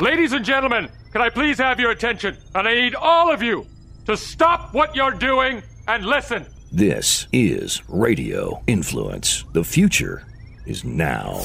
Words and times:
Ladies 0.00 0.32
and 0.32 0.44
gentlemen, 0.44 0.90
can 1.10 1.22
I 1.22 1.30
please 1.30 1.56
have 1.56 1.80
your 1.80 1.90
attention? 1.90 2.36
And 2.54 2.68
I 2.68 2.74
need 2.74 2.94
all 2.94 3.32
of 3.32 3.42
you 3.42 3.66
to 4.04 4.14
stop 4.14 4.74
what 4.74 4.94
you're 4.94 5.10
doing 5.10 5.62
and 5.88 6.04
listen. 6.04 6.44
This 6.70 7.26
is 7.32 7.82
Radio 7.88 8.62
Influence. 8.66 9.44
The 9.54 9.64
future 9.64 10.22
is 10.66 10.84
now. 10.84 11.40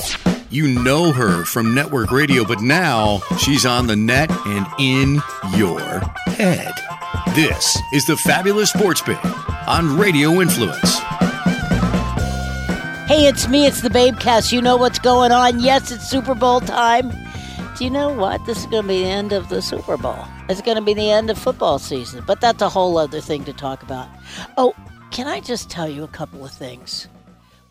You 0.50 0.68
know 0.68 1.14
her 1.14 1.46
from 1.46 1.74
network 1.74 2.12
radio, 2.12 2.44
but 2.44 2.60
now 2.60 3.22
she's 3.40 3.66
on 3.66 3.88
the 3.88 3.96
net 3.96 4.30
and 4.46 4.68
in 4.78 5.22
your 5.56 5.80
head. 6.26 6.74
This 7.34 7.80
is 7.94 8.06
the 8.06 8.18
Fabulous 8.18 8.72
Sports 8.72 9.02
Babe 9.02 9.18
on 9.66 9.98
Radio 9.98 10.42
Influence. 10.42 11.00
Hey, 13.08 13.28
it's 13.28 13.48
me, 13.48 13.66
it's 13.66 13.80
the 13.80 13.90
Babecast. 13.90 14.52
You 14.52 14.62
know 14.62 14.76
what's 14.76 15.00
going 15.00 15.32
on. 15.32 15.62
Yes, 15.62 15.90
it's 15.90 16.10
Super 16.10 16.36
Bowl 16.36 16.60
time. 16.60 17.14
You 17.82 17.90
know 17.90 18.14
what? 18.14 18.46
This 18.46 18.60
is 18.60 18.66
going 18.68 18.84
to 18.84 18.88
be 18.90 19.02
the 19.02 19.10
end 19.10 19.34
of 19.34 19.50
the 19.50 19.60
Super 19.60 19.98
Bowl. 19.98 20.24
It's 20.48 20.62
going 20.62 20.76
to 20.76 20.84
be 20.84 20.94
the 20.94 21.10
end 21.10 21.32
of 21.32 21.38
football 21.40 21.80
season, 21.80 22.24
but 22.28 22.40
that's 22.40 22.62
a 22.62 22.70
whole 22.70 22.96
other 22.96 23.20
thing 23.20 23.44
to 23.46 23.54
talk 23.54 23.82
about. 23.82 24.08
Oh, 24.56 24.76
can 25.10 25.26
I 25.26 25.40
just 25.40 25.72
tell 25.72 25.90
you 25.90 26.04
a 26.04 26.08
couple 26.08 26.46
of 26.46 26.52
things? 26.52 27.08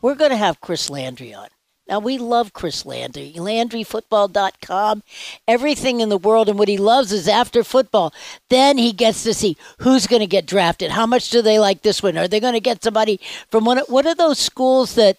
We're 0.02 0.16
going 0.16 0.32
to 0.32 0.36
have 0.36 0.60
Chris 0.60 0.90
Landry 0.90 1.32
on. 1.32 1.46
Now, 1.86 2.00
we 2.00 2.18
love 2.18 2.52
Chris 2.52 2.84
Landry, 2.84 3.34
LandryFootball.com, 3.36 5.04
everything 5.46 6.00
in 6.00 6.08
the 6.08 6.18
world. 6.18 6.48
And 6.48 6.58
what 6.58 6.66
he 6.66 6.76
loves 6.76 7.12
is 7.12 7.28
after 7.28 7.62
football, 7.62 8.12
then 8.48 8.78
he 8.78 8.92
gets 8.92 9.22
to 9.22 9.32
see 9.32 9.56
who's 9.78 10.08
going 10.08 10.20
to 10.20 10.26
get 10.26 10.44
drafted. 10.44 10.90
How 10.90 11.06
much 11.06 11.30
do 11.30 11.40
they 11.40 11.60
like 11.60 11.82
this 11.82 12.02
one? 12.02 12.18
Are 12.18 12.26
they 12.26 12.40
going 12.40 12.54
to 12.54 12.60
get 12.60 12.82
somebody 12.82 13.20
from 13.48 13.64
one? 13.64 13.78
What 13.86 14.06
are 14.06 14.14
those 14.16 14.40
schools 14.40 14.96
that 14.96 15.18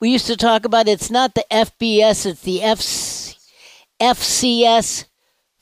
we 0.00 0.10
used 0.10 0.26
to 0.26 0.36
talk 0.36 0.64
about? 0.64 0.88
It's 0.88 1.12
not 1.12 1.36
the 1.36 1.44
FBS, 1.48 2.26
it's 2.26 2.42
the 2.42 2.58
FC, 2.58 3.21
FCS, 4.02 5.04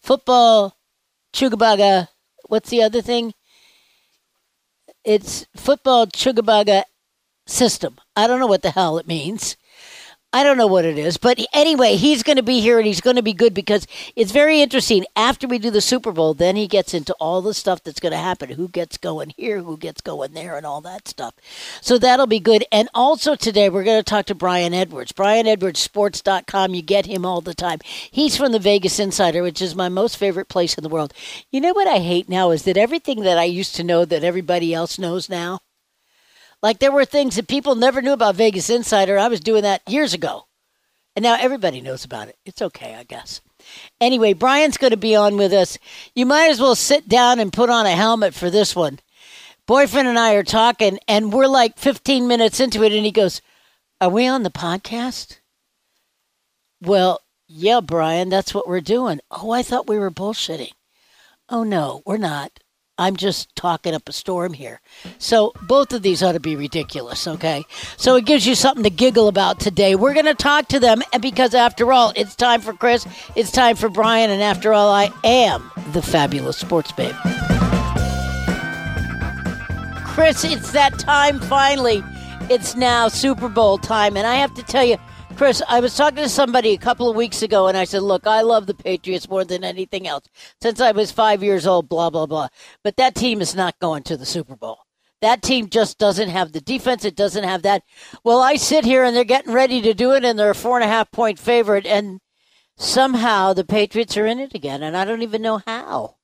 football, 0.01 0.75
Chugabaga. 1.35 2.09
What's 2.49 2.71
the 2.71 2.83
other 2.83 3.03
thing? 3.03 3.35
It's 5.05 5.47
football 5.55 6.07
Chugabaga 6.07 6.85
system. 7.47 7.99
I 8.17 8.27
don't 8.27 8.41
know 8.41 8.47
what 8.47 8.63
the 8.63 8.71
hell 8.71 8.97
it 8.97 9.07
means. 9.07 9.59
I 10.33 10.45
don't 10.45 10.57
know 10.57 10.69
what 10.69 10.85
it 10.85 10.97
is, 10.97 11.17
but 11.17 11.41
anyway, 11.53 11.97
he's 11.97 12.23
going 12.23 12.37
to 12.37 12.43
be 12.43 12.61
here 12.61 12.79
and 12.79 12.87
he's 12.87 13.01
going 13.01 13.17
to 13.17 13.23
be 13.23 13.33
good 13.33 13.53
because 13.53 13.89
it's 14.15 14.31
very 14.31 14.61
interesting. 14.63 15.05
After 15.17 15.49
we 15.49 15.59
do 15.59 15.71
the 15.71 15.81
Super 15.81 16.13
Bowl, 16.13 16.35
then 16.35 16.55
he 16.55 16.69
gets 16.69 16.95
into 16.95 17.13
all 17.15 17.43
the 17.43 17.53
stuff 17.53 17.83
that's 17.83 17.99
going 17.99 18.13
to 18.13 18.19
happen 18.19 18.51
who 18.51 18.69
gets 18.69 18.97
going 18.97 19.35
here, 19.37 19.61
who 19.63 19.77
gets 19.77 20.01
going 20.01 20.33
there, 20.33 20.57
and 20.57 20.65
all 20.65 20.81
that 20.83 21.09
stuff. 21.09 21.35
So 21.81 21.99
that'll 21.99 22.29
be 22.29 22.39
good. 22.39 22.65
And 22.71 22.89
also 22.95 23.35
today, 23.35 23.69
we're 23.69 23.83
going 23.83 23.99
to 23.99 24.09
talk 24.09 24.27
to 24.27 24.35
Brian 24.37 24.73
Edwards. 24.73 25.11
BrianEdwardsSports.com. 25.13 26.75
You 26.75 26.83
get 26.83 27.07
him 27.07 27.27
all 27.27 27.41
the 27.41 27.53
time. 27.53 27.81
He's 27.85 28.37
from 28.37 28.53
the 28.53 28.61
Vegas 28.61 29.01
Insider, 29.01 29.43
which 29.43 29.61
is 29.61 29.75
my 29.75 29.89
most 29.89 30.17
favorite 30.17 30.49
place 30.49 30.79
in 30.79 30.85
the 30.85 30.89
world. 30.89 31.13
You 31.51 31.61
know 31.61 31.73
what 31.73 31.89
I 31.89 31.99
hate 31.99 32.29
now 32.29 32.53
is 32.53 32.63
that 32.63 32.77
everything 32.77 33.23
that 33.23 33.37
I 33.37 33.45
used 33.45 33.75
to 33.75 33.85
know 33.85 34.05
that 34.05 34.23
everybody 34.23 34.73
else 34.73 34.97
knows 34.97 35.29
now 35.29 35.61
like 36.63 36.79
there 36.79 36.93
were 36.93 37.05
things 37.05 37.37
that 37.37 37.49
people 37.49 37.75
never 37.75 38.03
knew 38.03 38.13
about 38.13 38.37
Vegas 38.37 38.71
Insider. 38.71 39.19
I 39.19 39.29
was 39.29 39.41
doing 39.41 39.63
that 39.63 39.83
years 39.89 40.15
ago. 40.15 40.47
And 41.17 41.23
now 41.23 41.37
everybody 41.39 41.81
knows 41.81 42.05
about 42.05 42.29
it. 42.29 42.39
It's 42.45 42.63
okay, 42.63 42.95
I 42.95 43.03
guess. 43.03 43.41
Anyway, 44.01 44.33
Brian's 44.33 44.77
going 44.77 44.93
to 44.93 44.97
be 44.97 45.17
on 45.17 45.37
with 45.37 45.53
us. 45.53 45.77
You 46.15 46.25
might 46.25 46.51
as 46.51 46.61
well 46.61 46.75
sit 46.75 47.09
down 47.09 47.41
and 47.41 47.53
put 47.53 47.69
on 47.69 47.87
a 47.87 47.91
helmet 47.91 48.33
for 48.33 48.49
this 48.49 48.77
one. 48.77 49.01
Boyfriend 49.67 50.09
and 50.09 50.19
I 50.19 50.35
are 50.35 50.43
talking, 50.43 50.99
and 51.07 51.33
we're 51.33 51.47
like 51.47 51.79
15 51.79 52.27
minutes 52.27 52.61
into 52.61 52.83
it, 52.85 52.93
and 52.93 53.05
he 53.05 53.13
goes, 53.13 53.41
Are 54.01 54.09
we 54.09 54.27
on 54.27 54.43
the 54.43 54.51
podcast? 54.51 55.39
Well, 56.81 57.21
yeah, 57.47 57.81
Brian, 57.81 58.29
that's 58.29 58.55
what 58.55 58.69
we're 58.69 58.81
doing. 58.81 59.21
Oh, 59.31 59.51
I 59.51 59.63
thought 59.63 59.89
we 59.89 59.99
were 59.99 60.11
bullshitting. 60.11 60.73
Oh, 61.49 61.65
no, 61.65 62.03
we're 62.07 62.17
not. 62.17 62.60
I'm 63.01 63.17
just 63.17 63.57
talking 63.57 63.95
up 63.95 64.11
a 64.11 64.13
storm 64.13 64.53
here. 64.53 64.83
So 65.17 65.55
both 65.63 65.95
of 65.95 66.03
these 66.03 66.23
ought 66.23 66.33
to 66.33 66.41
be 66.41 66.55
ridiculous, 66.55 67.27
okay? 67.27 67.65
So 67.97 68.15
it 68.17 68.27
gives 68.27 68.47
you 68.47 68.55
something 68.55 68.85
to 68.85 68.91
giggle 68.91 69.27
about 69.27 69.59
today. 69.59 69.95
We're 69.95 70.13
going 70.13 70.27
to 70.27 70.35
talk 70.35 70.69
to 70.69 70.79
them 70.79 71.01
because 71.19 71.55
after 71.55 71.95
all, 71.95 72.13
it's 72.15 72.37
time 72.37 72.61
for 72.61 72.75
Chris, 72.75 73.07
it's 73.35 73.51
time 73.51 73.77
for 73.77 73.89
Brian, 73.89 74.29
and 74.29 74.43
after 74.43 74.75
all, 74.75 74.93
I 74.93 75.11
am 75.25 75.71
the 75.93 76.03
fabulous 76.03 76.59
sports 76.59 76.93
babe. 76.93 77.15
Chris, 80.05 80.45
it's 80.45 80.73
that 80.73 80.99
time 80.99 81.41
finally. 81.41 82.05
It's 82.51 82.77
now 82.77 83.09
Super 83.09 83.49
Bowl 83.49 83.79
time, 83.79 84.15
and 84.15 84.27
I 84.27 84.35
have 84.35 84.53
to 84.57 84.63
tell 84.63 84.85
you, 84.85 84.99
Chris, 85.41 85.63
I 85.71 85.81
was 85.81 85.97
talking 85.97 86.23
to 86.23 86.29
somebody 86.29 86.73
a 86.73 86.77
couple 86.77 87.09
of 87.09 87.17
weeks 87.17 87.41
ago, 87.41 87.67
and 87.67 87.75
I 87.75 87.85
said, 87.85 88.03
Look, 88.03 88.27
I 88.27 88.43
love 88.43 88.67
the 88.67 88.75
Patriots 88.75 89.27
more 89.27 89.43
than 89.43 89.65
anything 89.65 90.07
else 90.07 90.27
since 90.61 90.83
I 90.83 90.93
was 90.93 91.13
five 91.13 91.43
years 91.43 91.67
old, 91.67 91.89
blah, 91.89 92.11
blah, 92.11 92.27
blah. 92.27 92.49
But 92.85 92.99
that 92.99 93.15
team 93.15 93.41
is 93.41 93.55
not 93.55 93.79
going 93.79 94.03
to 94.03 94.19
the 94.19 94.27
Super 94.27 94.55
Bowl. 94.55 94.81
That 95.23 95.41
team 95.41 95.71
just 95.71 95.97
doesn't 95.97 96.29
have 96.29 96.53
the 96.53 96.61
defense. 96.61 97.07
It 97.07 97.17
doesn't 97.17 97.45
have 97.45 97.63
that. 97.63 97.85
Well, 98.23 98.43
I 98.43 98.57
sit 98.57 98.85
here 98.85 99.03
and 99.03 99.17
they're 99.17 99.25
getting 99.25 99.55
ready 99.55 99.81
to 99.81 99.95
do 99.95 100.13
it, 100.13 100.27
and 100.27 100.39
they're 100.39 100.51
a 100.51 100.55
four 100.55 100.77
and 100.77 100.85
a 100.85 100.93
half 100.93 101.11
point 101.11 101.39
favorite, 101.39 101.87
and 101.87 102.21
somehow 102.77 103.55
the 103.55 103.65
Patriots 103.65 104.19
are 104.19 104.27
in 104.27 104.41
it 104.41 104.55
again, 104.55 104.83
and 104.83 104.95
I 104.95 105.07
don't 105.07 105.23
even 105.23 105.41
know 105.41 105.63
how. 105.67 106.17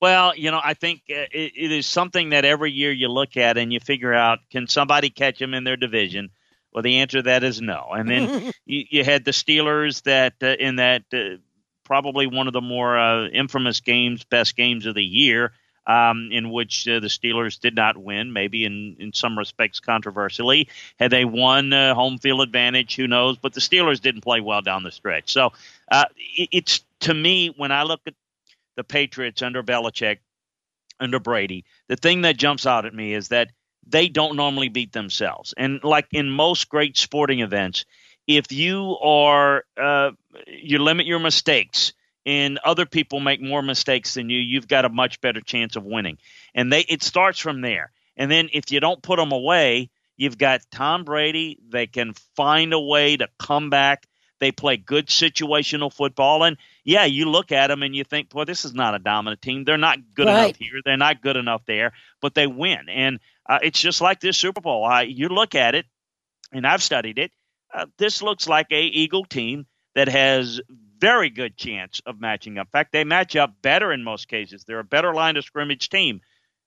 Well, 0.00 0.36
you 0.36 0.52
know, 0.52 0.60
I 0.62 0.74
think 0.74 1.00
uh, 1.10 1.26
it, 1.32 1.52
it 1.56 1.72
is 1.72 1.86
something 1.86 2.30
that 2.30 2.44
every 2.44 2.70
year 2.70 2.92
you 2.92 3.08
look 3.08 3.36
at 3.36 3.58
and 3.58 3.72
you 3.72 3.80
figure 3.80 4.14
out 4.14 4.38
can 4.52 4.68
somebody 4.68 5.10
catch 5.10 5.40
them 5.40 5.52
in 5.52 5.64
their 5.64 5.76
division? 5.76 6.30
Well, 6.72 6.82
the 6.82 6.98
answer 6.98 7.18
to 7.18 7.22
that 7.24 7.44
is 7.44 7.60
no. 7.60 7.88
And 7.92 8.08
then 8.08 8.52
you, 8.66 8.84
you, 8.88 9.04
had 9.04 9.24
the 9.24 9.30
Steelers 9.30 10.02
that 10.02 10.34
uh, 10.42 10.56
in 10.58 10.76
that 10.76 11.02
uh, 11.12 11.36
probably 11.84 12.26
one 12.26 12.46
of 12.46 12.52
the 12.52 12.60
more 12.60 12.98
uh, 12.98 13.28
infamous 13.28 13.80
games, 13.80 14.24
best 14.24 14.56
games 14.56 14.86
of 14.86 14.94
the 14.94 15.04
year, 15.04 15.52
um, 15.86 16.30
in 16.32 16.50
which 16.50 16.88
uh, 16.88 17.00
the 17.00 17.08
Steelers 17.08 17.60
did 17.60 17.74
not 17.74 17.96
win, 17.96 18.32
maybe 18.32 18.64
in, 18.64 18.96
in 18.98 19.12
some 19.12 19.36
respects 19.36 19.80
controversially. 19.80 20.68
Had 20.98 21.10
they 21.10 21.24
won 21.24 21.72
uh, 21.72 21.94
home 21.94 22.18
field 22.18 22.40
advantage, 22.40 22.96
who 22.96 23.06
knows? 23.06 23.36
But 23.36 23.52
the 23.52 23.60
Steelers 23.60 24.00
didn't 24.00 24.22
play 24.22 24.40
well 24.40 24.62
down 24.62 24.82
the 24.82 24.92
stretch. 24.92 25.32
So 25.32 25.52
uh, 25.90 26.04
it, 26.16 26.48
it's 26.52 26.84
to 27.00 27.12
me, 27.12 27.52
when 27.56 27.72
I 27.72 27.82
look 27.82 28.00
at 28.06 28.14
the 28.76 28.84
Patriots 28.84 29.42
under 29.42 29.62
Belichick, 29.62 30.18
under 31.00 31.18
Brady, 31.18 31.64
the 31.88 31.96
thing 31.96 32.22
that 32.22 32.36
jumps 32.36 32.64
out 32.64 32.86
at 32.86 32.94
me 32.94 33.12
is 33.12 33.28
that– 33.28 33.50
they 33.86 34.08
don't 34.08 34.36
normally 34.36 34.68
beat 34.68 34.92
themselves. 34.92 35.54
And 35.56 35.82
like 35.82 36.06
in 36.12 36.30
most 36.30 36.68
great 36.68 36.96
sporting 36.96 37.40
events, 37.40 37.84
if 38.26 38.52
you 38.52 38.96
are 39.02 39.64
uh, 39.76 40.12
you 40.46 40.78
limit 40.78 41.06
your 41.06 41.18
mistakes 41.18 41.92
and 42.24 42.58
other 42.58 42.86
people 42.86 43.20
make 43.20 43.42
more 43.42 43.62
mistakes 43.62 44.14
than 44.14 44.30
you, 44.30 44.38
you've 44.38 44.68
got 44.68 44.84
a 44.84 44.88
much 44.88 45.20
better 45.20 45.40
chance 45.40 45.76
of 45.76 45.84
winning. 45.84 46.18
And 46.54 46.72
they 46.72 46.80
it 46.88 47.02
starts 47.02 47.38
from 47.38 47.60
there. 47.60 47.90
And 48.16 48.30
then 48.30 48.50
if 48.52 48.70
you 48.70 48.80
don't 48.80 49.02
put 49.02 49.16
them 49.16 49.32
away, 49.32 49.90
you've 50.16 50.38
got 50.38 50.60
Tom 50.70 51.04
Brady. 51.04 51.58
They 51.68 51.86
can 51.86 52.14
find 52.36 52.72
a 52.72 52.80
way 52.80 53.16
to 53.16 53.28
come 53.38 53.70
back. 53.70 54.06
They 54.38 54.52
play 54.52 54.76
good 54.76 55.06
situational 55.06 55.92
football. 55.92 56.42
And 56.42 56.56
yeah, 56.84 57.04
you 57.04 57.30
look 57.30 57.52
at 57.52 57.68
them 57.68 57.82
and 57.82 57.94
you 57.94 58.02
think, 58.02 58.28
boy, 58.28 58.44
this 58.44 58.64
is 58.64 58.74
not 58.74 58.94
a 58.94 58.98
dominant 58.98 59.40
team. 59.40 59.64
They're 59.64 59.78
not 59.78 59.98
good 60.14 60.26
right. 60.26 60.46
enough 60.46 60.56
here. 60.56 60.80
They're 60.84 60.96
not 60.96 61.22
good 61.22 61.36
enough 61.36 61.62
there, 61.64 61.92
but 62.20 62.34
they 62.34 62.48
win. 62.48 62.88
And 62.88 63.20
uh, 63.48 63.58
it's 63.62 63.80
just 63.80 64.00
like 64.00 64.20
this 64.20 64.36
Super 64.36 64.60
Bowl. 64.60 64.88
You 65.02 65.28
look 65.28 65.54
at 65.54 65.74
it, 65.74 65.86
and 66.52 66.66
I've 66.66 66.82
studied 66.82 67.18
it. 67.18 67.32
Uh, 67.72 67.86
this 67.98 68.22
looks 68.22 68.48
like 68.48 68.66
a 68.70 68.82
Eagle 68.82 69.24
team 69.24 69.66
that 69.94 70.08
has 70.08 70.60
very 70.98 71.30
good 71.30 71.56
chance 71.56 72.00
of 72.06 72.20
matching 72.20 72.58
up. 72.58 72.68
In 72.68 72.70
fact, 72.70 72.92
they 72.92 73.04
match 73.04 73.34
up 73.34 73.54
better 73.60 73.92
in 73.92 74.04
most 74.04 74.28
cases. 74.28 74.64
They're 74.64 74.78
a 74.78 74.84
better 74.84 75.12
line 75.14 75.36
of 75.36 75.44
scrimmage 75.44 75.88
team. 75.88 76.20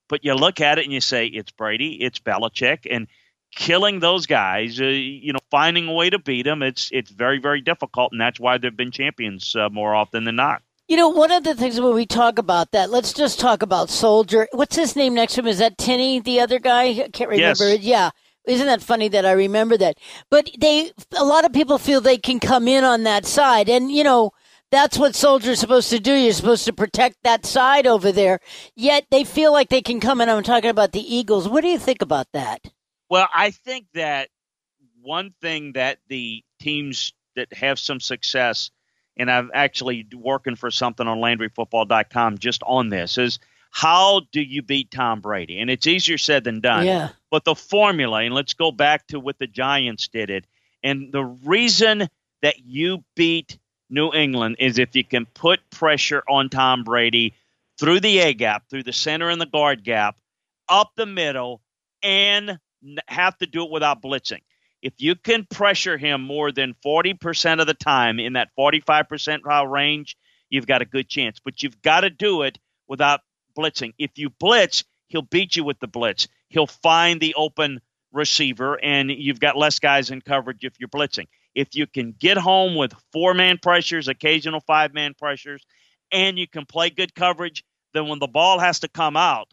But 0.09 0.25
you 0.25 0.35
look 0.35 0.61
at 0.61 0.77
it 0.77 0.83
and 0.83 0.93
you 0.93 1.01
say 1.01 1.25
it's 1.27 1.51
Brady, 1.51 1.93
it's 2.01 2.19
Belichick, 2.19 2.85
and 2.89 3.07
killing 3.55 3.99
those 3.99 4.27
guys, 4.27 4.79
uh, 4.79 4.85
you 4.85 5.33
know, 5.33 5.39
finding 5.49 5.87
a 5.87 5.93
way 5.93 6.09
to 6.09 6.19
beat 6.19 6.43
them, 6.43 6.61
it's 6.61 6.89
it's 6.91 7.09
very 7.09 7.39
very 7.39 7.61
difficult, 7.61 8.11
and 8.11 8.21
that's 8.21 8.39
why 8.39 8.57
they've 8.57 8.75
been 8.75 8.91
champions 8.91 9.55
uh, 9.55 9.69
more 9.69 9.95
often 9.95 10.25
than 10.25 10.35
not. 10.35 10.61
You 10.87 10.97
know, 10.97 11.09
one 11.09 11.31
of 11.31 11.43
the 11.43 11.55
things 11.55 11.81
when 11.81 11.95
we 11.95 12.05
talk 12.05 12.37
about 12.37 12.71
that, 12.71 12.91
let's 12.91 13.11
just 13.11 13.39
talk 13.39 13.63
about 13.63 13.89
Solder. 13.89 14.47
What's 14.51 14.75
his 14.75 14.95
name 14.95 15.15
next 15.15 15.33
to 15.33 15.41
him? 15.41 15.47
Is 15.47 15.57
that 15.57 15.77
Thuney, 15.77 16.23
the 16.23 16.39
other 16.41 16.59
guy? 16.59 16.83
I 16.83 17.09
can't 17.11 17.29
remember. 17.29 17.69
Yes. 17.69 17.81
Yeah. 17.81 18.09
Isn't 18.45 18.67
that 18.67 18.83
funny 18.83 19.07
that 19.07 19.25
I 19.25 19.31
remember 19.31 19.77
that? 19.77 19.97
But 20.29 20.51
they, 20.59 20.91
a 21.17 21.25
lot 21.25 21.43
of 21.45 21.53
people 21.53 21.79
feel 21.79 22.01
they 22.01 22.19
can 22.19 22.39
come 22.39 22.67
in 22.67 22.83
on 22.83 23.01
that 23.03 23.25
side. 23.25 23.67
And, 23.67 23.91
you 23.91 24.03
know, 24.03 24.31
that's 24.69 24.99
what 24.99 25.15
Solder's 25.15 25.59
supposed 25.59 25.89
to 25.89 25.99
do. 25.99 26.13
You're 26.13 26.33
supposed 26.33 26.65
to 26.65 26.73
protect 26.73 27.17
that 27.23 27.47
side 27.47 27.87
over 27.87 28.11
there. 28.11 28.39
Yet 28.75 29.05
they 29.09 29.23
feel 29.23 29.51
like 29.51 29.69
they 29.69 29.81
can 29.81 29.99
come 29.99 30.21
in. 30.21 30.29
I'm 30.29 30.43
talking 30.43 30.69
about 30.69 30.91
the 30.91 31.15
Eagles. 31.15 31.49
What 31.49 31.61
do 31.61 31.67
you 31.69 31.79
think 31.79 32.03
about 32.03 32.27
that? 32.33 32.61
Well, 33.09 33.27
I 33.33 33.49
think 33.49 33.87
that 33.95 34.29
one 35.01 35.33
thing 35.41 35.73
that 35.73 35.97
the 36.09 36.43
teams 36.59 37.13
that 37.35 37.51
have 37.53 37.79
some 37.79 37.99
success 37.99 38.69
and 39.17 39.31
I'm 39.31 39.51
actually 39.53 40.07
working 40.13 40.55
for 40.55 40.71
something 40.71 41.07
on 41.07 41.19
LandryFootball.com 41.19 42.37
just 42.37 42.63
on 42.63 42.89
this 42.89 43.17
is 43.17 43.39
how 43.71 44.21
do 44.31 44.41
you 44.41 44.61
beat 44.61 44.91
Tom 44.91 45.19
Brady? 45.19 45.59
And 45.59 45.69
it's 45.69 45.85
easier 45.85 46.17
said 46.17 46.45
than 46.45 46.61
done. 46.61 46.85
Yeah. 46.85 47.09
But 47.29 47.43
the 47.43 47.55
formula, 47.55 48.21
and 48.23 48.33
let's 48.33 48.53
go 48.53 48.71
back 48.71 49.07
to 49.07 49.19
what 49.19 49.37
the 49.37 49.47
Giants 49.47 50.07
did 50.07 50.29
it. 50.29 50.45
And 50.81 51.11
the 51.11 51.23
reason 51.23 52.07
that 52.41 52.59
you 52.63 53.03
beat 53.15 53.57
New 53.89 54.13
England 54.13 54.57
is 54.59 54.79
if 54.79 54.95
you 54.95 55.03
can 55.03 55.25
put 55.25 55.69
pressure 55.69 56.23
on 56.29 56.49
Tom 56.49 56.83
Brady 56.83 57.33
through 57.77 57.99
the 57.99 58.19
A 58.19 58.33
gap, 58.33 58.69
through 58.69 58.83
the 58.83 58.93
center 58.93 59.29
and 59.29 59.41
the 59.41 59.45
guard 59.45 59.83
gap, 59.83 60.17
up 60.69 60.91
the 60.95 61.05
middle, 61.05 61.61
and 62.01 62.59
have 63.07 63.37
to 63.39 63.45
do 63.45 63.65
it 63.65 63.71
without 63.71 64.01
blitzing. 64.01 64.41
If 64.85 64.93
you 64.99 65.15
can 65.15 65.47
pressure 65.49 65.97
him 65.97 66.21
more 66.21 66.51
than 66.51 66.75
40% 66.85 67.59
of 67.59 67.65
the 67.65 67.73
time 67.73 68.19
in 68.19 68.33
that 68.33 68.49
45% 68.55 69.67
range, 69.67 70.15
you've 70.51 70.67
got 70.67 70.83
a 70.83 70.85
good 70.85 71.09
chance. 71.09 71.39
But 71.43 71.63
you've 71.63 71.81
got 71.81 72.01
to 72.01 72.11
do 72.11 72.43
it 72.43 72.59
without 72.87 73.21
blitzing. 73.57 73.93
If 73.97 74.11
you 74.19 74.29
blitz, 74.29 74.83
he'll 75.07 75.23
beat 75.23 75.55
you 75.55 75.63
with 75.63 75.79
the 75.79 75.87
blitz. 75.87 76.27
He'll 76.49 76.67
find 76.67 77.19
the 77.19 77.33
open 77.33 77.81
receiver, 78.13 78.75
and 78.75 79.09
you've 79.09 79.39
got 79.39 79.57
less 79.57 79.79
guys 79.79 80.11
in 80.11 80.21
coverage 80.21 80.63
if 80.63 80.73
you're 80.79 80.87
blitzing. 80.87 81.29
If 81.55 81.69
you 81.73 81.87
can 81.87 82.11
get 82.11 82.37
home 82.37 82.75
with 82.75 82.93
four 83.11 83.33
man 83.33 83.57
pressures, 83.57 84.07
occasional 84.07 84.59
five 84.59 84.93
man 84.93 85.15
pressures, 85.17 85.65
and 86.11 86.37
you 86.37 86.47
can 86.47 86.67
play 86.67 86.91
good 86.91 87.15
coverage, 87.15 87.63
then 87.95 88.07
when 88.07 88.19
the 88.19 88.27
ball 88.27 88.59
has 88.59 88.81
to 88.81 88.87
come 88.87 89.17
out 89.17 89.47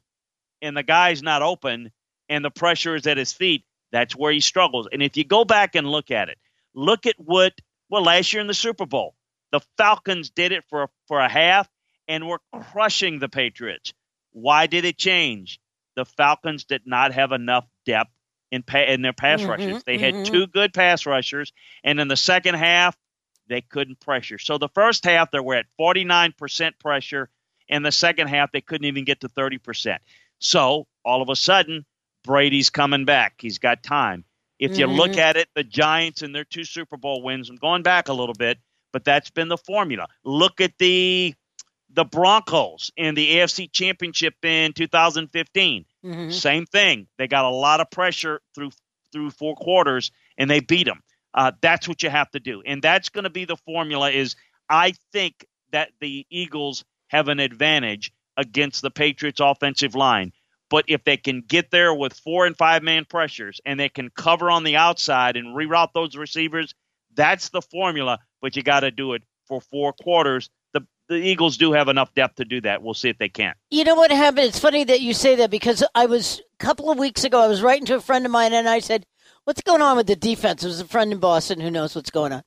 and 0.60 0.76
the 0.76 0.82
guy's 0.82 1.22
not 1.22 1.40
open 1.40 1.90
and 2.28 2.44
the 2.44 2.50
pressure 2.50 2.94
is 2.96 3.06
at 3.06 3.16
his 3.16 3.32
feet, 3.32 3.64
that's 3.92 4.16
where 4.16 4.32
he 4.32 4.40
struggles. 4.40 4.88
And 4.90 5.02
if 5.02 5.16
you 5.16 5.24
go 5.24 5.44
back 5.44 5.74
and 5.74 5.86
look 5.86 6.10
at 6.10 6.28
it, 6.28 6.38
look 6.74 7.06
at 7.06 7.14
what 7.18 7.52
well 7.88 8.02
last 8.02 8.32
year 8.32 8.40
in 8.40 8.48
the 8.48 8.54
Super 8.54 8.86
Bowl, 8.86 9.14
the 9.52 9.60
Falcons 9.76 10.30
did 10.30 10.50
it 10.52 10.64
for 10.68 10.88
for 11.06 11.20
a 11.20 11.28
half 11.28 11.68
and 12.08 12.26
were 12.26 12.40
crushing 12.72 13.18
the 13.18 13.28
Patriots. 13.28 13.92
Why 14.32 14.66
did 14.66 14.84
it 14.84 14.98
change? 14.98 15.60
The 15.94 16.06
Falcons 16.06 16.64
did 16.64 16.82
not 16.86 17.12
have 17.12 17.32
enough 17.32 17.66
depth 17.84 18.10
in 18.50 18.62
pa- 18.62 18.78
in 18.78 19.02
their 19.02 19.12
pass 19.12 19.40
mm-hmm, 19.40 19.50
rushers. 19.50 19.84
They 19.84 19.98
mm-hmm. 19.98 20.16
had 20.16 20.26
two 20.26 20.46
good 20.46 20.72
pass 20.72 21.06
rushers, 21.06 21.52
and 21.84 22.00
in 22.00 22.08
the 22.08 22.16
second 22.16 22.54
half, 22.54 22.96
they 23.48 23.60
couldn't 23.60 24.00
pressure. 24.00 24.38
So 24.38 24.58
the 24.58 24.68
first 24.68 25.04
half 25.04 25.30
they 25.30 25.40
were 25.40 25.56
at 25.56 25.66
49% 25.78 26.78
pressure. 26.78 27.28
In 27.68 27.82
the 27.82 27.92
second 27.92 28.28
half, 28.28 28.52
they 28.52 28.60
couldn't 28.60 28.86
even 28.86 29.04
get 29.04 29.20
to 29.20 29.28
30%. 29.28 29.98
So 30.38 30.86
all 31.04 31.22
of 31.22 31.28
a 31.28 31.36
sudden, 31.36 31.84
Brady's 32.24 32.70
coming 32.70 33.04
back. 33.04 33.34
He's 33.38 33.58
got 33.58 33.82
time. 33.82 34.24
If 34.58 34.78
you 34.78 34.86
mm-hmm. 34.86 34.96
look 34.96 35.18
at 35.18 35.36
it, 35.36 35.48
the 35.54 35.64
Giants 35.64 36.22
and 36.22 36.34
their 36.34 36.44
two 36.44 36.64
Super 36.64 36.96
Bowl 36.96 37.22
wins, 37.22 37.50
I'm 37.50 37.56
going 37.56 37.82
back 37.82 38.08
a 38.08 38.12
little 38.12 38.34
bit, 38.34 38.58
but 38.92 39.04
that's 39.04 39.30
been 39.30 39.48
the 39.48 39.56
formula. 39.56 40.06
Look 40.24 40.60
at 40.60 40.78
the 40.78 41.34
the 41.94 42.04
Broncos 42.04 42.90
in 42.96 43.14
the 43.14 43.36
AFC 43.36 43.70
Championship 43.70 44.34
in 44.42 44.72
2015. 44.72 45.84
Mm-hmm. 46.04 46.30
Same 46.30 46.64
thing. 46.64 47.06
They 47.18 47.28
got 47.28 47.44
a 47.44 47.50
lot 47.50 47.80
of 47.80 47.90
pressure 47.90 48.40
through 48.54 48.70
through 49.12 49.30
four 49.30 49.56
quarters, 49.56 50.10
and 50.38 50.48
they 50.48 50.60
beat 50.60 50.86
them. 50.86 51.02
Uh, 51.34 51.52
that's 51.60 51.88
what 51.88 52.02
you 52.02 52.10
have 52.10 52.30
to 52.30 52.40
do, 52.40 52.62
and 52.64 52.80
that's 52.82 53.08
going 53.08 53.24
to 53.24 53.30
be 53.30 53.44
the 53.44 53.56
formula. 53.56 54.10
Is 54.10 54.36
I 54.68 54.94
think 55.12 55.44
that 55.72 55.90
the 56.00 56.26
Eagles 56.30 56.84
have 57.08 57.28
an 57.28 57.40
advantage 57.40 58.12
against 58.36 58.80
the 58.82 58.90
Patriots' 58.90 59.40
offensive 59.40 59.94
line. 59.94 60.32
But 60.72 60.86
if 60.88 61.04
they 61.04 61.18
can 61.18 61.42
get 61.42 61.70
there 61.70 61.92
with 61.92 62.14
four 62.14 62.46
and 62.46 62.56
five 62.56 62.82
man 62.82 63.04
pressures 63.04 63.60
and 63.66 63.78
they 63.78 63.90
can 63.90 64.08
cover 64.08 64.50
on 64.50 64.64
the 64.64 64.76
outside 64.76 65.36
and 65.36 65.54
reroute 65.54 65.92
those 65.92 66.16
receivers, 66.16 66.72
that's 67.14 67.50
the 67.50 67.60
formula. 67.60 68.20
But 68.40 68.56
you 68.56 68.62
got 68.62 68.80
to 68.80 68.90
do 68.90 69.12
it 69.12 69.22
for 69.46 69.60
four 69.60 69.92
quarters. 69.92 70.48
The 70.72 70.86
the 71.10 71.16
Eagles 71.16 71.58
do 71.58 71.74
have 71.74 71.88
enough 71.88 72.14
depth 72.14 72.36
to 72.36 72.46
do 72.46 72.62
that. 72.62 72.82
We'll 72.82 72.94
see 72.94 73.10
if 73.10 73.18
they 73.18 73.28
can. 73.28 73.52
You 73.70 73.84
know 73.84 73.96
what 73.96 74.10
happened? 74.10 74.46
It's 74.46 74.58
funny 74.58 74.82
that 74.84 75.02
you 75.02 75.12
say 75.12 75.34
that 75.36 75.50
because 75.50 75.84
I 75.94 76.06
was 76.06 76.40
a 76.58 76.64
couple 76.64 76.90
of 76.90 76.98
weeks 76.98 77.22
ago. 77.22 77.42
I 77.42 77.48
was 77.48 77.60
writing 77.60 77.84
to 77.86 77.96
a 77.96 78.00
friend 78.00 78.24
of 78.24 78.32
mine 78.32 78.54
and 78.54 78.66
I 78.66 78.78
said, 78.78 79.04
"What's 79.44 79.60
going 79.60 79.82
on 79.82 79.98
with 79.98 80.06
the 80.06 80.16
defense?" 80.16 80.64
It 80.64 80.68
was 80.68 80.80
a 80.80 80.86
friend 80.86 81.12
in 81.12 81.18
Boston 81.18 81.60
who 81.60 81.70
knows 81.70 81.94
what's 81.94 82.10
going 82.10 82.32
on, 82.32 82.44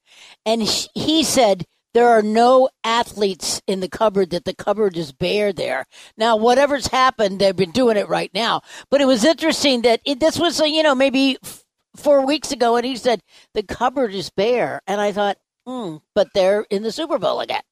and 0.48 0.64
he 0.64 1.24
said 1.24 1.64
there 1.96 2.10
are 2.10 2.22
no 2.22 2.68
athletes 2.84 3.62
in 3.68 3.80
the 3.80 3.88
cupboard 3.88 4.32
that 4.32 4.44
the 4.44 4.54
cupboard 4.54 4.98
is 4.98 5.14
bare 5.14 5.54
there. 5.54 5.86
Now, 6.18 6.36
whatever's 6.36 6.88
happened, 6.88 7.40
they've 7.40 7.56
been 7.56 7.72
doing 7.72 7.96
it 7.96 8.10
right 8.10 8.30
now. 8.34 8.62
But 8.92 9.00
it 9.00 9.06
was 9.06 9.24
interesting 9.24 9.84
that 9.84 10.02
it, 10.06 10.20
this 10.20 10.38
was, 10.38 10.60
you 10.60 10.84
know, 10.84 10.94
maybe 10.94 11.38
f- 11.42 11.64
four 11.96 12.26
weeks 12.26 12.52
ago, 12.52 12.76
and 12.76 12.86
he 12.86 12.98
said 12.98 13.22
the 13.54 13.64
cupboard 13.64 14.14
is 14.14 14.30
bare, 14.30 14.82
and 14.86 15.00
I 15.00 15.14
thought, 15.14 15.38
hmm, 15.66 15.96
but 16.14 16.28
they're 16.34 16.66
in 16.70 16.84
the 16.84 16.92
Super 16.92 17.18
Bowl 17.18 17.40
again. 17.40 17.64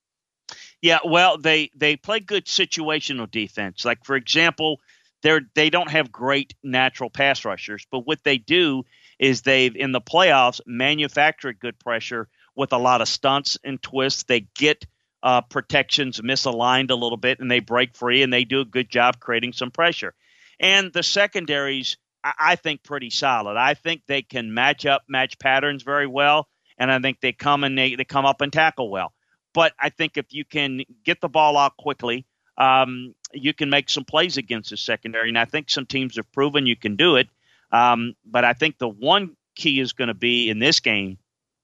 Yeah, 0.82 1.00
well, 1.04 1.38
they 1.38 1.70
they 1.76 1.98
play 1.98 2.22
good 2.22 2.46
situational 2.46 3.30
defense. 3.30 3.84
Like 3.84 4.06
for 4.06 4.16
example, 4.16 4.80
they're 5.22 5.42
they 5.54 5.70
don't 5.70 5.92
have 5.92 6.14
great 6.14 6.54
natural 6.64 7.10
pass 7.10 7.44
rushers, 7.44 7.86
but 7.92 8.08
what 8.08 8.24
they 8.24 8.38
do 8.38 8.84
is 9.20 9.42
they've 9.42 9.76
in 9.76 9.92
the 9.92 10.02
playoffs 10.02 10.62
manufactured 10.66 11.60
good 11.60 11.78
pressure 11.80 12.30
with 12.56 12.74
a 12.74 12.78
lot 12.78 13.02
of 13.02 13.08
stunts 13.08 13.58
and 13.64 13.82
twists. 13.82 14.24
They 14.24 14.42
get 14.56 14.86
uh, 15.22 15.42
protections 15.42 16.20
misaligned 16.20 16.92
a 16.92 16.96
little 16.96 17.18
bit 17.18 17.40
and 17.40 17.50
they 17.50 17.60
break 17.60 17.96
free 17.96 18.24
and 18.24 18.32
they 18.32 18.44
do 18.44 18.60
a 18.62 18.66
good 18.66 18.90
job 18.90 19.20
creating 19.20 19.54
some 19.54 19.72
pressure. 19.72 20.14
And 20.60 20.92
the 20.92 21.04
secondaries, 21.04 21.98
I, 22.24 22.34
I 22.40 22.56
think, 22.56 22.84
pretty 22.84 23.10
solid. 23.10 23.58
I 23.58 23.74
think 23.74 24.04
they 24.06 24.22
can 24.22 24.54
match 24.54 24.86
up, 24.86 25.04
match 25.08 25.40
patterns 25.40 25.84
very 25.84 26.08
well, 26.08 26.48
and 26.78 26.92
I 26.92 27.00
think 27.00 27.22
they 27.22 27.32
come 27.32 27.64
and 27.64 27.78
they, 27.78 27.96
they 27.96 28.06
come 28.06 28.26
up 28.26 28.42
and 28.42 28.52
tackle 28.52 28.90
well. 28.90 29.14
But 29.54 29.74
I 29.80 29.90
think 29.90 30.18
if 30.18 30.26
you 30.32 30.46
can 30.46 30.82
get 31.04 31.22
the 31.22 31.30
ball 31.30 31.58
out 31.58 31.78
quickly, 31.78 32.26
um, 32.58 33.16
you 33.32 33.54
can 33.54 33.70
make 33.70 33.90
some 33.90 34.04
plays 34.04 34.38
against 34.38 34.72
the 34.72 34.78
secondary, 34.78 35.30
and 35.30 35.38
I 35.38 35.46
think 35.46 35.70
some 35.70 35.86
teams 35.86 36.18
have 36.18 36.32
proven 36.32 36.68
you 36.68 36.76
can 36.76 36.96
do 36.96 37.16
it. 37.16 37.30
Um, 37.72 38.16
but 38.26 38.46
I 38.46 38.54
think 38.54 38.78
the 38.78 38.90
one 38.90 39.36
key 39.56 39.80
is 39.80 39.94
going 39.94 40.10
to 40.10 40.14
be 40.14 40.50
in 40.50 40.60
this 40.60 40.80
game 40.80 41.18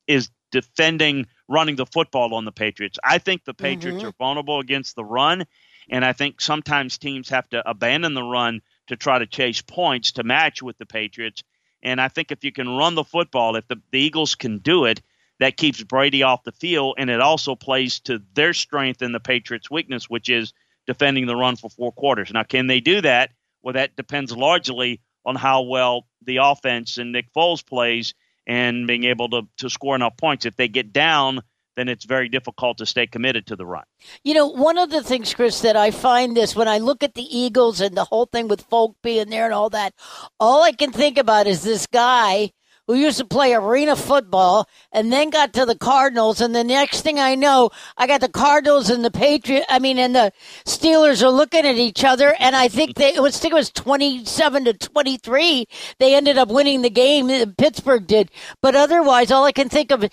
is 0.07 0.29
defending 0.51 1.25
running 1.47 1.75
the 1.75 1.85
football 1.85 2.33
on 2.33 2.45
the 2.45 2.51
Patriots. 2.51 2.99
I 3.03 3.17
think 3.17 3.43
the 3.43 3.53
Patriots 3.53 3.99
mm-hmm. 3.99 4.07
are 4.07 4.13
vulnerable 4.17 4.59
against 4.59 4.95
the 4.95 5.05
run, 5.05 5.45
and 5.89 6.05
I 6.05 6.13
think 6.13 6.41
sometimes 6.41 6.97
teams 6.97 7.29
have 7.29 7.49
to 7.49 7.67
abandon 7.67 8.13
the 8.13 8.23
run 8.23 8.61
to 8.87 8.95
try 8.95 9.19
to 9.19 9.25
chase 9.25 9.61
points 9.61 10.13
to 10.13 10.23
match 10.23 10.61
with 10.61 10.77
the 10.77 10.85
Patriots. 10.85 11.43
And 11.81 12.01
I 12.01 12.07
think 12.07 12.31
if 12.31 12.43
you 12.43 12.51
can 12.51 12.69
run 12.69 12.95
the 12.95 13.03
football, 13.03 13.55
if 13.55 13.67
the, 13.67 13.77
the 13.91 13.99
Eagles 13.99 14.35
can 14.35 14.57
do 14.57 14.85
it, 14.85 15.01
that 15.39 15.57
keeps 15.57 15.81
Brady 15.81 16.23
off 16.23 16.43
the 16.43 16.51
field, 16.51 16.95
and 16.97 17.09
it 17.09 17.21
also 17.21 17.55
plays 17.55 17.99
to 18.01 18.21
their 18.33 18.53
strength 18.53 19.01
and 19.01 19.15
the 19.15 19.19
Patriots' 19.19 19.71
weakness, 19.71 20.09
which 20.09 20.29
is 20.29 20.53
defending 20.85 21.27
the 21.27 21.35
run 21.35 21.55
for 21.55 21.69
four 21.69 21.91
quarters. 21.91 22.31
Now, 22.33 22.43
can 22.43 22.67
they 22.67 22.81
do 22.81 23.01
that? 23.01 23.31
Well, 23.61 23.73
that 23.73 23.95
depends 23.95 24.35
largely 24.35 25.01
on 25.25 25.35
how 25.35 25.61
well 25.61 26.07
the 26.23 26.37
offense 26.37 26.97
and 26.97 27.11
Nick 27.11 27.31
Foles 27.33 27.65
plays 27.65 28.13
and 28.49 28.87
being 28.87 29.03
able 29.03 29.29
to, 29.29 29.43
to 29.57 29.69
score 29.69 29.95
enough 29.95 30.17
points. 30.17 30.45
If 30.45 30.55
they 30.55 30.67
get 30.67 30.91
down, 30.91 31.41
then 31.75 31.87
it's 31.87 32.03
very 32.03 32.27
difficult 32.27 32.79
to 32.79 32.85
stay 32.85 33.05
committed 33.05 33.45
to 33.45 33.55
the 33.55 33.65
run. 33.65 33.83
You 34.23 34.33
know, 34.33 34.47
one 34.47 34.79
of 34.79 34.89
the 34.89 35.03
things, 35.03 35.33
Chris, 35.35 35.61
that 35.61 35.77
I 35.77 35.91
find 35.91 36.35
this 36.35 36.55
when 36.55 36.67
I 36.67 36.79
look 36.79 37.03
at 37.03 37.13
the 37.13 37.37
Eagles 37.37 37.79
and 37.79 37.95
the 37.95 38.05
whole 38.05 38.25
thing 38.25 38.47
with 38.47 38.67
Foles 38.67 38.95
being 39.03 39.29
there 39.29 39.45
and 39.45 39.53
all 39.53 39.69
that, 39.69 39.93
all 40.39 40.63
I 40.63 40.71
can 40.71 40.91
think 40.91 41.19
about 41.19 41.45
is 41.45 41.61
this 41.61 41.85
guy 41.85 42.51
who 42.89 42.95
used 42.95 43.19
to 43.19 43.25
play 43.25 43.53
arena 43.53 43.95
football 43.95 44.67
and 44.91 45.13
then 45.13 45.29
got 45.29 45.53
to 45.53 45.63
the 45.63 45.77
Cardinals. 45.77 46.41
And 46.41 46.55
the 46.55 46.63
next 46.63 47.01
thing 47.01 47.19
I 47.19 47.35
know, 47.35 47.69
I 47.95 48.07
got 48.07 48.19
the 48.19 48.27
Cardinals 48.27 48.89
and 48.89 49.05
the 49.05 49.11
Patriot. 49.11 49.63
I 49.69 49.77
mean, 49.77 49.99
and 49.99 50.15
the 50.15 50.33
Steelers 50.65 51.21
are 51.21 51.29
looking 51.29 51.67
at 51.67 51.75
each 51.75 52.03
other. 52.03 52.35
And 52.39 52.55
I 52.55 52.67
think 52.67 52.95
they, 52.95 53.13
it 53.13 53.21
was, 53.21 53.37
I 53.37 53.41
think 53.41 53.51
it 53.51 53.57
was 53.57 53.69
27 53.69 54.65
to 54.65 54.73
23. 54.73 55.67
They 55.99 56.15
ended 56.15 56.39
up 56.39 56.49
winning 56.49 56.81
the 56.81 56.89
game. 56.89 57.53
Pittsburgh 57.59 58.07
did. 58.07 58.31
But 58.59 58.75
otherwise, 58.75 59.29
all 59.29 59.45
I 59.45 59.51
can 59.51 59.69
think 59.69 59.91
of, 59.91 60.03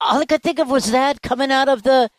all 0.00 0.18
I 0.18 0.26
could 0.26 0.42
think 0.42 0.58
of 0.58 0.68
was 0.68 0.90
that 0.90 1.22
coming 1.22 1.52
out 1.52 1.68
of 1.68 1.84
the, 1.84 2.10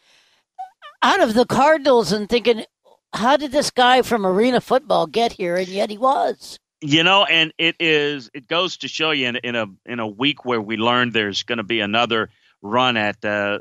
out 1.03 1.19
of 1.19 1.33
the 1.33 1.45
Cardinals 1.45 2.13
and 2.13 2.29
thinking, 2.29 2.63
how 3.11 3.35
did 3.35 3.51
this 3.51 3.69
guy 3.69 4.03
from 4.03 4.25
arena 4.25 4.61
football 4.61 5.05
get 5.05 5.33
here? 5.33 5.57
And 5.57 5.67
yet 5.67 5.89
he 5.89 5.97
was. 5.97 6.60
You 6.83 7.03
know, 7.03 7.25
and 7.25 7.53
it 7.59 7.75
is 7.79 8.31
it 8.33 8.47
goes 8.47 8.77
to 8.77 8.87
show 8.87 9.11
you 9.11 9.27
in, 9.27 9.35
in 9.37 9.55
a 9.55 9.67
in 9.85 9.99
a 9.99 10.07
week 10.07 10.45
where 10.45 10.59
we 10.59 10.77
learned 10.77 11.13
there's 11.13 11.43
going 11.43 11.57
to 11.57 11.63
be 11.63 11.79
another 11.79 12.29
run 12.63 12.97
at 12.97 13.23
uh, 13.23 13.59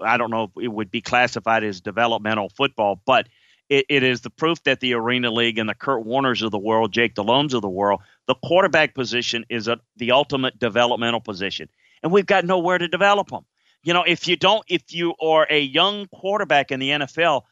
I 0.00 0.16
don't 0.16 0.30
know 0.30 0.44
if 0.44 0.50
it 0.62 0.68
would 0.68 0.90
be 0.90 1.00
classified 1.00 1.64
as 1.64 1.80
developmental 1.80 2.48
football, 2.48 3.00
but 3.04 3.28
it, 3.68 3.86
it 3.88 4.02
is 4.04 4.20
the 4.20 4.30
proof 4.30 4.62
that 4.62 4.78
the 4.78 4.94
Arena 4.94 5.30
League 5.32 5.58
and 5.58 5.68
the 5.68 5.74
Kurt 5.74 6.04
Warners 6.04 6.42
of 6.42 6.52
the 6.52 6.58
world, 6.58 6.92
Jake 6.92 7.16
Delhommes 7.16 7.52
of 7.52 7.62
the 7.62 7.68
world, 7.68 8.00
the 8.26 8.36
quarterback 8.36 8.94
position 8.94 9.44
is 9.48 9.66
a, 9.66 9.80
the 9.96 10.12
ultimate 10.12 10.56
developmental 10.56 11.20
position, 11.20 11.68
and 12.02 12.12
we've 12.12 12.26
got 12.26 12.44
nowhere 12.44 12.78
to 12.78 12.86
develop 12.86 13.28
them. 13.28 13.44
You 13.82 13.92
know, 13.92 14.04
if 14.06 14.28
you 14.28 14.36
don't, 14.36 14.64
if 14.68 14.92
you 14.92 15.14
are 15.20 15.46
a 15.50 15.60
young 15.60 16.06
quarterback 16.06 16.70
in 16.70 16.78
the 16.78 16.90
NFL, 16.90 17.42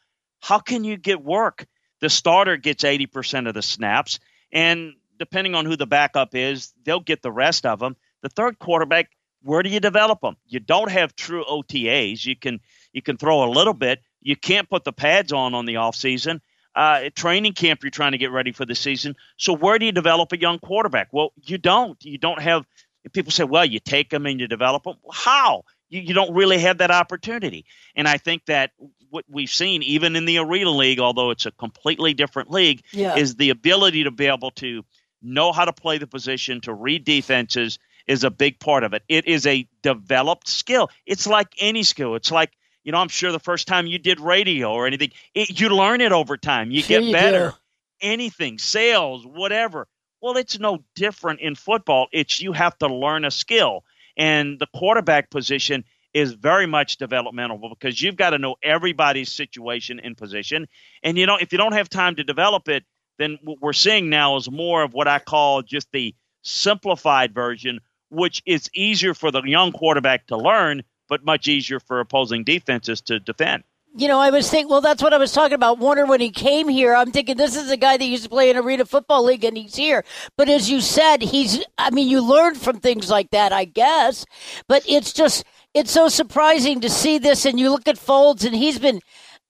how 0.41 0.61
can 0.61 0.85
you 0.85 0.97
get 0.97 1.23
work? 1.23 1.67
The 2.01 2.11
starter 2.11 2.57
gets 2.57 2.85
80% 2.85 3.49
of 3.49 3.55
the 3.55 3.63
snaps 3.63 4.19
and 4.55 4.95
depending 5.19 5.55
on 5.55 5.67
who 5.67 5.77
the 5.77 5.87
backup 5.87 6.35
is, 6.35 6.73
they'll 6.85 7.01
get 7.01 7.21
the 7.21 7.33
rest 7.33 7.67
of 7.67 7.81
them. 7.81 7.97
The 8.23 8.31
third 8.31 8.59
quarterback, 8.59 9.11
where 9.43 9.63
do 9.63 9.69
you 9.69 9.81
develop 9.81 10.21
them? 10.23 10.37
You 10.47 10.61
don't 10.61 10.91
have 10.91 11.15
true 11.15 11.45
OTAs. 11.45 12.25
You 12.25 12.37
can 12.37 12.61
you 12.93 13.03
can 13.03 13.19
throw 13.19 13.45
a 13.45 13.51
little 13.51 13.75
bit. 13.75 14.01
You 14.23 14.37
can't 14.37 14.71
put 14.71 14.85
the 14.85 14.93
pads 14.93 15.33
on 15.33 15.55
on 15.55 15.67
the 15.67 15.77
off 15.77 15.97
season. 15.97 16.41
Uh, 16.75 17.11
training 17.15 17.53
camp, 17.53 17.83
you're 17.83 17.91
trying 17.91 18.13
to 18.13 18.19
get 18.19 18.33
ready 18.33 18.53
for 18.53 18.65
the 18.65 18.75
season. 18.75 19.15
So 19.37 19.53
where 19.53 19.79
do 19.79 19.87
you 19.87 19.93
develop 19.93 20.33
a 20.33 20.41
young 20.41 20.59
quarterback? 20.59 21.09
Well, 21.13 21.33
you 21.43 21.59
don't. 21.59 22.03
You 22.03 22.19
don't 22.19 22.41
have. 22.41 22.65
People 23.13 23.33
say, 23.33 23.45
well, 23.45 23.67
you 23.67 23.81
take 23.81 24.09
them 24.09 24.25
and 24.25 24.41
you 24.41 24.49
develop 24.49 24.85
them. 24.85 24.97
How? 25.13 25.65
you, 25.95 26.01
you 26.01 26.15
don't 26.15 26.35
really 26.35 26.59
have 26.59 26.79
that 26.79 26.91
opportunity. 26.91 27.65
And 27.95 28.09
I 28.09 28.19
think 28.19 28.47
that 28.47 28.73
what 29.15 29.25
we've 29.31 29.49
seen, 29.49 29.83
even 29.85 30.17
in 30.17 30.25
the 30.25 30.39
Arena 30.39 30.71
League, 30.71 30.99
although 30.99 31.31
it's 31.31 31.47
a 31.47 31.53
completely 31.53 32.15
different 32.15 32.51
league, 32.51 32.83
Yeah. 32.93 33.15
is 33.17 33.37
the 33.37 33.51
ability 33.51 34.03
to 34.05 34.11
be 34.11 34.27
able 34.27 34.51
to 34.53 34.85
know 35.23 35.53
how 35.53 35.65
to 35.65 35.73
play 35.73 35.99
the 35.99 36.07
position, 36.09 36.61
to 36.63 36.75
read 36.75 37.05
defenses 37.05 37.79
is 38.09 38.25
a 38.25 38.31
big 38.31 38.59
part 38.59 38.83
of 38.83 38.93
it. 38.93 39.03
It 39.09 39.27
is 39.27 39.47
a 39.47 39.67
developed 39.83 40.49
skill. 40.49 40.91
It's 41.07 41.27
like 41.29 41.47
any 41.61 41.85
skill. 41.85 42.17
It's 42.17 42.33
like, 42.33 42.51
you 42.83 42.91
know, 42.93 42.99
I'm 42.99 43.09
sure 43.09 43.31
the 43.31 43.39
first 43.39 43.69
time 43.69 43.87
you 43.87 43.99
did 43.99 44.19
radio 44.21 44.73
or 44.73 44.87
anything, 44.89 45.13
it, 45.33 45.59
you 45.61 45.69
learn 45.71 46.01
it 46.01 46.11
over 46.13 46.37
time. 46.37 46.71
You 46.73 46.83
Sure 46.83 46.99
get 46.99 47.05
you 47.05 47.13
better. 47.13 47.51
do. 47.51 47.57
Anything, 48.01 48.59
sales, 48.59 49.25
whatever. 49.25 49.87
Well, 50.21 50.37
it's 50.37 50.59
no 50.59 50.85
different 50.97 51.39
in 51.41 51.55
football. 51.55 52.09
It's 52.13 52.43
you 52.43 52.53
have 52.53 52.77
to 52.79 52.89
learn 52.89 53.25
a 53.25 53.31
skill. 53.31 53.85
And 54.17 54.59
the 54.59 54.67
quarterback 54.75 55.31
position 55.31 55.85
is 56.15 56.33
very 56.33 56.67
much 56.67 56.97
developmental 56.97 57.59
because 57.69 58.01
you've 58.01 58.17
got 58.17 58.31
to 58.31 58.39
know 58.39 58.55
everybody's 58.63 59.31
situation 59.33 60.01
and 60.01 60.17
position. 60.17 60.67
And 61.03 61.19
you 61.19 61.27
know, 61.27 61.37
if 61.37 61.53
you 61.53 61.59
don't 61.59 61.73
have 61.73 61.89
time 61.89 62.15
to 62.17 62.25
develop 62.25 62.69
it, 62.69 62.85
then 63.19 63.39
what 63.43 63.59
we're 63.61 63.73
seeing 63.73 64.09
now 64.09 64.37
is 64.37 64.51
more 64.51 64.83
of 64.83 64.95
what 64.95 65.09
I 65.09 65.19
call 65.19 65.63
just 65.63 65.91
the 65.93 66.15
simplified 66.43 67.35
version, 67.35 67.81
which 68.11 68.43
is 68.47 68.71
easier 68.75 69.13
for 69.13 69.31
the 69.31 69.43
young 69.43 69.73
quarterback 69.73 70.29
to 70.29 70.37
learn, 70.37 70.83
but 71.09 71.25
much 71.25 71.49
easier 71.49 71.81
for 71.81 72.01
opposing 72.01 72.45
defenses 72.45 73.01
to 73.03 73.19
defend. 73.19 73.65
You 73.97 74.09
know, 74.09 74.19
I 74.19 74.31
was 74.31 74.51
thinking, 74.51 74.69
well, 74.69 74.81
that's 74.81 75.03
what 75.03 75.15
I 75.15 75.19
was 75.19 75.31
talking 75.31 75.55
about. 75.55 75.79
Warner, 75.79 76.05
when 76.05 76.21
he 76.21 76.31
came 76.31 76.69
here, 76.69 76.97
I'm 76.97 77.13
thinking 77.13 77.37
this 77.37 77.55
is 77.55 77.71
a 77.71 77.77
guy 77.77 77.97
that 77.97 78.05
used 78.05 78.25
to 78.25 78.29
play 78.29 78.51
in 78.51 78.57
Arena 78.57 78.85
Football 78.85 79.25
League 79.25 79.45
and 79.45 79.57
he's 79.57 79.77
here. 79.77 80.05
But 80.37 80.49
as 80.49 80.69
you 80.69 80.81
said, 80.81 81.23
he's, 81.23 81.65
I 81.79 81.91
mean, 81.91 82.09
you 82.09 82.21
learn 82.21 82.57
from 82.57 82.81
things 82.81 83.09
like 83.09 83.31
that, 83.31 83.53
I 83.53 83.65
guess. 83.67 84.27
But 84.67 84.83
it's 84.89 85.13
just, 85.13 85.45
it's 85.75 85.91
so 85.91 86.09
surprising 86.09 86.81
to 86.81 86.89
see 86.89 87.19
this. 87.19 87.45
And 87.45 87.59
you 87.59 87.71
look 87.71 87.89
at 87.89 87.97
Foles 87.97 88.45
and 88.45 88.55
he's 88.55 88.79
been, 88.79 89.01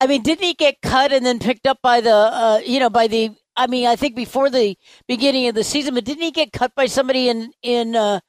I 0.01 0.07
mean, 0.07 0.23
didn't 0.23 0.45
he 0.45 0.55
get 0.55 0.81
cut 0.83 1.13
and 1.13 1.25
then 1.25 1.39
picked 1.39 1.67
up 1.67 1.79
by 1.83 2.01
the, 2.01 2.15
uh, 2.15 2.61
you 2.65 2.81
know, 2.81 2.91
by 2.91 3.07
the, 3.07 3.31
I 3.57 3.67
mean, 3.67 3.87
I 3.87 3.95
think 3.95 4.17
before 4.17 4.51
the 4.51 4.77
beginning 5.07 5.47
of 5.49 5.55
the 5.55 5.63
season, 5.63 5.95
but 5.95 6.05
didn't 6.05 6.23
he 6.23 6.33
get 6.33 6.53
cut 6.53 6.75
by 6.75 6.87
somebody 6.87 7.29
in, 7.29 7.53
in, 7.63 7.95
uh, 7.95 8.21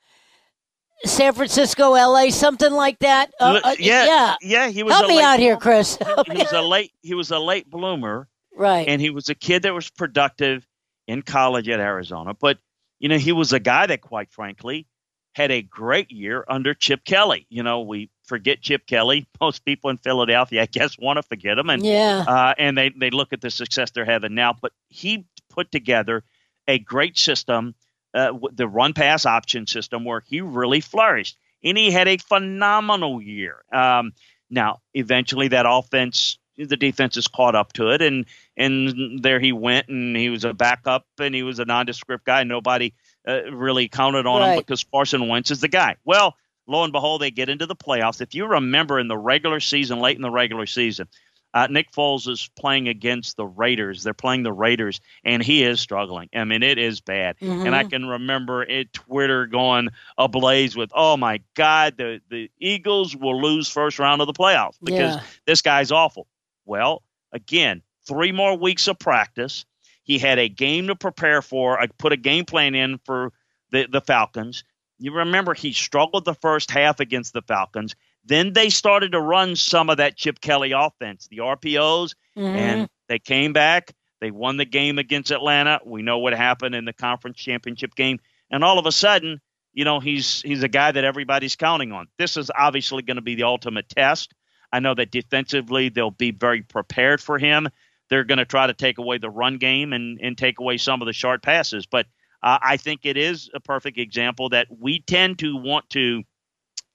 San 1.03 1.33
Francisco, 1.33 1.91
LA, 1.91 2.29
something 2.29 2.71
like 2.71 2.99
that? 2.99 3.31
Uh, 3.39 3.59
uh, 3.63 3.75
yeah, 3.77 4.05
yeah. 4.05 4.35
yeah. 4.41 4.67
He 4.69 4.81
was 4.81 4.93
Help 4.93 5.09
me 5.09 5.17
late 5.17 5.23
out 5.23 5.39
here. 5.39 5.57
Chris. 5.57 5.97
He 6.25 6.37
was 6.37 6.53
a 6.53 6.61
late. 6.61 6.93
He 7.01 7.13
was 7.13 7.31
a 7.31 7.37
late 7.37 7.69
bloomer. 7.69 8.29
right. 8.55 8.87
and 8.87 9.01
he 9.01 9.09
was 9.09 9.27
a 9.29 9.35
kid 9.35 9.63
that 9.63 9.73
was 9.73 9.89
productive 9.89 10.65
in 11.05 11.21
college 11.21 11.67
at 11.67 11.81
Arizona. 11.81 12.33
But 12.33 12.59
you 12.99 13.09
know, 13.09 13.17
he 13.17 13.33
was 13.33 13.51
a 13.51 13.59
guy 13.59 13.85
that, 13.87 14.01
quite 14.01 14.31
frankly, 14.31 14.87
had 15.35 15.51
a 15.51 15.61
great 15.61 16.11
year 16.11 16.45
under 16.47 16.73
Chip 16.73 17.03
Kelly. 17.03 17.45
You 17.49 17.61
know, 17.61 17.81
we 17.81 18.09
forget 18.23 18.61
Chip 18.61 18.87
Kelly. 18.87 19.27
Most 19.41 19.65
people 19.65 19.89
in 19.89 19.97
Philadelphia, 19.97 20.61
I 20.61 20.65
guess, 20.65 20.97
want 20.97 21.17
to 21.17 21.23
forget 21.23 21.59
him, 21.59 21.69
and 21.69 21.85
yeah. 21.85 22.23
uh, 22.25 22.53
and 22.57 22.77
they 22.77 22.89
they 22.89 23.09
look 23.09 23.33
at 23.33 23.41
the 23.41 23.51
success 23.51 23.91
they're 23.91 24.05
having 24.05 24.33
now. 24.33 24.55
But 24.59 24.71
he 24.87 25.25
put 25.49 25.71
together 25.71 26.23
a 26.67 26.79
great 26.79 27.17
system, 27.17 27.75
uh, 28.13 28.31
the 28.53 28.67
run 28.67 28.93
pass 28.93 29.25
option 29.25 29.67
system, 29.67 30.05
where 30.05 30.23
he 30.25 30.39
really 30.39 30.79
flourished, 30.79 31.37
and 31.63 31.77
he 31.77 31.91
had 31.91 32.07
a 32.07 32.17
phenomenal 32.17 33.21
year. 33.21 33.61
Um, 33.73 34.13
now, 34.49 34.79
eventually, 34.93 35.49
that 35.49 35.65
offense, 35.67 36.37
the 36.57 36.77
defense 36.77 37.17
is 37.17 37.27
caught 37.27 37.55
up 37.55 37.73
to 37.73 37.89
it, 37.89 38.01
and 38.01 38.25
and 38.55 39.21
there 39.21 39.41
he 39.41 39.51
went, 39.51 39.89
and 39.89 40.15
he 40.15 40.29
was 40.29 40.45
a 40.45 40.53
backup, 40.53 41.05
and 41.19 41.35
he 41.35 41.43
was 41.43 41.59
a 41.59 41.65
nondescript 41.65 42.23
guy. 42.23 42.45
Nobody 42.45 42.93
uh, 43.27 43.51
really 43.51 43.87
counted 43.87 44.25
on 44.25 44.41
him 44.41 44.57
because 44.59 44.83
Carson 44.83 45.27
Wentz 45.27 45.51
is 45.51 45.61
the 45.61 45.67
guy. 45.67 45.95
Well, 46.05 46.35
lo 46.67 46.83
and 46.83 46.93
behold, 46.93 47.21
they 47.21 47.31
get 47.31 47.49
into 47.49 47.65
the 47.65 47.75
playoffs. 47.75 48.21
If 48.21 48.35
you 48.35 48.45
remember 48.45 48.99
in 48.99 49.07
the 49.07 49.17
regular 49.17 49.59
season, 49.59 49.99
late 49.99 50.15
in 50.15 50.21
the 50.21 50.31
regular 50.31 50.65
season, 50.65 51.07
uh, 51.53 51.67
Nick 51.69 51.91
Foles 51.93 52.27
is 52.27 52.49
playing 52.59 52.89
against 52.89 53.37
the 53.37 53.45
Raiders. 53.45 54.03
They're 54.03 54.13
playing 54.13 54.43
the 54.43 54.51
Raiders, 54.51 54.99
and 55.23 55.41
he 55.41 55.63
is 55.63 55.79
struggling. 55.79 56.27
I 56.35 56.43
mean, 56.43 56.63
it 56.63 56.77
is 56.77 56.99
bad. 56.99 57.37
Mhm. 57.39 57.65
And 57.67 57.73
I 57.75 57.85
can 57.85 58.05
remember 58.05 58.61
it, 58.63 58.91
Twitter 58.91 59.45
going 59.47 59.87
ablaze 60.17 60.75
with, 60.75 60.91
"Oh 60.93 61.15
my 61.15 61.39
God, 61.53 61.95
the 61.97 62.19
the 62.29 62.51
Eagles 62.59 63.15
will 63.15 63.41
lose 63.41 63.69
first 63.69 63.99
round 63.99 64.19
of 64.21 64.27
the 64.27 64.33
playoffs 64.33 64.75
because 64.83 65.15
Yeah. 65.15 65.21
this 65.45 65.61
guy's 65.61 65.91
awful." 65.93 66.27
Well, 66.65 67.03
again, 67.31 67.81
three 68.05 68.33
more 68.33 68.57
weeks 68.57 68.87
of 68.89 68.99
practice. 68.99 69.65
He 70.05 70.17
had 70.19 70.39
a 70.39 70.47
game 70.47 70.87
to 70.87 70.95
prepare 70.95 71.41
for. 71.41 71.79
I 71.79 71.87
put 71.87 72.13
a 72.13 72.17
game 72.17 72.45
plan 72.45 72.73
in 72.75 72.99
for 73.05 73.33
the 73.71 73.87
the 73.91 73.99
Falcons. 74.01 74.63
You 74.97 75.13
remember 75.13 75.53
he 75.53 75.73
struggled 75.73 76.23
the 76.23 76.35
first 76.35 76.71
half 76.71 77.01
against 77.01 77.33
the 77.33 77.41
Falcons. 77.41 77.95
Then 78.23 78.53
they 78.53 78.69
started 78.69 79.11
to 79.11 79.19
run 79.19 79.55
some 79.57 79.89
of 79.89 79.97
that 79.97 80.15
Chip 80.15 80.39
Kelly 80.39 80.71
offense, 80.71 81.27
the 81.27 81.39
RPOs, 81.41 82.15
Mhm. 82.37 82.55
and 82.55 82.89
they 83.09 83.19
came 83.19 83.51
back. 83.51 83.93
They 84.21 84.31
won 84.31 84.55
the 84.57 84.65
game 84.65 84.97
against 84.97 85.31
Atlanta. 85.31 85.81
We 85.85 86.01
know 86.01 86.19
what 86.19 86.33
happened 86.33 86.73
in 86.75 86.85
the 86.85 86.93
conference 86.93 87.37
championship 87.37 87.93
game, 87.95 88.19
and 88.49 88.63
all 88.63 88.79
of 88.79 88.85
a 88.85 88.91
sudden, 88.91 89.41
you 89.73 89.83
know, 89.83 89.99
he's 89.99 90.41
he's 90.43 90.63
a 90.63 90.69
guy 90.69 90.91
that 90.91 91.03
everybody's 91.03 91.55
counting 91.55 91.91
on. 91.91 92.07
This 92.17 92.37
is 92.37 92.49
obviously 92.55 93.01
going 93.03 93.17
to 93.17 93.21
be 93.21 93.35
the 93.35 93.43
ultimate 93.43 93.89
test. 93.89 94.33
I 94.71 94.79
know 94.79 94.93
that 94.95 95.11
defensively 95.11 95.89
they'll 95.89 96.11
be 96.11 96.31
very 96.31 96.61
prepared 96.61 97.21
for 97.21 97.37
him. 97.37 97.69
They're 98.09 98.23
going 98.23 98.37
to 98.37 98.45
try 98.45 98.67
to 98.67 98.73
take 98.73 98.97
away 98.97 99.17
the 99.17 99.29
run 99.29 99.57
game 99.57 99.93
and 99.93 100.19
and 100.21 100.37
take 100.37 100.59
away 100.59 100.77
some 100.77 101.01
of 101.01 101.05
the 101.05 101.13
short 101.13 101.41
passes, 101.41 101.85
but 101.85 102.05
uh, 102.43 102.59
I 102.61 102.77
think 102.77 103.01
it 103.03 103.17
is 103.17 103.49
a 103.53 103.59
perfect 103.59 103.97
example 103.97 104.49
that 104.49 104.67
we 104.69 104.99
tend 104.99 105.39
to 105.39 105.55
want 105.57 105.89
to 105.91 106.23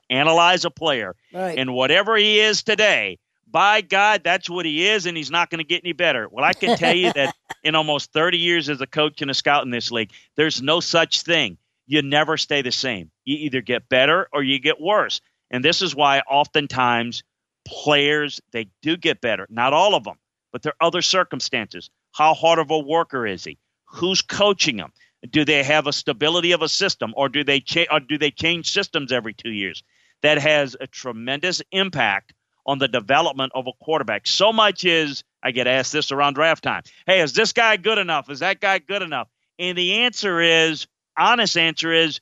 analyze 0.09 0.65
a 0.65 0.71
player 0.71 1.17
right. 1.33 1.59
and 1.59 1.75
whatever 1.75 2.17
he 2.17 2.41
is 2.41 2.63
today, 2.63 3.19
by 3.51 3.81
God, 3.81 4.23
that's 4.23 4.49
what 4.49 4.65
he 4.65 4.87
is, 4.87 5.07
and 5.07 5.17
he's 5.17 5.31
not 5.31 5.51
going 5.51 5.59
to 5.59 5.65
get 5.65 5.83
any 5.85 5.93
better. 5.93 6.29
Well, 6.31 6.45
I 6.45 6.53
can 6.53 6.77
tell 6.77 6.95
you 6.95 7.13
that 7.13 7.35
in 7.65 7.75
almost 7.75 8.13
30 8.13 8.39
years 8.39 8.69
as 8.69 8.81
a 8.81 8.87
coach 8.87 9.23
and 9.23 9.31
a 9.31 9.35
scout 9.35 9.65
in 9.65 9.71
this 9.71 9.91
league, 9.91 10.13
there's 10.37 10.63
no 10.63 10.81
such 10.81 11.23
thing. 11.23 11.59
You 11.87 12.03
never 12.03 12.37
stay 12.37 12.63
the 12.63 12.71
same. 12.71 13.11
You 13.25 13.37
either 13.39 13.61
get 13.61 13.89
better 13.89 14.29
or 14.33 14.45
you 14.45 14.61
get 14.61 14.81
worse. 14.81 15.21
And 15.51 15.65
this 15.65 15.83
is 15.83 15.97
why 15.97 16.21
oftentimes 16.21 17.25
players, 17.67 18.41
they 18.53 18.69
do 18.83 18.97
get 18.97 19.21
better. 19.21 19.49
Not 19.51 19.73
all 19.73 19.97
of 19.97 20.05
them, 20.05 20.17
but 20.53 20.63
there 20.63 20.73
are 20.81 20.87
other 20.87 21.03
circumstances. 21.03 21.91
How 22.13 22.35
hard 22.35 22.59
of 22.59 22.71
a 22.71 22.79
worker 22.79 23.27
is 23.27 23.45
he? 23.45 23.59
Who's 23.87 24.23
coaching 24.23 24.79
him? 24.79 24.93
Do 25.29 25.45
they 25.45 25.63
have 25.63 25.87
a 25.87 25.93
stability 25.93 26.53
of 26.53 26.63
a 26.63 26.69
system, 26.69 27.13
or 27.17 27.29
do 27.29 27.45
they 27.45 27.61
cha- 27.61 27.87
or 27.91 28.01
do 28.01 28.17
they 28.19 28.31
change 28.31 28.71
systems 28.71 29.13
every 29.13 29.35
two 29.35 29.51
years? 29.51 29.83
That 30.23 30.39
has 30.39 30.77
a 30.81 30.87
tremendous 30.87 31.63
impact 31.73 32.33
on 32.67 32.79
the 32.79 32.89
development 32.89 33.53
of 33.55 33.67
a 33.67 33.73
quarterback. 33.83 34.27
So 34.27 34.53
much 34.53 34.85
is 34.85 35.25
I 35.43 35.51
get 35.51 35.67
asked 35.67 35.93
this 35.93 36.13
around 36.13 36.35
draft 36.35 36.63
time. 36.63 36.83
Hey, 37.07 37.21
is 37.21 37.33
this 37.33 37.53
guy 37.53 37.77
good 37.77 37.99
enough? 37.99 38.31
Is 38.31 38.41
that 38.41 38.61
guy 38.61 38.79
good 38.79 39.03
enough? 39.03 39.29
And 39.59 39.77
the 39.77 39.93
answer 40.05 40.41
is, 40.41 40.87
honest 41.19 41.57
answer 41.59 41.93
is, 41.93 42.21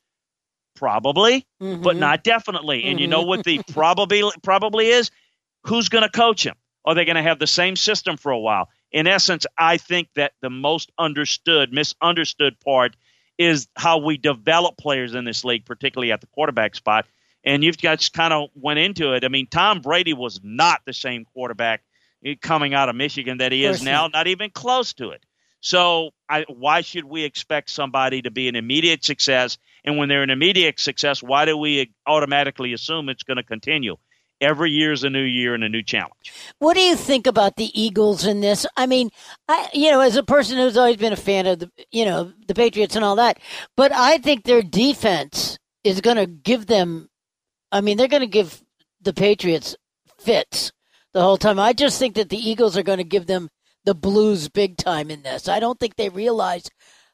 probably, 0.74 1.46
but 1.60 1.96
Mhm. 1.96 1.98
not 1.98 2.24
definitely. 2.24 2.84
And 2.84 3.00
you 3.00 3.06
know 3.08 3.22
what 3.22 3.44
the 3.44 3.60
probably 3.72 4.22
probably 4.42 4.88
is? 4.88 5.10
Who's 5.64 5.88
going 5.88 6.02
to 6.04 6.10
coach 6.10 6.46
him? 6.46 6.54
Are 6.84 6.94
they 6.94 7.04
going 7.04 7.16
to 7.16 7.22
have 7.22 7.38
the 7.38 7.46
same 7.46 7.76
system 7.76 8.16
for 8.16 8.32
a 8.32 8.38
while? 8.38 8.68
In 8.92 9.06
essence, 9.06 9.46
I 9.56 9.76
think 9.76 10.08
that 10.14 10.32
the 10.40 10.50
most 10.50 10.90
understood, 10.98 11.72
misunderstood 11.72 12.58
part 12.60 12.96
is 13.36 13.68
how 13.76 13.98
we 13.98 14.16
develop 14.16 14.76
players 14.76 15.14
in 15.14 15.24
this 15.24 15.44
league, 15.44 15.64
particularly 15.64 16.12
at 16.12 16.20
the 16.20 16.26
quarterback 16.28 16.74
spot. 16.74 17.06
And 17.44 17.62
you've 17.62 17.76
just 17.76 18.12
kind 18.12 18.32
of 18.32 18.48
went 18.54 18.78
into 18.78 19.12
it. 19.14 19.24
I 19.24 19.28
mean, 19.28 19.46
Tom 19.46 19.80
Brady 19.80 20.12
was 20.12 20.40
not 20.42 20.80
the 20.84 20.92
same 20.92 21.24
quarterback 21.24 21.82
eh, 22.24 22.34
coming 22.40 22.74
out 22.74 22.88
of 22.88 22.96
Michigan 22.96 23.38
that 23.38 23.52
he 23.52 23.64
is 23.64 23.82
now, 23.82 24.02
not. 24.02 24.12
not 24.12 24.26
even 24.26 24.50
close 24.50 24.92
to 24.94 25.10
it. 25.10 25.24
So, 25.60 26.10
I, 26.28 26.44
why 26.48 26.82
should 26.82 27.04
we 27.04 27.24
expect 27.24 27.70
somebody 27.70 28.22
to 28.22 28.30
be 28.30 28.48
an 28.48 28.54
immediate 28.54 29.04
success? 29.04 29.58
And 29.84 29.96
when 29.96 30.08
they're 30.08 30.22
an 30.22 30.30
immediate 30.30 30.78
success, 30.78 31.20
why 31.22 31.46
do 31.46 31.56
we 31.56 31.92
automatically 32.06 32.72
assume 32.72 33.08
it's 33.08 33.24
going 33.24 33.38
to 33.38 33.42
continue? 33.42 33.96
Every 34.40 34.70
year 34.70 34.92
is 34.92 35.02
a 35.02 35.10
new 35.10 35.22
year 35.22 35.54
and 35.54 35.64
a 35.64 35.68
new 35.68 35.82
challenge. 35.82 36.32
What 36.58 36.74
do 36.74 36.80
you 36.80 36.94
think 36.94 37.26
about 37.26 37.56
the 37.56 37.70
Eagles 37.80 38.24
in 38.24 38.40
this? 38.40 38.66
I 38.76 38.86
mean, 38.86 39.10
I 39.48 39.68
you 39.72 39.90
know, 39.90 40.00
as 40.00 40.16
a 40.16 40.22
person 40.22 40.58
who's 40.58 40.76
always 40.76 40.96
been 40.96 41.12
a 41.12 41.16
fan 41.16 41.46
of 41.46 41.58
the 41.58 41.70
you 41.90 42.04
know 42.04 42.32
the 42.46 42.54
Patriots 42.54 42.96
and 42.96 43.04
all 43.04 43.16
that, 43.16 43.38
but 43.76 43.92
I 43.92 44.18
think 44.18 44.44
their 44.44 44.62
defense 44.62 45.58
is 45.84 46.00
going 46.00 46.16
to 46.16 46.26
give 46.26 46.66
them. 46.66 47.08
I 47.72 47.80
mean, 47.80 47.96
they're 47.96 48.08
going 48.08 48.20
to 48.20 48.26
give 48.26 48.62
the 49.00 49.12
Patriots 49.12 49.76
fits 50.18 50.72
the 51.12 51.22
whole 51.22 51.36
time. 51.36 51.58
I 51.58 51.72
just 51.72 51.98
think 51.98 52.14
that 52.14 52.28
the 52.28 52.38
Eagles 52.38 52.76
are 52.76 52.82
going 52.82 52.98
to 52.98 53.04
give 53.04 53.26
them 53.26 53.48
the 53.84 53.94
blues 53.94 54.48
big 54.48 54.76
time 54.76 55.10
in 55.10 55.22
this. 55.22 55.48
I 55.48 55.60
don't 55.60 55.78
think 55.80 55.96
they 55.96 56.08
realize 56.08 56.68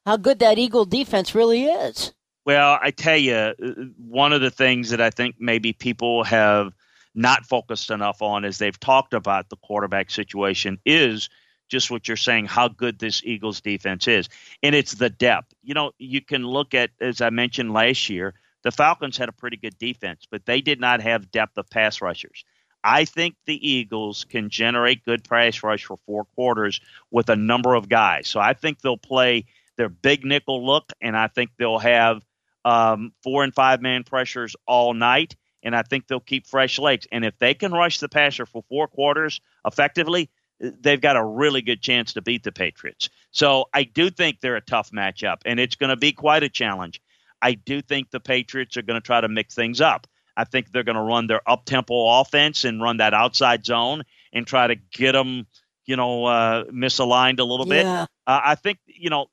how 0.04 0.16
good 0.16 0.40
that 0.40 0.58
Eagle 0.58 0.84
defense 0.84 1.34
really 1.34 1.64
is. 1.64 2.12
Well, 2.44 2.78
I 2.82 2.90
tell 2.90 3.16
you, 3.16 3.34
uh, 3.34 3.54
one 3.96 4.32
of 4.32 4.42
the 4.42 4.50
things 4.50 4.90
that 4.90 5.00
I 5.00 5.10
think 5.10 5.36
maybe 5.38 5.72
people 5.72 6.24
have 6.24 6.74
not 7.14 7.46
focused 7.46 7.90
enough 7.90 8.22
on 8.22 8.44
as 8.44 8.58
they've 8.58 8.78
talked 8.78 9.14
about 9.14 9.48
the 9.48 9.56
quarterback 9.56 10.10
situation 10.10 10.78
is 10.84 11.28
just 11.68 11.90
what 11.90 12.08
you're 12.08 12.16
saying, 12.16 12.46
how 12.46 12.68
good 12.68 12.98
this 12.98 13.22
Eagles 13.24 13.60
defense 13.60 14.06
is. 14.08 14.28
And 14.62 14.74
it's 14.74 14.92
the 14.92 15.10
depth. 15.10 15.54
You 15.62 15.74
know, 15.74 15.92
you 15.98 16.20
can 16.20 16.44
look 16.46 16.74
at, 16.74 16.90
as 17.00 17.20
I 17.20 17.30
mentioned 17.30 17.72
last 17.72 18.10
year, 18.10 18.34
The 18.64 18.70
Falcons 18.70 19.16
had 19.16 19.28
a 19.28 19.32
pretty 19.32 19.56
good 19.56 19.78
defense, 19.78 20.26
but 20.30 20.44
they 20.44 20.60
did 20.60 20.80
not 20.80 21.00
have 21.00 21.30
depth 21.30 21.56
of 21.56 21.70
pass 21.70 22.02
rushers. 22.02 22.44
I 22.82 23.06
think 23.06 23.36
the 23.46 23.68
Eagles 23.68 24.24
can 24.24 24.50
generate 24.50 25.04
good 25.04 25.26
pass 25.28 25.62
rush 25.62 25.84
for 25.84 25.98
four 26.04 26.26
quarters 26.34 26.80
with 27.10 27.30
a 27.30 27.36
number 27.36 27.74
of 27.74 27.88
guys. 27.88 28.28
So 28.28 28.40
I 28.40 28.52
think 28.52 28.80
they'll 28.80 28.98
play 28.98 29.46
their 29.76 29.88
big 29.88 30.24
nickel 30.24 30.64
look, 30.64 30.92
and 31.00 31.16
I 31.16 31.28
think 31.28 31.50
they'll 31.56 31.78
have 31.78 32.22
um, 32.64 33.12
four 33.22 33.42
and 33.42 33.54
five 33.54 33.80
man 33.80 34.04
pressures 34.04 34.54
all 34.66 34.92
night, 34.92 35.34
and 35.64 35.74
I 35.74 35.82
think 35.82 36.06
they'll 36.06 36.20
keep 36.20 36.46
fresh 36.46 36.78
legs. 36.78 37.08
And 37.10 37.24
if 37.24 37.36
they 37.38 37.54
can 37.54 37.72
rush 37.72 37.98
the 37.98 38.08
passer 38.08 38.46
for 38.46 38.62
four 38.68 38.86
quarters 38.86 39.40
effectively, 39.66 40.30
they've 40.60 41.00
got 41.00 41.16
a 41.16 41.24
really 41.24 41.62
good 41.62 41.82
chance 41.82 42.12
to 42.12 42.22
beat 42.22 42.44
the 42.44 42.52
Patriots. 42.52 43.10
So 43.32 43.66
I 43.74 43.82
do 43.82 44.10
think 44.10 44.40
they're 44.40 44.54
a 44.54 44.60
tough 44.60 44.92
matchup, 44.92 45.38
and 45.44 45.58
it's 45.58 45.74
going 45.74 45.90
to 45.90 45.96
be 45.96 46.12
quite 46.12 46.44
a 46.44 46.48
challenge. 46.48 47.00
I 47.42 47.54
do 47.54 47.82
think 47.82 48.10
the 48.10 48.20
Patriots 48.20 48.76
are 48.76 48.82
going 48.82 49.00
to 49.00 49.04
try 49.04 49.20
to 49.20 49.28
mix 49.28 49.54
things 49.54 49.80
up. 49.80 50.06
I 50.36 50.44
think 50.44 50.70
they're 50.70 50.84
going 50.84 50.96
to 50.96 51.02
run 51.02 51.26
their 51.26 51.40
up 51.48 51.64
tempo 51.64 52.20
offense 52.20 52.64
and 52.64 52.82
run 52.82 52.98
that 52.98 53.14
outside 53.14 53.64
zone 53.64 54.04
and 54.32 54.46
try 54.46 54.66
to 54.66 54.76
get 54.76 55.12
them, 55.12 55.46
you 55.86 55.96
know, 55.96 56.24
uh, 56.24 56.64
misaligned 56.64 57.40
a 57.40 57.44
little 57.44 57.66
bit. 57.66 57.84
Yeah. 57.84 58.06
Uh, 58.26 58.40
I 58.44 58.54
think, 58.54 58.78
you 58.86 59.10
know, 59.10 59.26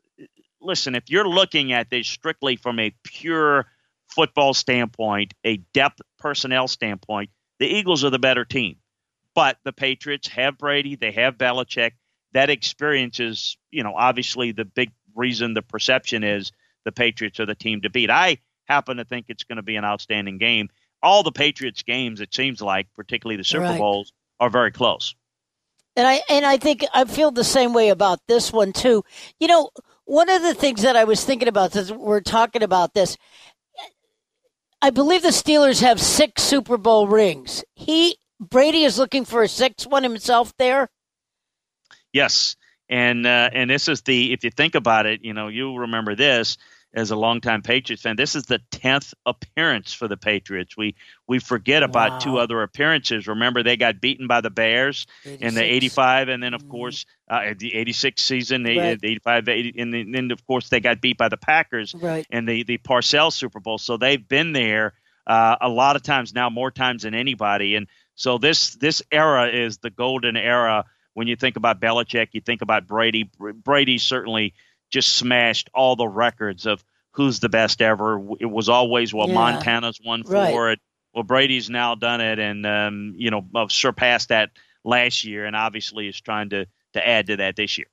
listen, 0.59 0.95
if 0.95 1.09
you're 1.09 1.27
looking 1.27 1.73
at 1.73 1.89
this 1.89 2.07
strictly 2.07 2.55
from 2.55 2.79
a 2.79 2.93
pure 3.03 3.65
football 4.13 4.53
standpoint, 4.53 5.33
a 5.43 5.57
depth 5.73 6.01
personnel 6.19 6.67
standpoint, 6.67 7.29
the 7.59 7.67
Eagles 7.67 8.03
are 8.03 8.09
the 8.09 8.19
better 8.19 8.45
team. 8.45 8.77
But 9.33 9.57
the 9.63 9.73
Patriots 9.73 10.27
have 10.29 10.57
Brady, 10.57 10.95
they 10.95 11.11
have 11.11 11.37
Belichick. 11.37 11.91
That 12.33 12.49
experience 12.49 13.19
is, 13.19 13.57
you 13.71 13.83
know, 13.83 13.93
obviously 13.95 14.51
the 14.51 14.65
big 14.65 14.91
reason 15.15 15.53
the 15.53 15.61
perception 15.61 16.23
is 16.23 16.51
the 16.85 16.91
Patriots 16.91 17.39
are 17.39 17.45
the 17.45 17.55
team 17.55 17.81
to 17.81 17.89
beat. 17.89 18.09
I 18.09 18.37
happen 18.65 18.97
to 18.97 19.05
think 19.05 19.25
it's 19.29 19.43
going 19.43 19.57
to 19.57 19.63
be 19.63 19.75
an 19.75 19.85
outstanding 19.85 20.37
game. 20.37 20.69
All 21.03 21.23
the 21.23 21.31
Patriots 21.31 21.83
games, 21.83 22.21
it 22.21 22.33
seems 22.33 22.61
like, 22.61 22.87
particularly 22.95 23.37
the 23.37 23.43
Super 23.43 23.63
Right. 23.63 23.79
Bowls, 23.79 24.13
are 24.39 24.49
very 24.49 24.71
close. 24.71 25.15
And 25.95 26.07
I 26.07 26.21
and 26.29 26.45
I 26.45 26.57
think 26.57 26.85
I 26.93 27.05
feel 27.05 27.31
the 27.31 27.43
same 27.43 27.73
way 27.73 27.89
about 27.89 28.19
this 28.27 28.51
one 28.51 28.71
too. 28.71 29.03
You 29.39 29.47
know, 29.47 29.71
one 30.05 30.29
of 30.29 30.41
the 30.41 30.53
things 30.53 30.83
that 30.83 30.95
I 30.95 31.03
was 31.03 31.23
thinking 31.23 31.47
about 31.47 31.75
as 31.75 31.91
we're 31.91 32.21
talking 32.21 32.63
about 32.63 32.93
this, 32.93 33.17
I 34.81 34.89
believe 34.89 35.21
the 35.21 35.29
Steelers 35.29 35.81
have 35.81 36.01
six 36.01 36.41
Super 36.41 36.77
Bowl 36.77 37.07
rings. 37.07 37.63
He 37.75 38.17
Brady 38.39 38.83
is 38.83 38.97
looking 38.97 39.25
for 39.25 39.43
a 39.43 39.47
sixth 39.47 39.85
one 39.85 40.03
himself 40.03 40.53
there. 40.57 40.89
Yes, 42.13 42.55
and 42.89 43.25
uh, 43.25 43.49
and 43.53 43.69
this 43.69 43.87
is 43.87 44.01
the 44.01 44.33
if 44.33 44.43
you 44.43 44.49
think 44.49 44.75
about 44.75 45.05
it, 45.05 45.23
you 45.23 45.33
know, 45.33 45.47
you 45.47 45.77
remember 45.77 46.15
this 46.15 46.57
as 46.93 47.11
a 47.11 47.15
longtime 47.15 47.61
Patriots 47.61 48.01
fan. 48.03 48.15
This 48.17 48.35
is 48.35 48.43
the 48.45 48.59
tenth 48.71 49.13
appearance 49.25 49.93
for 49.93 50.07
the 50.07 50.17
Patriots. 50.17 50.75
We 50.75 50.95
we 51.27 51.39
forget 51.39 51.83
about 51.83 52.11
Wow. 52.11 52.17
two 52.19 52.37
other 52.37 52.61
appearances. 52.63 53.27
Remember, 53.27 53.63
they 53.63 53.77
got 53.77 54.01
beaten 54.01 54.27
by 54.27 54.41
the 54.41 54.49
Bears 54.49 55.07
in 55.23 55.53
the 55.53 55.63
'85, 55.63 56.27
and 56.29 56.43
then 56.43 56.53
of 56.53 56.67
course 56.67 57.05
uh, 57.29 57.53
the 57.57 57.73
'86 57.75 58.21
season, 58.21 58.63
the, 58.63 58.71
Mm-hmm. 58.71 58.79
Right. 58.79 58.99
'85, 59.03 59.47
80, 59.49 59.73
and 59.81 59.93
then, 59.93 60.11
then 60.11 60.31
of 60.31 60.45
course 60.45 60.69
they 60.69 60.79
got 60.81 60.99
beat 61.01 61.17
by 61.17 61.29
the 61.29 61.37
Packers 61.37 61.95
Right. 61.95 62.25
in 62.29 62.45
the 62.45 62.63
the 62.63 62.77
Parcells 62.77 63.33
Super 63.33 63.59
Bowl. 63.59 63.77
So 63.77 63.97
they've 63.97 64.27
been 64.27 64.51
there 64.51 64.93
uh, 65.27 65.55
a 65.61 65.69
lot 65.69 65.95
of 65.95 66.03
times 66.03 66.33
now, 66.33 66.49
more 66.49 66.71
times 66.71 67.03
than 67.03 67.13
anybody. 67.15 67.75
And 67.75 67.87
so 68.15 68.37
this 68.37 68.75
this 68.75 69.01
era 69.11 69.47
is 69.49 69.77
the 69.77 69.89
golden 69.91 70.35
era. 70.35 70.85
When 71.13 71.27
you 71.27 71.35
think 71.35 71.55
about 71.57 71.79
Belichick, 71.81 72.29
you 72.33 72.41
think 72.41 72.61
about 72.61 72.87
Brady. 72.87 73.29
Brady 73.39 73.97
certainly 73.97 74.53
just 74.91 75.15
smashed 75.15 75.69
all 75.73 75.95
the 75.95 76.07
records 76.07 76.65
of 76.67 76.83
who's 77.13 77.39
the 77.39 77.49
best 77.49 77.81
ever. 77.81 78.21
It 78.39 78.45
was 78.45 78.69
always 78.69 79.13
well, 79.13 79.27
Yeah. 79.27 79.33
Montana's 79.35 79.99
won 80.03 80.23
for 80.23 80.33
Right. 80.33 80.73
it. 80.73 80.79
Well, 81.13 81.23
Brady's 81.23 81.69
now 81.69 81.95
done 81.95 82.21
it, 82.21 82.39
and 82.39 82.65
um, 82.65 83.13
you 83.17 83.31
know 83.31 83.45
uh, 83.55 83.67
surpassed 83.67 84.29
that 84.29 84.51
last 84.83 85.25
year, 85.25 85.45
and 85.45 85.55
obviously 85.55 86.07
is 86.07 86.21
trying 86.21 86.49
to 86.51 86.67
to 86.93 87.05
add 87.07 87.27
to 87.27 87.37
that 87.37 87.55
this 87.55 87.77
year. 87.77 87.87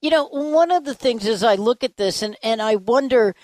You 0.00 0.10
know, 0.10 0.26
one 0.28 0.70
of 0.70 0.84
the 0.84 0.94
things 0.94 1.26
as 1.26 1.42
I 1.44 1.54
look 1.54 1.84
at 1.84 1.96
this 1.96 2.22
and, 2.22 2.36
and 2.42 2.62
I 2.62 2.76
wonder, 2.76 3.34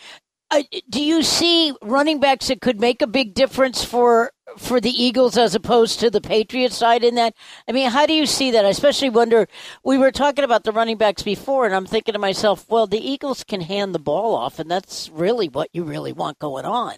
I, 0.55 0.69
do 0.91 1.03
you 1.03 1.23
see 1.23 1.73
running 1.81 2.21
backs 2.21 2.49
that 2.49 2.61
could 2.61 2.79
make 2.79 3.01
a 3.01 3.07
big 3.07 3.33
difference 3.33 3.83
for 3.83 4.33
for 4.59 4.83
the 4.83 4.91
Eagles 4.91 5.39
as 5.39 5.55
opposed 5.55 5.99
to 6.01 6.11
the 6.11 6.21
Patriots 6.21 6.77
side 6.77 7.03
in 7.03 7.15
that? 7.15 7.35
I 7.67 7.73
mean, 7.73 7.91
how 7.91 8.05
do 8.05 8.13
you 8.13 8.27
see 8.27 8.51
that? 8.51 8.67
I 8.67 8.69
especially 8.69 9.09
wonder. 9.09 9.49
We 9.83 9.97
were 9.97 10.13
talking 10.13 10.45
about 10.45 10.65
the 10.65 10.73
running 10.73 10.99
backs 10.99 11.23
before, 11.23 11.65
and 11.65 11.75
I'm 11.75 11.87
thinking 11.87 12.13
to 12.13 12.19
myself, 12.19 12.67
well, 12.69 12.87
the 12.87 13.01
Eagles 13.01 13.45
can 13.45 13.63
hand 13.63 13.95
the 13.95 13.99
ball 13.99 14.35
off, 14.35 14.59
and 14.59 14.71
that's 14.71 15.09
really 15.09 15.49
what 15.49 15.71
you 15.73 15.85
really 15.85 16.13
want 16.13 16.39
going 16.39 16.67
on. 16.67 16.97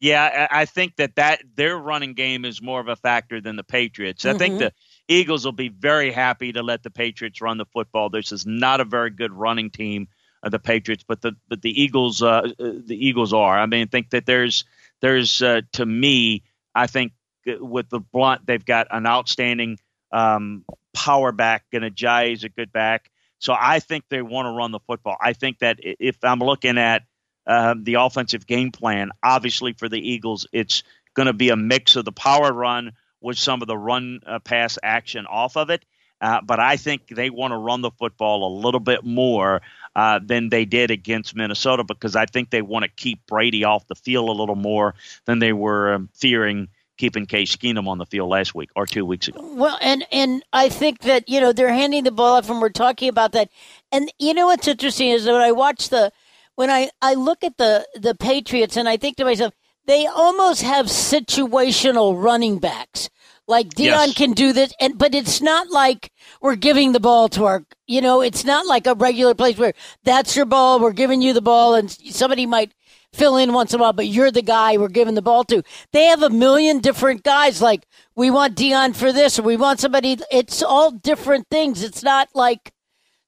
Yeah, 0.00 0.46
I 0.50 0.64
think 0.64 0.96
that, 0.96 1.16
that 1.16 1.42
their 1.54 1.76
running 1.76 2.14
game 2.14 2.44
is 2.46 2.62
more 2.62 2.80
of 2.80 2.88
a 2.88 2.96
factor 2.96 3.40
than 3.42 3.56
the 3.56 3.64
Patriots. 3.64 4.24
I 4.26 4.34
think 4.34 4.54
Mhm. 4.54 4.58
the 4.58 4.72
Eagles 5.08 5.44
will 5.44 5.52
be 5.52 5.68
very 5.68 6.12
happy 6.12 6.52
to 6.52 6.62
let 6.62 6.82
the 6.82 6.90
Patriots 6.90 7.40
run 7.40 7.58
the 7.58 7.66
football. 7.66 8.10
This 8.10 8.32
is 8.32 8.46
not 8.46 8.80
a 8.80 8.84
very 8.84 9.10
good 9.10 9.32
running 9.32 9.70
team 9.70 10.08
the 10.48 10.58
Patriots, 10.58 11.04
but 11.06 11.20
the 11.20 11.32
but 11.48 11.62
the 11.62 11.82
Eagles 11.82 12.22
uh, 12.22 12.48
uh, 12.58 12.72
the 12.84 12.96
Eagles 12.98 13.32
are. 13.32 13.58
I 13.58 13.66
mean, 13.66 13.82
I 13.82 13.86
think 13.86 14.10
that 14.10 14.26
there's 14.26 14.64
there's 15.00 15.42
uh, 15.42 15.62
to 15.72 15.86
me, 15.86 16.44
I 16.74 16.86
think 16.86 17.12
uh, 17.48 17.64
with 17.64 17.88
the 17.88 18.00
Blount, 18.00 18.46
they've 18.46 18.64
got 18.64 18.88
an 18.90 19.06
outstanding 19.06 19.78
um, 20.12 20.64
power 20.94 21.32
back, 21.32 21.64
and 21.72 21.84
Ajayi 21.84 22.32
is 22.32 22.44
a 22.44 22.48
good 22.48 22.72
back. 22.72 23.10
So 23.38 23.54
I 23.58 23.80
think 23.80 24.04
they 24.08 24.22
want 24.22 24.46
to 24.46 24.50
run 24.50 24.72
the 24.72 24.80
football. 24.80 25.16
I 25.20 25.34
think 25.34 25.58
that 25.58 25.78
if 25.80 26.16
I'm 26.22 26.38
looking 26.38 26.78
at 26.78 27.02
um, 27.46 27.84
the 27.84 27.94
offensive 27.94 28.46
game 28.46 28.72
plan. 28.72 29.10
Obviously, 29.22 29.72
for 29.72 29.88
the 29.88 30.00
Eagles, 30.00 30.46
it's 30.52 30.82
going 31.14 31.26
to 31.26 31.32
be 31.32 31.50
a 31.50 31.56
mix 31.56 31.96
of 31.96 32.04
the 32.04 32.12
power 32.12 32.52
run 32.52 32.92
with 33.20 33.38
some 33.38 33.62
of 33.62 33.68
the 33.68 33.78
run 33.78 34.20
uh, 34.26 34.38
pass 34.40 34.78
action 34.82 35.26
off 35.26 35.56
of 35.56 35.70
it. 35.70 35.84
Uh, 36.20 36.40
but 36.40 36.58
I 36.58 36.76
think 36.76 37.08
they 37.08 37.30
want 37.30 37.52
to 37.52 37.56
run 37.56 37.82
the 37.82 37.90
football 37.92 38.48
a 38.48 38.52
little 38.58 38.80
bit 38.80 39.04
more 39.04 39.62
uh, 39.96 40.20
than 40.22 40.50
they 40.50 40.66
did 40.66 40.90
against 40.90 41.34
Minnesota 41.34 41.82
because 41.82 42.14
I 42.14 42.26
think 42.26 42.50
they 42.50 42.60
want 42.60 42.84
to 42.84 42.90
keep 42.90 43.26
Brady 43.26 43.64
off 43.64 43.86
the 43.86 43.94
field 43.94 44.28
a 44.28 44.32
little 44.32 44.54
more 44.54 44.94
than 45.24 45.38
they 45.38 45.54
were 45.54 45.94
um, 45.94 46.10
fearing 46.12 46.68
keeping 46.98 47.24
Case 47.24 47.56
Keenum 47.56 47.88
on 47.88 47.96
the 47.96 48.04
field 48.04 48.28
last 48.28 48.54
week 48.54 48.68
or 48.76 48.84
two 48.84 49.06
weeks 49.06 49.26
ago. 49.26 49.40
Well, 49.42 49.78
and 49.80 50.04
and 50.12 50.44
I 50.52 50.68
think 50.68 51.00
that 51.00 51.28
you 51.30 51.40
know 51.40 51.52
they're 51.52 51.72
handing 51.72 52.04
the 52.04 52.10
ball 52.10 52.36
off, 52.36 52.50
and 52.50 52.60
we're 52.60 52.68
talking 52.68 53.08
about 53.08 53.32
that. 53.32 53.48
And 53.90 54.12
you 54.18 54.34
know 54.34 54.46
what's 54.46 54.68
interesting 54.68 55.08
is 55.08 55.24
that 55.24 55.32
when 55.32 55.40
I 55.40 55.52
watch 55.52 55.88
the 55.88 56.12
when 56.56 56.70
I 56.70 56.90
I 57.00 57.14
look 57.14 57.42
at 57.42 57.56
the 57.56 57.86
the 57.94 58.14
Patriots, 58.14 58.76
and 58.76 58.90
I 58.90 58.98
think 58.98 59.16
to 59.16 59.24
myself, 59.24 59.54
they 59.86 60.06
almost 60.06 60.60
have 60.60 60.86
situational 60.86 62.22
running 62.22 62.58
backs. 62.58 63.08
Like 63.48 63.70
Dion 63.70 64.08
Yes. 64.08 64.14
can 64.14 64.32
do 64.32 64.52
this, 64.52 64.72
and 64.80 64.98
but 64.98 65.14
it's 65.14 65.40
not 65.40 65.70
like 65.70 66.10
we're 66.40 66.56
giving 66.56 66.92
the 66.92 67.00
ball 67.00 67.28
to 67.30 67.44
our. 67.44 67.64
You 67.86 68.00
know, 68.00 68.20
it's 68.20 68.44
not 68.44 68.66
like 68.66 68.86
a 68.86 68.94
regular 68.94 69.34
place 69.34 69.56
where 69.56 69.74
that's 70.02 70.34
your 70.34 70.46
ball. 70.46 70.80
We're 70.80 70.92
giving 70.92 71.22
you 71.22 71.32
the 71.32 71.42
ball, 71.42 71.74
and 71.76 71.90
somebody 71.90 72.46
might 72.46 72.72
fill 73.12 73.36
in 73.36 73.52
once 73.52 73.72
in 73.72 73.80
a 73.80 73.82
while, 73.82 73.92
but 73.92 74.08
you're 74.08 74.30
the 74.32 74.42
guy 74.42 74.76
we're 74.76 74.88
giving 74.88 75.14
the 75.14 75.22
ball 75.22 75.44
to. 75.44 75.62
They 75.92 76.06
have 76.06 76.22
a 76.22 76.28
million 76.30 76.80
different 76.80 77.22
guys. 77.22 77.62
Like 77.62 77.86
we 78.16 78.30
want 78.30 78.56
Dion 78.56 78.92
for 78.94 79.12
this, 79.12 79.38
or 79.38 79.42
we 79.42 79.56
want 79.56 79.78
somebody. 79.80 80.18
It's 80.30 80.62
all 80.62 80.90
different 80.90 81.46
things. 81.48 81.84
It's 81.84 82.02
not 82.02 82.28
like 82.34 82.72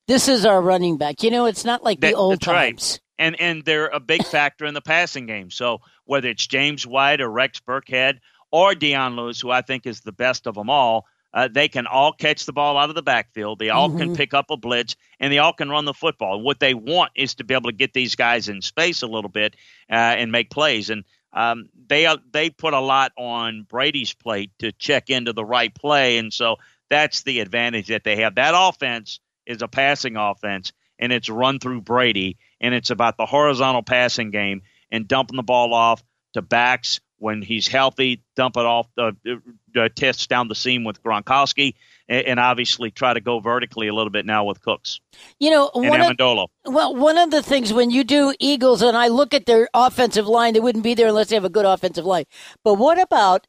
this 0.08 0.26
is 0.26 0.44
our 0.44 0.60
running 0.60 0.98
back. 0.98 1.22
You 1.22 1.30
know, 1.30 1.46
it's 1.46 1.64
not 1.64 1.84
like 1.84 2.00
the 2.00 2.14
old 2.14 2.32
that's 2.34 2.46
right. 2.48 2.70
times. 2.76 3.00
and 3.20 3.40
and 3.40 3.64
they're 3.64 3.86
a 3.86 4.00
big 4.00 4.24
factor 4.24 4.64
in 4.64 4.74
the 4.74 4.80
passing 4.82 5.26
game. 5.26 5.50
So 5.50 5.78
whether 6.06 6.28
it's 6.28 6.46
James 6.46 6.86
White 6.86 7.20
or 7.20 7.30
Rex 7.30 7.60
Burkhead 7.60 8.18
or 8.50 8.74
Dion 8.74 9.16
Lewis, 9.16 9.40
who 9.40 9.50
I 9.50 9.62
think 9.62 9.86
is 9.86 10.00
the 10.00 10.12
best 10.12 10.46
of 10.46 10.54
them 10.54 10.70
all, 10.70 11.06
uh, 11.34 11.48
they 11.52 11.68
can 11.68 11.86
all 11.86 12.12
catch 12.12 12.46
the 12.46 12.52
ball 12.52 12.78
out 12.78 12.88
of 12.88 12.94
the 12.94 13.02
backfield. 13.02 13.58
They 13.58 13.68
all 13.68 13.90
can 13.90 14.16
pick 14.16 14.32
up 14.32 14.50
a 14.50 14.56
blitz, 14.56 14.96
and 15.20 15.32
they 15.32 15.38
all 15.38 15.52
can 15.52 15.68
run 15.68 15.84
the 15.84 15.92
football. 15.92 16.40
What 16.40 16.58
they 16.58 16.72
want 16.72 17.12
is 17.14 17.34
to 17.36 17.44
be 17.44 17.54
able 17.54 17.70
to 17.70 17.76
get 17.76 17.92
these 17.92 18.16
guys 18.16 18.48
in 18.48 18.62
space 18.62 19.02
a 19.02 19.06
little 19.06 19.30
bit 19.30 19.54
uh, 19.90 19.94
and 19.94 20.32
make 20.32 20.50
plays. 20.50 20.88
And 20.88 21.04
um, 21.34 21.68
they 21.86 22.06
are, 22.06 22.16
they 22.32 22.48
put 22.48 22.72
a 22.72 22.80
lot 22.80 23.12
on 23.18 23.66
Brady's 23.68 24.14
plate 24.14 24.52
to 24.60 24.72
check 24.72 25.10
into 25.10 25.34
the 25.34 25.44
right 25.44 25.74
play, 25.74 26.16
and 26.16 26.32
so 26.32 26.56
that's 26.88 27.22
the 27.22 27.40
advantage 27.40 27.88
that 27.88 28.04
they 28.04 28.16
have. 28.16 28.36
That 28.36 28.54
offense 28.56 29.20
is 29.44 29.60
a 29.60 29.68
passing 29.68 30.16
offense, 30.16 30.72
and 30.98 31.12
it's 31.12 31.28
run 31.28 31.58
through 31.58 31.82
Brady, 31.82 32.38
and 32.60 32.74
it's 32.74 32.90
about 32.90 33.18
the 33.18 33.26
horizontal 33.26 33.82
passing 33.82 34.30
game 34.30 34.62
and 34.90 35.06
dumping 35.06 35.36
the 35.36 35.42
ball 35.42 35.74
off 35.74 36.02
to 36.32 36.42
backs 36.42 37.00
when 37.18 37.42
he's 37.42 37.66
healthy, 37.66 38.22
dump 38.36 38.56
it 38.56 38.64
off 38.64 38.86
the 38.96 39.12
uh, 39.26 39.80
uh, 39.80 39.88
tests 39.94 40.26
down 40.26 40.48
the 40.48 40.54
seam 40.54 40.84
with 40.84 41.02
Gronkowski, 41.02 41.74
and, 42.08 42.26
and 42.26 42.40
obviously 42.40 42.90
try 42.90 43.12
to 43.12 43.20
go 43.20 43.40
vertically 43.40 43.88
a 43.88 43.94
little 43.94 44.10
bit 44.10 44.24
now 44.24 44.44
with 44.44 44.60
Cooks 44.62 45.00
You 45.38 45.50
know, 45.50 45.70
and 45.74 45.88
one 45.88 46.00
of, 46.00 46.16
well, 46.64 46.94
one 46.94 47.18
of 47.18 47.30
the 47.30 47.42
things 47.42 47.72
when 47.72 47.90
you 47.90 48.04
do 48.04 48.34
Eagles, 48.38 48.82
and 48.82 48.96
I 48.96 49.08
look 49.08 49.34
at 49.34 49.46
their 49.46 49.68
offensive 49.74 50.26
line, 50.26 50.54
they 50.54 50.60
wouldn't 50.60 50.84
be 50.84 50.94
there 50.94 51.08
unless 51.08 51.28
they 51.28 51.36
have 51.36 51.44
a 51.44 51.50
good 51.50 51.66
offensive 51.66 52.04
line. 52.04 52.24
But 52.64 52.74
what 52.74 53.00
about 53.00 53.46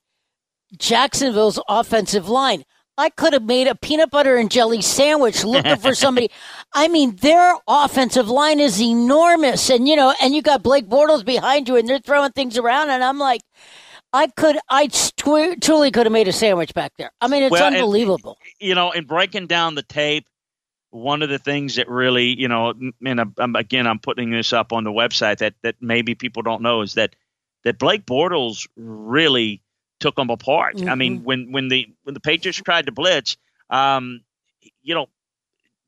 Jacksonville's 0.78 1.60
offensive 1.68 2.28
line? 2.28 2.64
I 3.00 3.10
could 3.10 3.32
have 3.32 3.44
made 3.44 3.68
a 3.68 3.76
peanut 3.76 4.12
butter 4.12 4.36
and 4.36 4.52
jelly 4.52 4.82
sandwich 4.82 5.46
looking 5.46 5.78
for 5.78 5.96
somebody. 5.96 6.30
I 6.74 6.90
mean, 6.90 7.16
their 7.16 7.56
offensive 7.66 8.30
line 8.30 8.60
is 8.60 8.82
enormous, 8.82 9.70
and 9.70 9.88
you 9.88 9.96
know, 9.96 10.14
and 10.22 10.36
you 10.36 10.42
got 10.42 10.64
Blake 10.64 10.88
Bortles 10.88 11.24
behind 11.24 11.70
you, 11.70 11.78
and 11.78 11.88
they're 11.88 12.00
throwing 12.00 12.34
things 12.34 12.58
around, 12.58 12.90
and 12.90 13.02
I'm 13.02 13.18
like, 13.18 13.42
I 14.12 14.28
could, 14.28 14.58
I 14.68 14.88
tw- 14.88 15.62
truly 15.62 15.92
could 15.92 16.08
have 16.08 16.12
made 16.12 16.28
a 16.28 16.34
sandwich 16.34 16.74
back 16.74 16.92
there. 16.98 17.12
I 17.22 17.30
mean, 17.30 17.44
it's 17.44 17.52
well, 17.52 17.74
unbelievable. 17.74 18.38
And, 18.60 18.68
you 18.68 18.76
know, 18.76 18.92
in 18.92 19.06
breaking 19.06 19.48
down 19.48 19.76
the 19.76 19.84
tape, 19.84 20.28
one 20.90 21.22
of 21.22 21.30
the 21.30 21.40
things 21.40 21.76
that 21.76 21.88
really, 21.88 22.38
you 22.38 22.50
know, 22.50 22.74
and 23.06 23.34
I'm, 23.38 23.56
again, 23.56 23.88
I'm 23.88 24.00
putting 24.00 24.32
this 24.32 24.52
up 24.52 24.74
on 24.74 24.84
the 24.84 24.92
website 24.92 25.38
that 25.38 25.54
that 25.62 25.76
maybe 25.80 26.16
people 26.16 26.42
don't 26.42 26.62
know 26.62 26.82
is 26.82 26.96
that 26.96 27.16
that 27.64 27.78
Blake 27.78 28.06
Bortles 28.06 28.68
really 28.76 29.62
took 30.00 30.16
them 30.16 30.30
apart. 30.30 30.76
Mm-hmm. 30.76 30.90
I 30.90 30.96
mean, 30.96 31.18
mm-hmm. 31.18 31.26
when 31.26 31.52
when 31.52 31.68
the 31.68 31.88
when 32.04 32.14
the 32.14 32.20
Patriots 32.20 32.62
tried 32.62 32.86
to 32.86 32.92
blitz, 32.92 33.38
um, 33.70 34.22
you 34.82 34.96
know, 34.96 35.08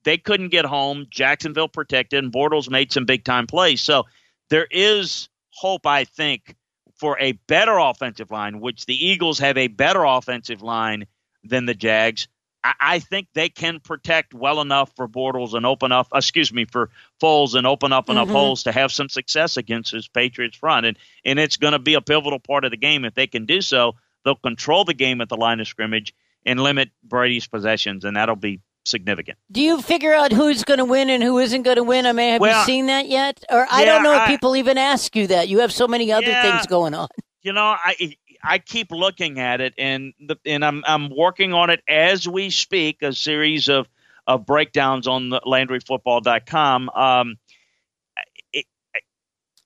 they 0.04 0.18
couldn't 0.18 0.50
get 0.50 0.66
home. 0.66 1.08
Jacksonville 1.10 1.68
protected, 1.68 2.24
and 2.24 2.34
Bortles 2.34 2.70
made 2.70 2.92
some 2.92 3.06
big 3.06 3.24
time 3.24 3.48
plays. 3.48 3.82
So 3.82 4.06
there 4.50 4.68
is 4.70 5.30
hope, 5.50 5.86
I 5.86 6.06
think, 6.06 6.56
for 6.96 7.18
a 7.20 7.34
better 7.48 7.78
offensive 7.78 8.32
line, 8.32 8.60
which 8.60 8.86
the 8.86 9.06
Eagles 9.06 9.40
have 9.40 9.58
a 9.58 9.68
better 9.68 10.04
offensive 10.04 10.62
line 10.62 11.08
than 11.44 11.66
the 11.66 11.74
Jags. 11.74 12.28
I, 12.64 13.00
think 13.00 13.28
they 13.34 13.50
can 13.50 13.80
protect 13.80 14.34
well 14.34 14.62
enough 14.62 14.92
for 14.96 15.08
Bortles 15.08 15.54
and 15.54 15.66
open 15.66 15.92
up, 15.92 16.08
excuse 16.14 16.54
me, 16.54 16.66
for 16.66 16.90
Foles 17.22 17.56
and 17.56 17.66
open 17.66 17.92
up 17.92 18.10
enough 18.10 18.28
mm-hmm. 18.28 18.36
holes 18.36 18.64
to 18.64 18.72
have 18.72 18.92
some 18.92 19.10
success 19.10 19.58
against 19.58 19.92
his 19.92 20.08
Patriots 20.08 20.58
front. 20.58 20.86
And 20.86 20.98
and 21.26 21.40
it's 21.40 21.58
going 21.58 21.74
to 21.74 21.80
be 21.80 21.96
a 21.96 22.02
pivotal 22.02 22.40
part 22.40 22.66
of 22.66 22.72
the 22.72 22.78
game. 22.78 23.06
If 23.06 23.16
they 23.16 23.28
can 23.28 23.46
do 23.46 23.62
so, 23.62 23.96
they'll 24.24 24.36
control 24.36 24.86
the 24.86 24.94
game 24.94 25.22
at 25.22 25.30
the 25.30 25.38
line 25.38 25.60
of 25.60 25.68
scrimmage 25.68 26.14
and 26.46 26.60
limit 26.60 26.90
Brady's 27.04 27.48
possessions, 27.48 28.06
and 28.06 28.16
that'll 28.16 28.36
be 28.36 28.62
significant. 28.86 29.38
Do 29.52 29.62
you 29.62 29.82
figure 29.82 30.14
out 30.14 30.32
who's 30.32 30.64
going 30.64 30.80
to 30.80 30.86
win 30.86 31.10
and 31.10 31.22
who 31.22 31.40
isn't 31.40 31.64
going 31.64 31.78
to 31.78 31.84
win? 31.84 32.06
I 32.06 32.14
mean, 32.14 32.32
have 32.34 32.42
well, 32.42 32.60
you 32.60 32.66
seen 32.66 32.88
that 32.88 33.08
yet? 33.08 33.44
Or 33.50 33.68
I 33.70 33.86
don't 33.86 34.04
know 34.04 34.14
if 34.14 34.22
I, 34.22 34.28
people 34.28 34.56
even 34.56 34.78
ask 34.78 35.16
you 35.16 35.28
that. 35.28 35.48
You 35.48 35.60
have 35.60 35.72
so 35.72 35.88
many 35.88 36.12
other 36.12 36.28
yeah, 36.28 36.42
things 36.42 36.68
going 36.68 36.94
on. 36.94 37.08
You 37.44 37.54
know, 37.54 37.76
I 37.84 38.16
I 38.44 38.58
keep 38.60 38.92
looking 38.92 39.40
at 39.40 39.62
it, 39.62 39.74
and 39.78 40.14
the, 40.20 40.38
and 40.46 40.64
I'm 40.66 40.84
I'm 40.86 41.10
working 41.16 41.54
on 41.54 41.70
it 41.70 41.82
as 41.88 42.28
we 42.28 42.50
speak. 42.50 43.02
A 43.02 43.14
series 43.14 43.70
of 43.70 43.88
of 44.28 44.46
breakdowns 44.46 45.08
on 45.08 45.30
the 45.30 45.42
LandryFootball.com. 45.42 46.90
Um, 46.90 47.38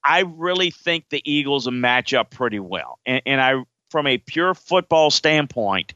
I 0.02 0.20
really 0.20 0.70
think 0.70 1.08
the 1.08 1.20
Eagles 1.24 1.68
match 1.68 2.14
up 2.14 2.30
pretty 2.30 2.60
well, 2.60 2.98
and, 3.04 3.22
and 3.26 3.40
I, 3.40 3.54
from 3.90 4.06
a 4.06 4.18
pure 4.18 4.54
football 4.54 5.10
standpoint, 5.10 5.94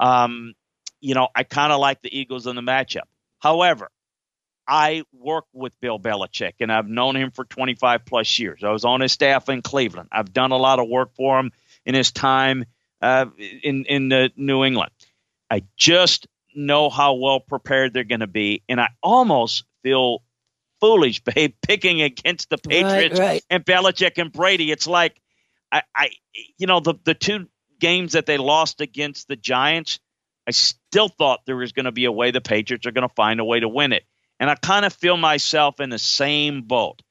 um, 0.00 0.54
you 1.00 1.14
know, 1.14 1.28
I 1.34 1.44
kind 1.44 1.72
of 1.72 1.78
like 1.78 2.02
the 2.02 2.16
Eagles 2.16 2.46
in 2.46 2.56
the 2.56 2.62
matchup. 2.62 3.06
However, 3.38 3.90
I 4.66 5.04
work 5.12 5.44
with 5.52 5.78
Bill 5.80 5.98
Belichick, 5.98 6.54
and 6.60 6.72
I've 6.72 6.88
known 6.88 7.14
him 7.16 7.30
for 7.30 7.44
25 7.44 8.04
plus 8.04 8.38
years. 8.38 8.64
I 8.64 8.70
was 8.70 8.84
on 8.84 9.00
his 9.00 9.12
staff 9.12 9.48
in 9.48 9.62
Cleveland. 9.62 10.08
I've 10.12 10.32
done 10.32 10.50
a 10.50 10.56
lot 10.56 10.78
of 10.78 10.88
work 10.88 11.14
for 11.14 11.38
him 11.38 11.52
in 11.84 11.94
his 11.94 12.12
time 12.12 12.64
uh, 13.00 13.26
in 13.38 13.84
in 13.84 14.12
uh, 14.12 14.28
New 14.36 14.64
England. 14.64 14.92
I 15.50 15.62
just 15.76 16.26
know 16.54 16.88
how 16.88 17.14
well 17.14 17.40
prepared 17.40 17.92
they're 17.92 18.04
going 18.04 18.20
to 18.20 18.26
be, 18.26 18.62
and 18.68 18.80
I 18.80 18.88
almost 19.02 19.64
feel 19.82 20.22
foolish, 20.80 21.22
babe, 21.24 21.54
picking 21.66 22.02
against 22.02 22.50
the 22.50 22.58
Patriots 22.58 23.18
right, 23.18 23.26
right. 23.26 23.44
and 23.50 23.64
Belichick 23.64 24.18
and 24.18 24.32
Brady. 24.32 24.70
It's 24.70 24.86
like 24.86 25.20
I, 25.70 25.82
I, 25.94 26.10
you 26.58 26.66
know, 26.66 26.80
the 26.80 26.94
the 27.04 27.14
two 27.14 27.48
games 27.80 28.12
that 28.12 28.26
they 28.26 28.38
lost 28.38 28.80
against 28.80 29.28
the 29.28 29.36
Giants, 29.36 29.98
I 30.46 30.52
still 30.52 31.08
thought 31.08 31.40
there 31.46 31.56
was 31.56 31.72
going 31.72 31.86
to 31.86 31.92
be 31.92 32.04
a 32.04 32.12
way 32.12 32.30
the 32.30 32.40
Patriots 32.40 32.86
are 32.86 32.92
going 32.92 33.08
to 33.08 33.14
find 33.14 33.40
a 33.40 33.44
way 33.44 33.60
to 33.60 33.68
win 33.68 33.92
it, 33.92 34.04
and 34.38 34.48
I 34.48 34.54
kind 34.54 34.84
of 34.84 34.92
feel 34.92 35.16
myself 35.16 35.80
in 35.80 35.90
the 35.90 35.98
same 35.98 36.62
boat, 36.62 37.02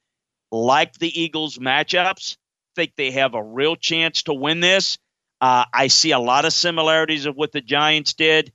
like 0.50 0.94
the 0.94 1.20
Eagles 1.20 1.58
matchups 1.58 2.36
think 2.74 2.92
they 2.96 3.12
have 3.12 3.34
a 3.34 3.42
real 3.42 3.76
chance 3.76 4.24
to 4.24 4.34
win 4.34 4.60
this. 4.60 4.98
Uh, 5.40 5.64
I 5.72 5.88
see 5.88 6.12
a 6.12 6.18
lot 6.18 6.44
of 6.44 6.52
similarities 6.52 7.26
of 7.26 7.36
what 7.36 7.52
the 7.52 7.60
Giants 7.60 8.14
did, 8.14 8.52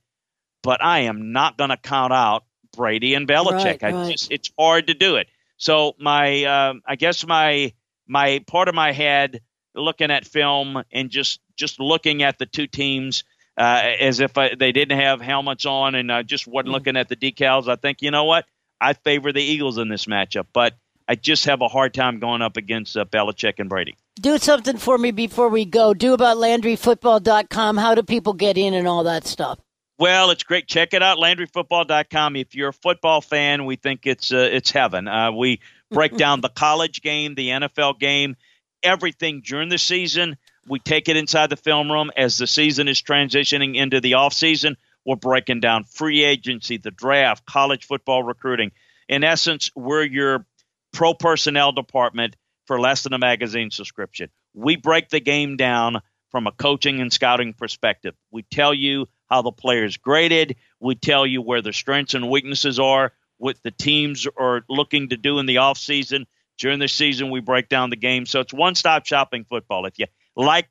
but 0.62 0.82
I 0.82 1.00
am 1.00 1.32
not 1.32 1.58
going 1.58 1.70
to 1.70 1.76
count 1.76 2.12
out 2.12 2.44
Brady 2.74 3.14
and 3.14 3.28
Belichick. 3.28 3.82
Right, 3.82 3.92
right. 3.94 4.12
Just, 4.12 4.32
it's 4.32 4.50
hard 4.58 4.86
to 4.86 4.94
do 4.94 5.16
it. 5.16 5.28
So 5.58 5.94
my, 5.98 6.44
uh, 6.44 6.74
I 6.86 6.96
guess 6.96 7.26
my 7.26 7.72
my 8.08 8.42
part 8.46 8.68
of 8.68 8.74
my 8.74 8.92
head 8.92 9.42
looking 9.74 10.10
at 10.10 10.26
film 10.26 10.82
and 10.90 11.10
just 11.10 11.40
just 11.56 11.78
looking 11.78 12.22
at 12.22 12.38
the 12.38 12.46
two 12.46 12.66
teams 12.66 13.24
uh, 13.56 13.82
as 14.00 14.20
if 14.20 14.38
I, 14.38 14.54
they 14.54 14.72
didn't 14.72 14.98
have 14.98 15.20
helmets 15.20 15.66
on 15.66 15.94
and 15.94 16.10
I 16.10 16.22
just 16.22 16.46
wasn't 16.46 16.70
mm. 16.70 16.72
looking 16.72 16.96
at 16.96 17.08
the 17.08 17.16
decals. 17.16 17.68
I 17.68 17.76
think 17.76 18.02
you 18.02 18.10
know 18.10 18.24
what 18.24 18.46
I 18.80 18.94
favor 18.94 19.32
the 19.32 19.42
Eagles 19.42 19.78
in 19.78 19.88
this 19.88 20.06
matchup, 20.06 20.46
but 20.52 20.74
I 21.06 21.14
just 21.14 21.46
have 21.46 21.60
a 21.62 21.68
hard 21.68 21.94
time 21.94 22.18
going 22.18 22.42
up 22.42 22.56
against 22.56 22.96
uh, 22.96 23.04
Belichick 23.04 23.54
and 23.58 23.68
Brady. 23.68 23.96
Do 24.20 24.36
something 24.38 24.78
for 24.78 24.98
me 24.98 25.12
before 25.12 25.48
we 25.48 25.64
go. 25.64 25.94
Do 25.94 26.12
about 26.12 26.38
LandryFootball.com. 26.38 27.76
How 27.76 27.94
do 27.94 28.02
people 28.02 28.32
get 28.32 28.58
in 28.58 28.74
and 28.74 28.88
all 28.88 29.04
that 29.04 29.26
stuff? 29.26 29.60
Well, 29.98 30.30
it's 30.30 30.42
great. 30.42 30.66
Check 30.66 30.92
it 30.94 31.02
out, 31.02 31.18
LandryFootball.com. 31.18 32.36
If 32.36 32.54
you're 32.54 32.70
a 32.70 32.72
football 32.72 33.20
fan, 33.20 33.64
we 33.64 33.76
think 33.76 34.06
it's 34.06 34.32
uh, 34.32 34.48
it's 34.50 34.70
heaven. 34.70 35.06
Uh, 35.06 35.32
we 35.32 35.60
break 35.90 36.16
down 36.16 36.40
the 36.40 36.48
college 36.48 37.00
game, 37.00 37.34
the 37.34 37.48
NFL 37.48 37.98
game, 37.98 38.36
everything 38.82 39.42
during 39.44 39.68
the 39.68 39.78
season. 39.78 40.36
We 40.66 40.78
take 40.80 41.08
it 41.08 41.16
inside 41.16 41.50
the 41.50 41.56
film 41.56 41.90
room 41.90 42.10
as 42.16 42.38
the 42.38 42.46
season 42.46 42.88
is 42.88 43.00
transitioning 43.00 43.76
into 43.76 44.00
the 44.00 44.14
off 44.14 44.32
season. 44.32 44.76
We're 45.04 45.16
breaking 45.16 45.60
down 45.60 45.84
free 45.84 46.24
agency, 46.24 46.76
the 46.76 46.90
draft, 46.90 47.46
college 47.46 47.86
football 47.86 48.22
recruiting. 48.22 48.72
In 49.08 49.24
essence, 49.24 49.70
we're 49.74 50.04
your 50.04 50.44
pro 50.92 51.14
personnel 51.14 51.72
department 51.72 52.36
for 52.68 52.78
less 52.78 53.02
than 53.02 53.14
a 53.14 53.18
magazine 53.18 53.70
subscription. 53.72 54.28
We 54.54 54.76
break 54.76 55.08
the 55.08 55.20
game 55.20 55.56
down 55.56 56.00
from 56.30 56.46
a 56.46 56.52
coaching 56.52 57.00
and 57.00 57.10
scouting 57.10 57.54
perspective. 57.54 58.14
We 58.30 58.42
tell 58.42 58.74
you 58.74 59.06
how 59.28 59.40
the 59.40 59.50
players 59.50 59.96
graded. 59.96 60.56
We 60.78 60.94
tell 60.94 61.26
you 61.26 61.40
where 61.40 61.62
their 61.62 61.72
strengths 61.72 62.12
and 62.12 62.28
weaknesses 62.28 62.78
are, 62.78 63.12
what 63.38 63.56
the 63.64 63.70
teams 63.70 64.26
are 64.38 64.62
looking 64.68 65.08
to 65.08 65.16
do 65.16 65.38
in 65.38 65.46
the 65.46 65.56
offseason. 65.56 66.26
During 66.58 66.78
the 66.78 66.88
season, 66.88 67.30
we 67.30 67.40
break 67.40 67.70
down 67.70 67.88
the 67.88 67.96
game. 67.96 68.26
So 68.26 68.40
it's 68.40 68.52
one 68.52 68.74
stop 68.74 69.06
shopping 69.06 69.44
football. 69.48 69.86
If 69.86 69.98
you 69.98 70.06
like 70.36 70.68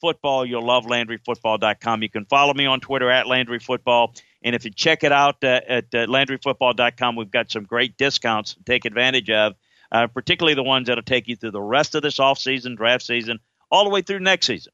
football, 0.00 0.46
you'll 0.46 0.64
love 0.64 0.84
LandryFootball.com. 0.86 2.02
You 2.02 2.08
can 2.08 2.24
follow 2.24 2.54
me 2.54 2.64
on 2.64 2.80
Twitter 2.80 3.10
at 3.10 3.26
LandryFootball. 3.26 4.18
And 4.42 4.54
if 4.54 4.64
you 4.64 4.70
check 4.70 5.04
it 5.04 5.12
out 5.12 5.44
uh, 5.44 5.60
at 5.68 5.84
uh, 5.92 6.06
LandryFootball.com, 6.06 7.16
we've 7.16 7.30
got 7.30 7.50
some 7.50 7.64
great 7.64 7.98
discounts 7.98 8.54
to 8.54 8.64
take 8.64 8.86
advantage 8.86 9.28
of, 9.28 9.54
uh, 9.94 10.08
particularly 10.08 10.54
the 10.54 10.62
ones 10.62 10.88
that'll 10.88 11.04
take 11.04 11.28
you 11.28 11.36
through 11.36 11.52
the 11.52 11.62
rest 11.62 11.94
of 11.94 12.02
this 12.02 12.18
offseason, 12.18 12.76
draft 12.76 13.06
season, 13.06 13.38
all 13.70 13.84
the 13.84 13.90
way 13.90 14.02
through 14.02 14.18
next 14.18 14.46
season. 14.46 14.72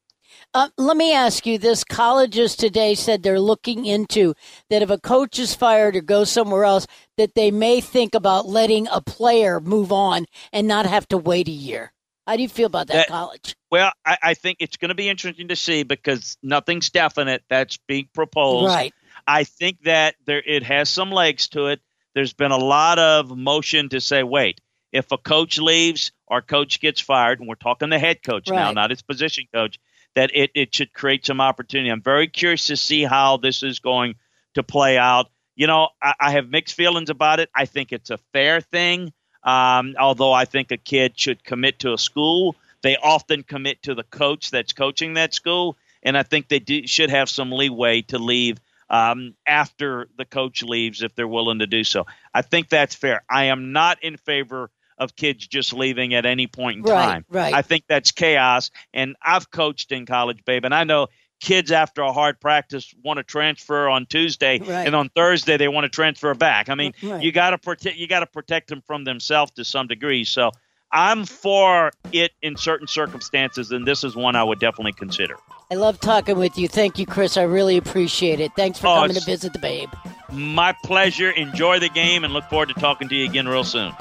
Uh, 0.54 0.68
let 0.78 0.96
me 0.96 1.12
ask 1.12 1.44
you 1.44 1.58
this. 1.58 1.84
Colleges 1.84 2.56
today 2.56 2.94
said 2.94 3.22
they're 3.22 3.38
looking 3.38 3.84
into 3.84 4.34
that 4.70 4.80
if 4.80 4.88
a 4.88 4.98
coach 4.98 5.38
is 5.38 5.54
fired 5.54 5.94
or 5.94 6.00
goes 6.00 6.30
somewhere 6.30 6.64
else, 6.64 6.86
that 7.18 7.34
they 7.34 7.50
may 7.50 7.80
think 7.80 8.14
about 8.14 8.46
letting 8.46 8.88
a 8.88 9.02
player 9.02 9.60
move 9.60 9.92
on 9.92 10.24
and 10.52 10.66
not 10.66 10.86
have 10.86 11.06
to 11.08 11.18
wait 11.18 11.48
a 11.48 11.52
year. 11.52 11.92
How 12.26 12.36
do 12.36 12.42
you 12.42 12.48
feel 12.48 12.66
about 12.66 12.86
that, 12.86 12.94
that 12.94 13.08
college? 13.08 13.56
Well, 13.70 13.92
I, 14.06 14.16
I 14.22 14.34
think 14.34 14.58
it's 14.60 14.78
going 14.78 14.88
to 14.88 14.94
be 14.94 15.08
interesting 15.08 15.48
to 15.48 15.56
see 15.56 15.82
because 15.82 16.38
nothing's 16.42 16.90
definite 16.90 17.42
that's 17.50 17.76
being 17.76 18.08
proposed. 18.14 18.68
Right. 18.68 18.94
I 19.26 19.44
think 19.44 19.82
that 19.82 20.14
there 20.24 20.42
it 20.44 20.62
has 20.62 20.88
some 20.88 21.10
legs 21.10 21.48
to 21.48 21.66
it. 21.66 21.80
There's 22.14 22.32
been 22.32 22.52
a 22.52 22.56
lot 22.56 22.98
of 22.98 23.36
motion 23.36 23.90
to 23.90 24.00
say, 24.00 24.22
wait, 24.22 24.60
if 24.92 25.12
a 25.12 25.18
coach 25.18 25.58
leaves 25.58 26.12
or 26.26 26.42
coach 26.42 26.80
gets 26.80 27.00
fired, 27.00 27.38
and 27.38 27.48
we're 27.48 27.54
talking 27.54 27.90
the 27.90 27.98
head 27.98 28.22
coach 28.22 28.48
right. 28.48 28.56
now, 28.56 28.72
not 28.72 28.90
his 28.90 29.02
position 29.02 29.44
coach, 29.52 29.78
that 30.14 30.30
it, 30.34 30.50
it 30.54 30.74
should 30.74 30.92
create 30.92 31.24
some 31.24 31.40
opportunity. 31.40 31.90
I'm 31.90 32.02
very 32.02 32.28
curious 32.28 32.66
to 32.66 32.76
see 32.76 33.04
how 33.04 33.36
this 33.36 33.62
is 33.62 33.78
going 33.78 34.16
to 34.54 34.62
play 34.62 34.98
out. 34.98 35.30
You 35.54 35.66
know, 35.66 35.88
I, 36.02 36.14
I 36.20 36.30
have 36.32 36.48
mixed 36.48 36.74
feelings 36.74 37.10
about 37.10 37.40
it. 37.40 37.50
I 37.54 37.66
think 37.66 37.92
it's 37.92 38.10
a 38.10 38.18
fair 38.32 38.60
thing, 38.60 39.12
um, 39.44 39.94
although 39.98 40.32
I 40.32 40.44
think 40.44 40.72
a 40.72 40.76
kid 40.76 41.18
should 41.18 41.44
commit 41.44 41.80
to 41.80 41.92
a 41.92 41.98
school. 41.98 42.56
They 42.82 42.96
often 42.96 43.42
commit 43.42 43.82
to 43.82 43.94
the 43.94 44.04
coach 44.04 44.50
that's 44.50 44.72
coaching 44.72 45.14
that 45.14 45.34
school, 45.34 45.76
and 46.02 46.16
I 46.16 46.22
think 46.22 46.48
they 46.48 46.60
do, 46.60 46.86
should 46.86 47.10
have 47.10 47.28
some 47.28 47.52
leeway 47.52 48.02
to 48.02 48.18
leave 48.18 48.58
um, 48.88 49.34
after 49.46 50.08
the 50.16 50.24
coach 50.24 50.62
leaves 50.62 51.02
if 51.02 51.14
they're 51.14 51.28
willing 51.28 51.60
to 51.60 51.66
do 51.66 51.84
so. 51.84 52.06
I 52.34 52.42
think 52.42 52.68
that's 52.68 52.94
fair. 52.94 53.22
I 53.30 53.44
am 53.44 53.72
not 53.72 54.02
in 54.02 54.16
favor 54.16 54.70
of 55.00 55.16
kids 55.16 55.46
just 55.46 55.72
leaving 55.72 56.14
at 56.14 56.26
any 56.26 56.46
point 56.46 56.78
in 56.78 56.82
right, 56.84 57.06
time. 57.06 57.24
Right. 57.28 57.54
I 57.54 57.62
think 57.62 57.84
that's 57.88 58.12
chaos. 58.12 58.70
And 58.94 59.16
I've 59.20 59.50
coached 59.50 59.90
in 59.90 60.06
college, 60.06 60.44
babe, 60.44 60.64
and 60.64 60.74
I 60.74 60.84
know 60.84 61.08
kids 61.40 61.72
after 61.72 62.02
a 62.02 62.12
hard 62.12 62.38
practice 62.38 62.94
want 63.02 63.16
to 63.16 63.24
transfer 63.24 63.88
on 63.88 64.04
Tuesday, 64.06 64.58
right. 64.58 64.86
and 64.86 64.94
on 64.94 65.08
Thursday 65.08 65.56
they 65.56 65.68
want 65.68 65.84
to 65.84 65.88
transfer 65.88 66.32
back. 66.34 66.68
I 66.68 66.74
mean, 66.74 66.92
right. 67.02 67.22
you 67.22 67.32
got 67.32 67.50
to 67.50 67.58
protect 67.58 67.96
you 67.96 68.06
got 68.06 68.20
to 68.20 68.26
protect 68.26 68.68
them 68.68 68.82
from 68.86 69.04
themselves 69.04 69.50
to 69.52 69.64
some 69.64 69.88
degree. 69.88 70.24
So 70.24 70.52
I'm 70.92 71.24
for 71.24 71.92
it 72.12 72.32
in 72.42 72.56
certain 72.56 72.86
circumstances, 72.86 73.72
and 73.72 73.86
this 73.86 74.04
is 74.04 74.14
one 74.14 74.36
I 74.36 74.44
would 74.44 74.60
definitely 74.60 74.92
consider. 74.92 75.36
I 75.70 75.76
love 75.76 76.00
talking 76.00 76.36
with 76.36 76.58
you. 76.58 76.68
Thank 76.68 76.98
you, 76.98 77.06
Chris. 77.06 77.36
I 77.36 77.42
really 77.42 77.76
appreciate 77.76 78.40
it. 78.40 78.52
Thanks 78.56 78.78
for 78.78 78.88
Oh, 78.88 78.94
coming 78.96 79.14
to 79.14 79.24
visit 79.24 79.52
the 79.52 79.60
babe. 79.60 79.88
My 80.32 80.74
pleasure. 80.84 81.30
Enjoy 81.30 81.78
the 81.78 81.88
game 81.88 82.24
and 82.24 82.32
look 82.32 82.44
forward 82.50 82.68
to 82.68 82.74
talking 82.74 83.08
to 83.08 83.14
you 83.14 83.24
again 83.24 83.46
real 83.46 83.64
soon. 83.64 83.92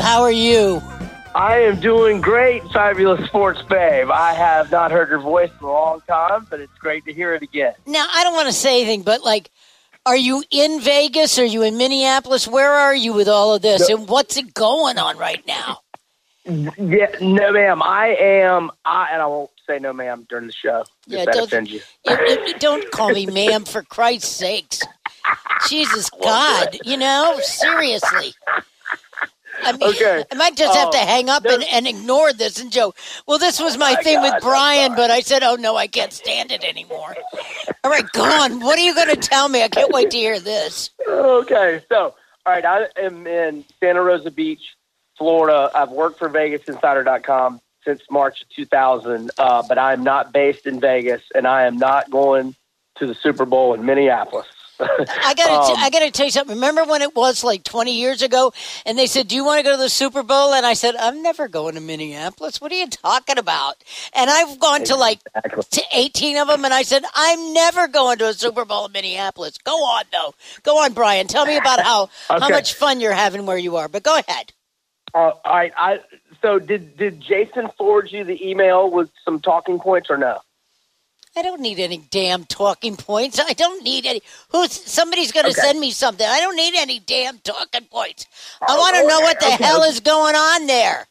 How 0.00 0.22
are 0.22 0.32
you? 0.32 0.82
I 1.34 1.58
am 1.60 1.78
doing 1.78 2.20
great, 2.20 2.62
fabulous 2.72 3.24
sports 3.28 3.62
babe. 3.62 4.10
I 4.10 4.32
have 4.34 4.70
not 4.70 4.90
heard 4.90 5.10
your 5.10 5.20
voice 5.20 5.50
in 5.60 5.66
a 5.66 5.70
long 5.70 6.00
time, 6.08 6.46
but 6.50 6.58
it's 6.60 6.76
great 6.78 7.04
to 7.04 7.12
hear 7.12 7.34
it 7.34 7.42
again. 7.42 7.74
Now, 7.86 8.06
I 8.12 8.24
don't 8.24 8.34
want 8.34 8.48
to 8.48 8.52
say 8.52 8.80
anything, 8.80 9.02
but 9.02 9.22
like, 9.22 9.50
are 10.06 10.16
you 10.16 10.42
in 10.50 10.80
Vegas? 10.80 11.38
Are 11.38 11.44
you 11.44 11.62
in 11.62 11.76
Minneapolis? 11.76 12.48
Where 12.48 12.72
are 12.72 12.94
you 12.94 13.12
with 13.12 13.28
all 13.28 13.54
of 13.54 13.62
this? 13.62 13.88
And 13.88 14.08
what's 14.08 14.36
it 14.36 14.54
going 14.54 14.98
on 14.98 15.16
right 15.18 15.44
now? 15.46 15.80
Yeah, 16.46 17.14
no, 17.20 17.52
ma'am. 17.52 17.82
I 17.82 18.16
am. 18.18 18.70
I 18.84 19.10
and 19.12 19.20
I 19.22 19.26
won't 19.26 19.50
say 19.68 19.78
no, 19.78 19.92
ma'am, 19.92 20.26
during 20.28 20.46
the 20.46 20.52
show. 20.54 20.84
Yeah, 21.06 21.26
don't- 21.26 21.44
offends 21.44 21.70
you. 21.70 21.80
You- 22.08 22.16
you- 22.26 22.46
you 22.46 22.54
don't 22.58 22.90
call 22.90 23.10
me 23.12 23.26
ma'am, 23.26 23.64
for 23.66 23.82
Christ's 23.82 24.34
sakes. 24.34 24.80
Jesus 25.68 26.08
God, 26.10 26.78
you 26.82 26.96
know, 26.96 27.38
seriously. 27.42 28.32
I 29.62 29.72
mean, 29.72 29.90
Okay. 29.90 30.24
I 30.30 30.34
might 30.34 30.56
just 30.56 30.76
have 30.76 30.90
to 30.90 30.98
Oh, 30.98 31.06
hang 31.06 31.28
up 31.28 31.44
and, 31.44 31.64
and 31.72 31.86
ignore 31.86 32.32
this 32.32 32.60
and 32.60 32.70
joke. 32.72 32.96
Well, 33.26 33.38
this 33.38 33.60
was 33.60 33.76
my 33.76 33.94
my 33.94 34.02
thing 34.02 34.16
God, 34.20 34.34
with 34.34 34.42
Brian, 34.42 34.94
but 34.94 35.10
I 35.10 35.20
said, 35.20 35.42
oh 35.42 35.56
no, 35.56 35.76
I 35.76 35.86
can't 35.86 36.12
stand 36.12 36.50
it 36.52 36.64
anymore. 36.64 37.14
All 37.84 37.90
right, 37.90 38.10
go 38.12 38.22
on. 38.24 38.60
What 38.60 38.78
are 38.78 38.82
you 38.82 38.94
going 38.94 39.08
to 39.08 39.16
tell 39.16 39.48
me? 39.48 39.62
I 39.62 39.68
can't 39.68 39.92
wait 39.92 40.10
to 40.10 40.16
hear 40.16 40.38
this. 40.40 40.90
Okay, 41.08 41.82
so 41.88 42.14
all 42.46 42.52
right, 42.52 42.64
I 42.64 42.86
am 42.96 43.26
in 43.26 43.64
Santa 43.80 44.02
Rosa 44.02 44.30
Beach, 44.30 44.76
Florida. 45.18 45.70
I've 45.74 45.90
worked 45.90 46.18
for 46.18 46.28
VegasInsider.com 46.30 47.60
since 47.84 48.02
March 48.10 48.42
of 48.42 48.48
2000, 48.50 49.30
uh, 49.38 49.62
but 49.68 49.78
I'm 49.78 50.02
not 50.04 50.32
based 50.32 50.66
in 50.66 50.80
Vegas, 50.80 51.22
and 51.34 51.46
I 51.46 51.64
am 51.64 51.76
not 51.78 52.10
going 52.10 52.54
to 52.96 53.06
the 53.06 53.14
Super 53.14 53.44
Bowl 53.46 53.72
in 53.74 53.84
Minneapolis. 53.86 54.46
I 54.80 55.34
got 55.34 55.46
to 55.46 55.72
Um, 55.72 55.78
I 55.78 55.90
got 55.90 56.00
to 56.00 56.10
tell 56.10 56.26
you 56.26 56.32
something. 56.32 56.56
Remember 56.56 56.84
when 56.84 57.02
it 57.02 57.14
was 57.14 57.44
like 57.44 57.64
20 57.64 57.92
years 57.92 58.22
ago 58.22 58.52
and 58.86 58.98
they 58.98 59.06
said, 59.06 59.28
"Do 59.28 59.34
you 59.36 59.44
want 59.44 59.58
to 59.58 59.62
go 59.62 59.72
to 59.72 59.76
the 59.76 59.88
Super 59.88 60.22
Bowl?" 60.22 60.54
and 60.54 60.64
I 60.64 60.72
said, 60.74 60.96
"I'm 60.96 61.22
never 61.22 61.48
going 61.48 61.74
to 61.74 61.80
Minneapolis. 61.80 62.60
What 62.60 62.72
are 62.72 62.76
you 62.76 62.88
talking 62.88 63.38
about?" 63.38 63.76
And 64.14 64.30
I've 64.30 64.58
gone 64.58 64.84
to 64.84 64.96
like 64.96 65.20
to 65.70 65.82
18 65.92 66.36
of 66.36 66.48
them 66.48 66.64
and 66.64 66.72
I 66.72 66.82
said, 66.82 67.04
"I'm 67.14 67.52
never 67.52 67.88
going 67.88 68.18
to 68.18 68.28
a 68.28 68.34
Super 68.34 68.64
Bowl 68.64 68.86
in 68.86 68.92
Minneapolis." 68.92 69.58
Go 69.58 69.76
on 69.76 70.04
though. 70.12 70.34
Go 70.62 70.82
on, 70.82 70.92
Brian. 70.92 71.26
Tell 71.26 71.46
me 71.46 71.56
about 71.56 71.80
how 71.80 72.08
how 72.28 72.48
much 72.48 72.74
fun 72.74 73.00
you're 73.00 73.12
having 73.12 73.46
where 73.46 73.58
you 73.58 73.76
are. 73.76 73.88
But 73.88 74.02
go 74.02 74.18
ahead. 74.18 74.52
Uh, 75.12 75.18
all 75.18 75.40
right, 75.46 75.72
I 75.76 76.00
so 76.40 76.58
did 76.58 76.96
did 76.96 77.20
Jason 77.20 77.68
forward 77.76 78.10
you 78.10 78.24
the 78.24 78.48
email 78.48 78.90
with 78.90 79.10
some 79.24 79.40
talking 79.40 79.78
points 79.78 80.08
or 80.08 80.16
no? 80.16 80.40
I 81.36 81.42
don't 81.42 81.60
need 81.60 81.78
any 81.78 81.98
damn 81.98 82.44
talking 82.44 82.96
points. 82.96 83.38
I 83.40 83.52
don't 83.52 83.84
need 83.84 84.06
any. 84.06 84.22
Who's 84.50 84.72
somebody's 84.72 85.32
going 85.32 85.46
to 85.46 85.52
Okay. 85.52 85.60
send 85.60 85.80
me 85.80 85.90
something? 85.92 86.26
I 86.26 86.40
don't 86.40 86.56
need 86.56 86.74
any 86.76 86.98
damn 86.98 87.38
talking 87.38 87.84
points. 87.84 88.26
I 88.66 88.76
want 88.76 88.96
to 88.96 89.06
know 89.06 89.20
what 89.20 89.38
the 89.40 89.46
okay, 89.46 89.64
hell 89.64 89.82
is 89.84 90.00
going 90.00 90.34
on 90.34 90.66
there. 90.66 91.06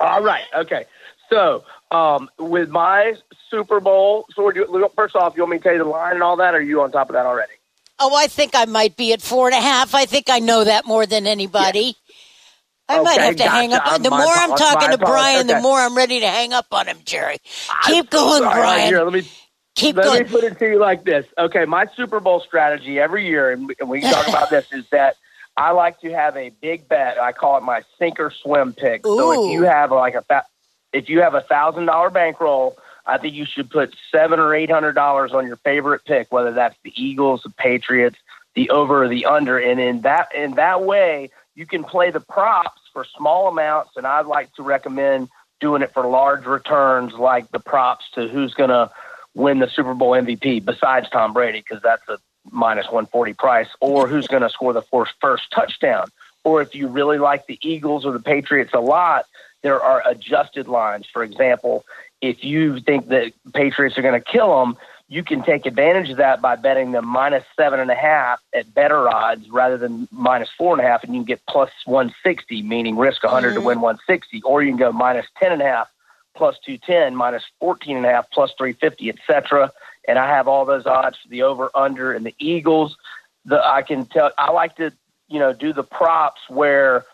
All 0.00 0.22
right. 0.22 0.44
Okay. 0.56 0.86
So, 1.30 1.64
um, 1.90 2.30
with 2.38 2.68
my 2.70 3.14
Super 3.50 3.80
Bowl, 3.80 4.26
so 4.34 4.50
you, 4.52 4.88
first 4.94 5.16
off, 5.16 5.34
you 5.36 5.42
want 5.42 5.52
me 5.52 5.58
to 5.58 5.62
tell 5.64 5.72
you 5.72 5.78
the 5.80 5.84
line 5.84 6.14
and 6.14 6.22
all 6.22 6.36
that, 6.36 6.54
or 6.54 6.58
are 6.58 6.60
you 6.60 6.80
on 6.82 6.92
top 6.92 7.08
of 7.10 7.14
that 7.14 7.26
already? 7.26 7.52
Oh, 7.98 8.14
I 8.14 8.28
think 8.28 8.52
I 8.54 8.64
might 8.66 8.96
be 8.96 9.12
at 9.12 9.22
four 9.22 9.48
and 9.48 9.56
a 9.56 9.60
half. 9.60 9.94
I 9.94 10.06
think 10.06 10.26
I 10.30 10.38
know 10.38 10.64
that 10.64 10.86
more 10.86 11.06
than 11.06 11.26
anybody. 11.26 11.96
I 12.88 12.98
might 13.00 13.14
Okay, 13.14 13.26
have 13.26 13.36
to 13.36 13.44
hang 13.50 13.72
up. 13.74 13.86
on 13.86 14.02
The 14.02 14.10
My 14.10 14.18
more 14.24 14.32
I'm 14.32 14.50
talking 14.54 14.90
to 14.90 14.98
Brian, 14.98 15.46
the 15.46 15.54
more 15.56 15.78
I'm 15.78 15.96
ready 15.96 16.20
to 16.20 16.28
hang 16.28 16.52
up 16.52 16.66
on 16.72 16.86
him, 16.86 16.98
Jerry. 17.04 17.38
Keep 17.82 18.10
going, 18.10 18.42
All 18.44 18.50
right, 18.50 18.54
Brian. 18.54 18.88
Here, 18.88 19.02
let 19.04 19.12
me 19.12 19.22
Keep 19.76 19.96
let 19.96 20.04
going. 20.04 20.24
me 20.24 20.30
put 20.30 20.44
it 20.44 20.58
to 20.58 20.68
you 20.68 20.78
like 20.78 21.04
this. 21.04 21.26
Okay, 21.38 21.64
my 21.66 21.86
Super 21.96 22.20
Bowl 22.20 22.40
strategy 22.40 22.98
every 23.00 23.26
year, 23.26 23.50
and 23.52 23.68
we, 23.68 23.74
and 23.80 23.88
we 23.88 24.00
can 24.00 24.10
talk 24.10 24.26
about 24.28 24.50
this, 24.50 24.66
is 24.72 24.84
that 24.92 25.16
I 25.56 25.72
like 25.72 26.00
to 26.00 26.12
have 26.12 26.36
a 26.36 26.50
big 26.50 26.88
bet. 26.88 27.20
I 27.20 27.32
call 27.32 27.58
it 27.58 27.62
my 27.62 27.82
sink 27.98 28.20
or 28.20 28.30
swim 28.30 28.72
pick. 28.74 29.06
So 29.16 29.32
if 29.32 29.46
you 29.46 29.64
have 29.64 29.90
like 29.92 30.14
a 30.14 30.24
if 30.92 31.08
you 31.08 31.22
have 31.22 31.34
a 31.34 31.42
thousand 31.42 31.86
dollar 31.86 32.10
bankroll, 32.10 32.76
I 33.06 33.18
think 33.18 33.34
you 33.34 33.46
should 33.46 33.70
put 33.70 33.94
seven 34.12 34.40
or 34.40 34.54
eight 34.54 34.70
hundred 34.70 34.94
dollars 34.94 35.32
on 35.32 35.46
your 35.46 35.56
favorite 35.56 36.04
pick, 36.06 36.32
whether 36.32 36.52
that's 36.52 36.76
the 36.84 36.92
Eagles, 36.96 37.42
the 37.42 37.50
Patriots, 37.50 38.16
the 38.54 38.70
over 38.70 39.04
or 39.04 39.08
the 39.08 39.26
under, 39.26 39.58
and 39.58 39.80
in 39.80 40.02
that 40.02 40.28
in 40.34 40.54
that 40.56 40.82
way 40.82 41.30
you 41.58 41.66
can 41.66 41.82
play 41.82 42.12
the 42.12 42.20
props 42.20 42.80
for 42.92 43.04
small 43.04 43.48
amounts. 43.48 43.96
And 43.96 44.06
I'd 44.06 44.26
like 44.26 44.54
to 44.54 44.62
recommend 44.62 45.28
doing 45.58 45.82
it 45.82 45.92
for 45.92 46.06
large 46.06 46.46
returns, 46.46 47.14
like 47.14 47.50
the 47.50 47.58
props 47.58 48.04
to 48.14 48.28
who's 48.28 48.54
going 48.54 48.70
to 48.70 48.88
win 49.34 49.58
the 49.58 49.68
Super 49.68 49.92
Bowl 49.92 50.12
MVP 50.12 50.64
besides 50.64 51.10
Tom 51.10 51.32
Brady, 51.32 51.58
because 51.58 51.82
that's 51.82 52.08
a 52.08 52.18
minus 52.52 52.86
140 52.86 53.32
price, 53.34 53.66
or 53.80 54.06
who's 54.06 54.28
going 54.28 54.44
to 54.44 54.50
score 54.50 54.72
the 54.72 54.82
first, 54.82 55.50
touchdown. 55.50 56.06
Or 56.44 56.62
if 56.62 56.76
you 56.76 56.86
really 56.86 57.18
like 57.18 57.46
the 57.46 57.58
Eagles 57.60 58.06
or 58.06 58.12
the 58.12 58.20
Patriots 58.20 58.70
a 58.72 58.80
lot, 58.80 59.26
there 59.62 59.82
are 59.82 60.00
adjusted 60.08 60.68
lines. 60.68 61.06
For 61.12 61.24
example, 61.24 61.84
if 62.22 62.44
you 62.44 62.78
think 62.78 63.08
the 63.08 63.32
Patriots 63.52 63.98
are 63.98 64.02
going 64.02 64.14
to 64.14 64.24
kill 64.24 64.60
them, 64.60 64.76
you 65.08 65.24
can 65.24 65.42
take 65.42 65.64
advantage 65.64 66.10
of 66.10 66.18
that 66.18 66.42
by 66.42 66.54
betting 66.54 66.92
them 66.92 67.06
minus 67.06 67.44
seven 67.56 67.80
and 67.80 67.90
a 67.90 67.94
half 67.94 68.40
at 68.54 68.72
better 68.74 69.08
odds 69.08 69.48
rather 69.48 69.78
than 69.78 70.06
minus 70.10 70.50
four 70.56 70.74
and 70.74 70.84
a 70.84 70.88
half, 70.88 71.02
and 71.02 71.14
you 71.14 71.20
can 71.20 71.26
get 71.26 71.40
plus 71.48 71.70
160, 71.86 72.62
meaning 72.62 72.96
risk 72.96 73.22
100 73.22 73.50
to 73.50 73.56
mm-hmm. 73.56 73.66
win 73.66 73.80
160. 73.80 74.42
Or 74.42 74.62
you 74.62 74.70
can 74.70 74.78
go 74.78 74.92
minus 74.92 75.26
10 75.38 75.52
and 75.52 75.62
a 75.62 75.64
half 75.64 75.88
plus 76.36 76.58
210, 76.64 77.16
minus 77.16 77.42
14 77.58 77.96
and 77.96 78.06
a 78.06 78.10
half, 78.10 78.30
plus 78.30 78.52
350, 78.58 79.08
etc. 79.08 79.72
And 80.06 80.18
I 80.18 80.28
have 80.28 80.46
all 80.46 80.66
those 80.66 80.86
odds 80.86 81.16
for 81.22 81.28
the 81.28 81.42
over, 81.42 81.70
under, 81.74 82.12
and 82.12 82.24
the 82.24 82.34
Eagles. 82.38 82.96
The 83.46 83.64
I 83.66 83.82
can 83.82 84.04
tell. 84.06 84.30
I 84.36 84.52
like 84.52 84.76
to, 84.76 84.92
you 85.28 85.38
know, 85.38 85.54
do 85.54 85.72
the 85.72 85.82
props 85.82 86.42
where 86.48 87.06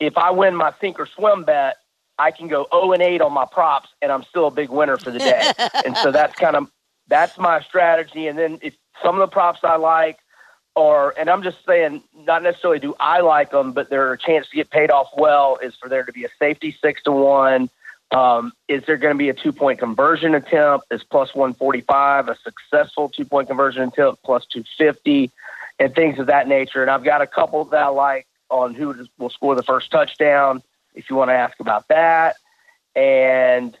if 0.00 0.16
I 0.16 0.30
win 0.30 0.56
my 0.56 0.72
sink 0.80 0.98
or 0.98 1.06
swim 1.06 1.44
bet, 1.44 1.76
I 2.18 2.30
can 2.30 2.48
go 2.48 2.66
0 2.72 2.92
and 2.92 3.02
8 3.02 3.20
on 3.20 3.32
my 3.32 3.44
props, 3.44 3.88
and 4.00 4.10
I'm 4.10 4.22
still 4.24 4.46
a 4.46 4.50
big 4.50 4.70
winner 4.70 4.96
for 4.96 5.10
the 5.10 5.18
day. 5.18 5.52
and 5.84 5.96
so 5.98 6.10
that's 6.10 6.34
kind 6.36 6.56
of 6.56 6.70
that's 7.08 7.38
my 7.38 7.60
strategy. 7.62 8.28
And 8.28 8.38
then 8.38 8.58
if 8.62 8.74
some 9.02 9.20
of 9.20 9.20
the 9.20 9.32
props 9.32 9.60
I 9.62 9.76
like, 9.76 10.18
or 10.74 11.14
and 11.18 11.30
I'm 11.30 11.42
just 11.42 11.64
saying, 11.64 12.02
not 12.14 12.42
necessarily 12.42 12.80
do 12.80 12.94
I 12.98 13.20
like 13.20 13.50
them, 13.50 13.72
but 13.72 13.90
there 13.90 14.08
are 14.08 14.12
a 14.12 14.18
chance 14.18 14.48
to 14.48 14.56
get 14.56 14.70
paid 14.70 14.90
off 14.90 15.08
well 15.16 15.58
is 15.62 15.74
for 15.76 15.88
there 15.88 16.02
to 16.02 16.12
be 16.12 16.24
a 16.24 16.28
safety 16.38 16.76
six 16.82 17.02
to 17.04 17.12
one. 17.12 17.70
Um, 18.10 18.52
is 18.68 18.84
there 18.84 18.96
going 18.96 19.14
to 19.14 19.18
be 19.18 19.28
a 19.28 19.34
two 19.34 19.52
point 19.52 19.78
conversion 19.78 20.34
attempt? 20.34 20.86
Is 20.90 21.02
plus 21.04 21.34
145 21.34 22.28
a 22.28 22.36
successful 22.36 23.08
two 23.08 23.24
point 23.24 23.48
conversion 23.48 23.82
attempt 23.82 24.22
plus 24.22 24.46
250 24.46 25.30
and 25.78 25.94
things 25.94 26.18
of 26.18 26.26
that 26.26 26.48
nature? 26.48 26.82
And 26.82 26.90
I've 26.90 27.04
got 27.04 27.22
a 27.22 27.26
couple 27.26 27.64
that 27.66 27.82
I 27.82 27.88
like 27.88 28.26
on 28.50 28.74
who 28.74 29.06
will 29.18 29.30
score 29.30 29.54
the 29.54 29.62
first 29.62 29.90
touchdown. 29.90 30.62
If 30.94 31.10
you 31.10 31.16
want 31.16 31.30
to 31.30 31.34
ask 31.34 31.58
about 31.58 31.88
that, 31.88 32.36
and 32.94 33.76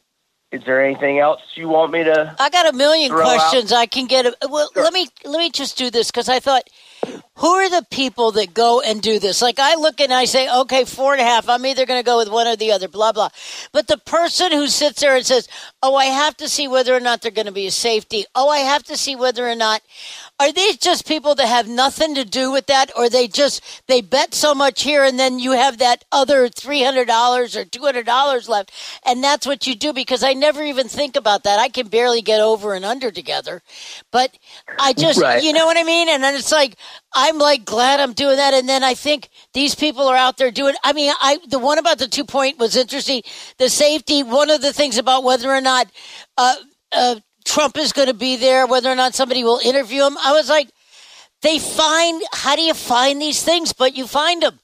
is 0.54 0.62
there 0.64 0.84
anything 0.84 1.18
else 1.18 1.40
you 1.56 1.68
want 1.68 1.90
me 1.90 2.04
to? 2.04 2.36
I 2.38 2.48
got 2.48 2.72
a 2.72 2.76
million 2.76 3.10
throw 3.10 3.22
out- 3.22 3.38
questions. 3.38 3.72
I 3.72 3.86
can 3.86 4.06
get. 4.06 4.24
A, 4.24 4.34
well, 4.48 4.70
let 4.76 4.92
me 4.92 5.08
let 5.24 5.38
me 5.38 5.50
just 5.50 5.76
do 5.76 5.90
this 5.90 6.10
because 6.12 6.28
I 6.28 6.38
thought, 6.38 6.62
who 7.38 7.48
are 7.48 7.68
the 7.68 7.84
people 7.90 8.30
that 8.32 8.54
go 8.54 8.80
and 8.80 9.02
do 9.02 9.18
this? 9.18 9.42
Like 9.42 9.58
I 9.58 9.74
look 9.74 10.00
and 10.00 10.12
I 10.12 10.26
say, 10.26 10.48
okay, 10.60 10.84
four 10.84 11.12
and 11.12 11.20
a 11.20 11.24
half. 11.24 11.48
I'm 11.48 11.66
either 11.66 11.86
going 11.86 11.98
to 11.98 12.04
go 12.06 12.18
with 12.18 12.30
one 12.30 12.46
or 12.46 12.54
the 12.54 12.70
other. 12.70 12.86
Blah 12.86 13.12
blah. 13.12 13.30
But 13.72 13.88
the 13.88 13.98
person 13.98 14.52
who 14.52 14.68
sits 14.68 15.00
there 15.00 15.16
and 15.16 15.26
says, 15.26 15.48
oh, 15.82 15.96
I 15.96 16.04
have 16.06 16.36
to 16.36 16.48
see 16.48 16.68
whether 16.68 16.94
or 16.94 17.00
not 17.00 17.20
they're 17.20 17.32
going 17.32 17.46
to 17.46 17.52
be 17.52 17.66
a 17.66 17.72
safety. 17.72 18.24
Oh, 18.36 18.48
I 18.48 18.58
have 18.58 18.84
to 18.84 18.96
see 18.96 19.16
whether 19.16 19.48
or 19.48 19.56
not. 19.56 19.82
Are 20.40 20.52
these 20.52 20.76
just 20.78 21.06
people 21.06 21.36
that 21.36 21.46
have 21.46 21.68
nothing 21.68 22.14
to 22.16 22.24
do 22.24 22.50
with 22.50 22.66
that, 22.66 22.90
or 22.96 23.08
they 23.08 23.28
just 23.28 23.62
they 23.86 24.00
bet 24.00 24.34
so 24.34 24.52
much 24.54 24.82
here, 24.82 25.04
and 25.04 25.18
then 25.18 25.38
you 25.38 25.52
have 25.52 25.78
that 25.78 26.04
other 26.12 26.48
three 26.48 26.82
hundred 26.82 27.06
dollars 27.06 27.56
or 27.56 27.64
two 27.64 27.82
hundred 27.82 28.06
dollars 28.06 28.48
left, 28.48 28.72
and 29.06 29.22
that's 29.22 29.46
what 29.46 29.66
you 29.66 29.74
do? 29.76 29.92
Because 29.92 30.24
I 30.24 30.32
never 30.46 30.62
even 30.62 30.88
think 30.88 31.16
about 31.16 31.44
that. 31.44 31.58
I 31.58 31.68
can 31.68 31.88
barely 31.88 32.22
get 32.22 32.40
over 32.40 32.74
and 32.74 32.84
under 32.84 33.10
together, 33.10 33.62
but 34.12 34.30
I 34.78 34.92
just 34.92 35.20
Right. 35.20 35.42
you 35.42 35.52
know 35.52 35.66
what 35.66 35.78
I 35.78 35.84
mean. 35.84 36.08
And 36.08 36.22
then 36.22 36.34
it's 36.34 36.52
like 36.52 36.76
I'm 37.14 37.38
like 37.38 37.64
glad 37.64 38.00
I'm 38.00 38.12
doing 38.12 38.36
that, 38.36 38.54
and 38.54 38.68
then 38.68 38.84
I 38.84 38.94
think 38.94 39.28
these 39.54 39.74
people 39.74 40.06
are 40.08 40.16
out 40.16 40.36
there 40.36 40.50
doing. 40.50 40.74
I 40.84 40.92
mean, 40.92 41.12
I 41.20 41.38
the 41.48 41.58
one 41.58 41.78
about 41.78 41.98
the 41.98 42.08
two 42.08 42.24
point 42.24 42.58
was 42.58 42.76
interesting. 42.76 43.22
The 43.58 43.68
safety. 43.68 44.22
One 44.22 44.50
of 44.50 44.60
the 44.60 44.72
things 44.72 44.98
about 44.98 45.24
whether 45.24 45.50
or 45.50 45.60
not. 45.60 45.86
Uh, 46.36 46.56
uh, 46.92 47.16
Trump 47.44 47.76
is 47.76 47.92
going 47.92 48.08
to 48.08 48.14
be 48.14 48.36
there, 48.36 48.66
whether 48.66 48.90
or 48.90 48.94
not 48.94 49.14
somebody 49.14 49.44
will 49.44 49.60
interview 49.62 50.02
him. 50.06 50.16
I 50.24 50.32
was 50.32 50.48
like, 50.48 50.68
they 51.42 51.58
find, 51.58 52.22
how 52.32 52.56
do 52.56 52.62
you 52.62 52.72
find 52.72 53.20
these 53.20 53.42
things? 53.42 53.72
But 53.74 53.96
you 53.96 54.06
find 54.06 54.42
them. 54.42 54.58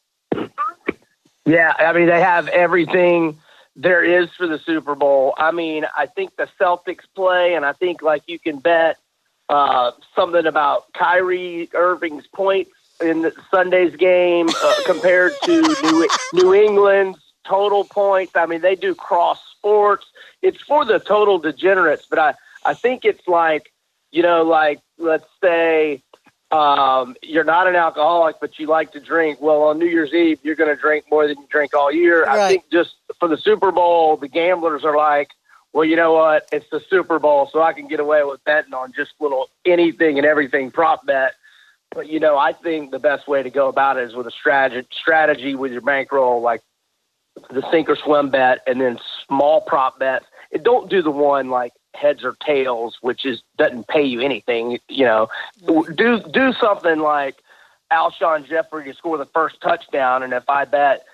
Yeah, 1.45 1.75
I 1.79 1.93
mean 1.93 2.07
they 2.07 2.21
have 2.21 2.49
everything 2.49 3.39
there 3.81 4.05
is 4.05 4.29
for 4.35 4.47
the 4.47 4.59
Super 4.59 4.95
Bowl. 4.95 5.35
I 5.39 5.53
mean, 5.53 5.87
I 5.97 6.05
think 6.05 6.37
the 6.37 6.49
Celtics 6.61 7.05
play, 7.15 7.55
and 7.55 7.65
I 7.65 7.73
think 7.73 8.03
like 8.03 8.23
you 8.27 8.39
can 8.39 8.59
bet 8.59 8.99
uh, 9.49 9.93
something 10.15 10.47
about 10.47 10.93
Kyrie 10.93 11.71
Irving's 11.75 12.27
points 12.27 12.73
in 13.03 13.33
Sunday's 13.51 13.97
game 13.97 14.49
uh, 14.51 14.75
compared 14.85 15.33
to 15.45 15.63
New 15.83 16.09
New 16.35 16.55
England's 16.55 17.21
total 17.47 17.85
points. 17.85 18.33
I 18.37 18.45
mean, 18.45 18.61
they 18.61 18.75
do 18.75 18.95
cross 18.95 19.43
sports. 19.57 20.07
It's 20.43 20.61
for 20.61 20.85
the 20.85 20.99
total 20.99 21.39
degenerates, 21.39 22.05
but 22.05 22.19
I 22.19 22.35
I 22.67 22.75
think 22.75 23.07
it's 23.07 23.27
like 23.27 23.73
you 24.11 24.23
know, 24.23 24.43
like 24.43 24.81
let's 24.99 25.27
say 25.43 26.03
um, 26.51 27.15
you're 27.23 27.45
not 27.45 27.69
an 27.69 27.77
alcoholic, 27.77 28.37
but 28.41 28.59
you 28.59 28.67
like 28.67 28.93
to 28.93 29.01
drink. 29.01 29.41
Well, 29.41 29.63
on 29.63 29.79
New 29.79 29.87
Year's 29.87 30.13
Eve, 30.13 30.41
you're 30.43 30.57
going 30.57 30.75
to 30.75 30.81
drink 30.81 31.05
more 31.11 31.27
than 31.27 31.39
you 31.39 31.47
drink 31.49 31.75
all 31.75 31.93
year. 31.93 32.25
Right. 32.25 32.41
I 32.41 32.49
think 32.49 32.65
just 32.73 32.95
for 33.19 33.29
the 33.29 33.37
Super 33.37 33.71
Bowl, 33.71 34.17
the 34.17 34.29
gamblers 34.29 34.85
are 34.85 34.97
like, 34.97 35.29
well, 35.73 35.85
you 35.85 35.95
know 35.95 36.13
what? 36.13 36.49
It's 36.51 36.67
the 36.71 36.81
Super 36.91 37.21
Bowl, 37.21 37.49
so 37.53 37.63
I 37.63 37.73
can 37.73 37.87
get 37.87 38.01
away 38.01 38.25
with 38.25 38.43
betting 38.45 38.75
on 38.75 38.93
just 38.93 39.13
little 39.21 39.49
anything 39.65 40.19
and 40.19 40.27
everything 40.27 40.73
prop 40.73 41.07
bet. 41.07 41.35
But 41.93 42.09
you 42.09 42.19
know, 42.19 42.37
I 42.37 42.53
think 42.53 42.91
the 42.91 42.99
best 42.99 43.29
way 43.29 43.43
to 43.43 43.51
go 43.51 43.69
about 43.69 43.97
it 43.97 44.09
is 44.09 44.15
with 44.15 44.27
a 44.27 44.33
strategy 44.33 44.89
strategy 44.93 45.55
with 45.55 45.71
your 45.73 45.81
bankroll, 45.81 46.41
like 46.41 46.63
the 47.51 47.63
sink 47.71 47.89
or 47.89 47.97
swim 47.97 48.31
bet, 48.31 48.61
and 48.67 48.81
then 48.81 48.99
small 49.27 49.61
prop 49.61 49.99
bets. 49.99 50.25
And 50.53 50.65
don't 50.65 50.91
do 50.91 51.03
the 51.03 51.11
one 51.11 51.51
like 51.51 51.73
heads 51.95 52.25
or 52.25 52.37
tails, 52.45 52.99
which 53.01 53.25
is 53.25 53.43
doesn't 53.59 53.89
pay 53.89 54.03
you 54.03 54.21
anything. 54.21 54.79
You 54.89 55.05
know, 55.05 55.29
do 55.67 56.21
do 56.21 56.53
something 56.55 56.99
like 56.99 57.37
Alshon 57.93 58.47
Jeffery 58.49 58.85
to 58.85 58.95
score 58.95 59.19
the 59.19 59.27
first 59.27 59.61
touchdown, 59.61 60.23
and 60.23 60.33
if 60.33 60.49
I 60.49 60.65
bet 60.65 61.05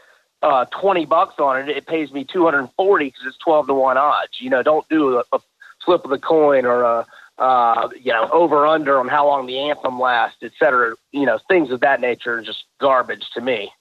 uh, 0.43 0.67
twenty 0.67 1.07
bucks 1.07 1.35
on 1.39 1.61
it, 1.61 1.77
it 1.77 1.87
pays 1.87 2.13
me 2.13 2.25
two 2.25 2.45
hundred 2.45 2.61
and 2.61 2.73
forty 2.77 3.07
because 3.07 3.23
it's 3.27 3.39
twelve 3.39 3.67
to 3.69 3.75
one 3.75 3.97
odds. 3.97 4.41
You 4.41 4.51
know, 4.51 4.63
don't 4.63 4.89
do 4.89 5.19
a, 5.19 5.25
a 5.33 5.41
flip 5.85 6.05
of 6.05 6.11
the 6.11 6.19
coin 6.19 6.67
or 6.67 6.83
a 6.83 7.07
uh, 7.39 7.89
you 8.01 8.13
know 8.13 8.29
over 8.33 8.67
under 8.67 8.99
on 8.99 9.09
how 9.09 9.27
long 9.27 9.47
the 9.47 9.59
anthem 9.59 9.99
lasts, 9.99 10.39
et 10.43 10.53
cetera. 10.59 10.95
You 11.13 11.27
know, 11.27 11.39
things 11.49 11.71
of 11.71 11.81
that 11.81 12.01
nature 12.01 12.39
are 12.39 12.43
just 12.43 12.65
garbage 12.79 13.29
to 13.35 13.41
me. 13.41 13.73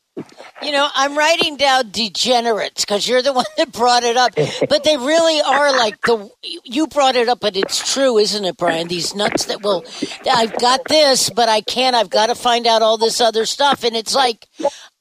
You 0.62 0.71
know, 0.71 0.88
I'm 0.95 1.17
writing 1.17 1.58
down 1.58 1.91
degenerates 1.91 2.86
because 2.86 3.08
you're 3.08 3.21
the 3.21 3.34
one 3.41 3.45
that 3.58 3.71
brought 3.71 4.04
it 4.04 4.17
up. 4.17 4.34
But 4.69 4.84
they 4.84 4.97
really 4.97 5.41
are 5.41 5.71
like 5.71 6.01
the 6.01 6.30
you 6.41 6.88
brought 6.88 7.15
it 7.15 7.28
up, 7.28 7.39
but 7.39 7.56
it's 7.58 7.93
true, 7.93 8.17
isn't 8.17 8.45
it, 8.45 8.58
Brian? 8.58 8.88
These 8.88 9.15
nuts 9.15 9.45
that 9.45 9.62
will, 9.62 9.84
I've 10.30 10.58
got 10.58 10.86
this, 10.86 11.30
but 11.30 11.49
I 11.49 11.62
can't. 11.62 11.95
I've 11.95 12.10
got 12.10 12.28
to 12.28 12.36
find 12.36 12.65
out 12.67 12.82
all 12.82 12.97
this 12.97 13.19
other 13.19 13.45
stuff, 13.45 13.84
and 13.84 13.95
it's 13.95 14.15
like 14.15 14.47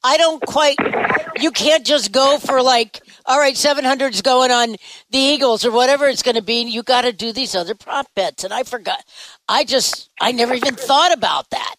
I 0.03 0.17
don't 0.17 0.45
quite. 0.45 0.77
You 1.37 1.51
can't 1.51 1.85
just 1.85 2.11
go 2.11 2.37
for 2.37 2.61
like, 2.61 3.01
all 3.25 3.39
right, 3.39 3.57
700 3.57 4.13
is 4.13 4.21
going 4.21 4.51
on 4.51 4.75
the 5.09 5.17
Eagles 5.17 5.65
or 5.65 5.71
whatever 5.71 6.07
it's 6.07 6.23
going 6.23 6.35
to 6.35 6.41
be. 6.41 6.61
You 6.61 6.81
got 6.81 7.01
to 7.01 7.11
do 7.11 7.33
these 7.33 7.55
other 7.55 7.75
prop 7.75 8.07
bets, 8.15 8.43
and 8.43 8.53
I 8.53 8.63
forgot. 8.63 9.03
I 9.47 9.65
just, 9.65 10.09
I 10.21 10.31
never 10.31 10.53
even 10.53 10.75
thought 10.75 11.11
about 11.11 11.49
that. 11.49 11.75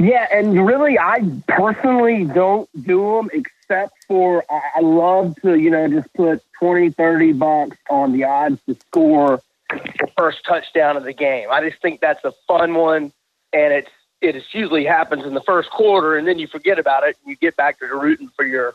Yeah, 0.00 0.26
and 0.32 0.66
really, 0.66 0.98
I 0.98 1.20
personally 1.48 2.24
don't 2.24 2.68
do 2.84 3.16
them 3.16 3.30
except 3.32 3.92
for 4.08 4.44
I 4.50 4.80
love 4.80 5.36
to, 5.42 5.54
you 5.54 5.70
know, 5.70 5.88
just 5.88 6.12
put 6.14 6.42
20, 6.58 6.90
30 6.90 7.32
bucks 7.32 7.76
on 7.90 8.12
the 8.12 8.24
odds 8.24 8.60
to 8.68 8.74
score. 8.74 9.40
the 9.70 10.08
first 10.16 10.44
touchdown 10.44 10.96
of 10.96 11.04
the 11.04 11.12
game. 11.12 11.48
I 11.50 11.68
just 11.68 11.80
think 11.80 12.00
that's 12.00 12.24
a 12.24 12.32
fun 12.46 12.74
one, 12.74 13.12
and 13.52 13.72
it's 13.72 13.90
it 14.20 14.36
is 14.36 14.44
usually 14.52 14.84
happens 14.84 15.24
in 15.24 15.34
the 15.34 15.42
first 15.42 15.70
quarter, 15.70 16.16
and 16.16 16.26
then 16.26 16.38
you 16.38 16.46
forget 16.46 16.78
about 16.78 17.02
it, 17.02 17.16
and 17.22 17.30
you 17.30 17.36
get 17.36 17.56
back 17.56 17.78
to 17.80 17.86
rooting 17.86 18.30
for 18.36 18.44
your 18.44 18.74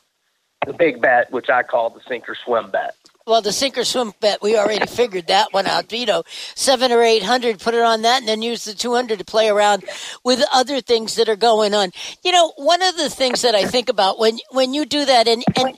the 0.65 0.73
big 0.73 1.01
bet, 1.01 1.31
which 1.31 1.49
I 1.49 1.63
call 1.63 1.89
the 1.89 2.01
sink 2.07 2.27
or 2.27 2.35
swim 2.35 2.69
bet. 2.71 2.95
Well, 3.27 3.41
the 3.41 3.51
sink 3.51 3.77
or 3.77 3.83
swim 3.83 4.13
bet, 4.21 4.41
we 4.41 4.57
already 4.57 4.85
figured 4.87 5.27
that 5.27 5.53
one 5.53 5.67
out. 5.67 5.91
You 5.91 6.05
know, 6.05 6.23
seven 6.55 6.91
or 6.93 7.03
eight 7.03 7.23
hundred, 7.23 7.59
put 7.59 7.73
it 7.73 7.81
on 7.81 8.03
that, 8.03 8.19
and 8.19 8.27
then 8.27 8.41
use 8.41 8.65
the 8.65 8.73
two 8.73 8.93
hundred 8.95 9.19
to 9.19 9.25
play 9.25 9.49
around 9.49 9.83
with 10.23 10.43
other 10.53 10.81
things 10.81 11.15
that 11.15 11.27
are 11.29 11.35
going 11.35 11.73
on. 11.73 11.91
You 12.23 12.31
know, 12.31 12.53
one 12.55 12.81
of 12.81 12.95
the 12.97 13.09
things 13.09 13.41
that 13.41 13.53
I 13.53 13.65
think 13.65 13.89
about 13.89 14.17
when 14.17 14.39
when 14.51 14.73
you 14.73 14.85
do 14.85 15.05
that, 15.05 15.27
and 15.27 15.43
and 15.57 15.77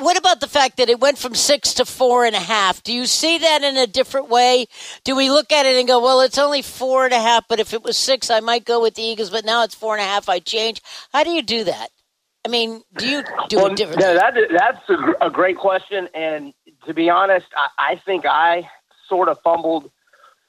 what 0.00 0.18
about 0.18 0.40
the 0.40 0.46
fact 0.46 0.76
that 0.76 0.90
it 0.90 1.00
went 1.00 1.18
from 1.18 1.34
six 1.34 1.74
to 1.74 1.86
four 1.86 2.24
and 2.26 2.36
a 2.36 2.40
half? 2.40 2.82
Do 2.82 2.92
you 2.92 3.06
see 3.06 3.38
that 3.38 3.64
in 3.64 3.76
a 3.76 3.86
different 3.86 4.28
way? 4.28 4.66
Do 5.04 5.16
we 5.16 5.30
look 5.30 5.52
at 5.52 5.66
it 5.66 5.76
and 5.78 5.88
go, 5.88 6.00
well, 6.02 6.20
it's 6.20 6.38
only 6.38 6.62
four 6.62 7.04
and 7.06 7.14
a 7.14 7.20
half, 7.20 7.46
but 7.48 7.58
if 7.58 7.72
it 7.74 7.82
was 7.82 7.96
six, 7.96 8.30
I 8.30 8.40
might 8.40 8.64
go 8.64 8.82
with 8.82 8.94
the 8.94 9.02
Eagles, 9.02 9.30
but 9.30 9.44
now 9.44 9.64
it's 9.64 9.74
four 9.74 9.94
and 9.94 10.02
a 10.02 10.06
half, 10.06 10.28
I 10.28 10.38
change. 10.38 10.82
How 11.12 11.24
do 11.24 11.30
you 11.30 11.42
do 11.42 11.64
that? 11.64 11.88
I 12.44 12.48
mean, 12.48 12.82
do 12.96 13.08
you 13.08 13.24
do 13.48 13.56
Well, 13.56 13.66
it 13.66 13.76
differently? 13.76 14.04
no, 14.04 14.14
that, 14.14 14.34
that's 14.56 14.78
a, 14.88 14.94
gr- 14.96 15.12
a 15.20 15.30
great 15.30 15.56
question, 15.58 16.08
and 16.14 16.54
to 16.86 16.94
be 16.94 17.10
honest, 17.10 17.46
I, 17.56 17.92
I 17.92 17.96
think 18.04 18.24
I 18.26 18.68
sort 19.08 19.28
of 19.28 19.38
fumbled 19.42 19.90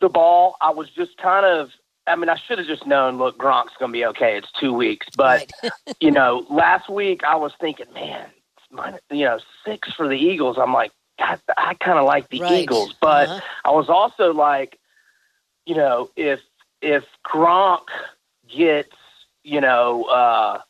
the 0.01 0.09
ball. 0.09 0.55
I 0.61 0.69
was 0.71 0.89
just 0.89 1.17
kind 1.17 1.45
of. 1.45 1.69
I 2.05 2.15
mean, 2.15 2.29
I 2.29 2.37
should 2.37 2.57
have 2.57 2.67
just 2.67 2.87
known. 2.87 3.17
Look, 3.17 3.37
Gronk's 3.37 3.73
going 3.79 3.91
to 3.91 3.93
be 3.93 4.05
okay. 4.05 4.37
It's 4.37 4.47
two 4.59 4.71
weeks, 4.73 5.07
but 5.15 5.51
Right. 5.63 5.73
you 5.99 6.09
know, 6.11 6.45
last 6.49 6.89
week 6.89 7.23
I 7.25 7.35
was 7.35 7.51
thinking, 7.59 7.87
man, 7.93 8.29
it's 8.55 8.65
min- 8.71 8.99
you 9.19 9.25
know, 9.25 9.39
six 9.65 9.91
for 9.93 10.07
the 10.07 10.15
Eagles. 10.15 10.57
I'm 10.57 10.71
like, 10.73 10.91
God, 11.19 11.41
I 11.57 11.73
kind 11.73 11.99
of 11.99 12.05
like 12.05 12.29
the 12.29 12.39
Right. 12.39 12.61
Eagles, 12.61 12.93
but 13.01 13.27
Uh-huh. 13.29 13.41
I 13.65 13.71
was 13.71 13.89
also 13.89 14.31
like, 14.33 14.79
you 15.65 15.75
know, 15.75 16.09
if 16.15 16.39
if 16.81 17.03
Gronk 17.25 17.87
gets, 18.47 18.95
you 19.43 19.59
know, 19.59 20.03
uh, 20.05 20.61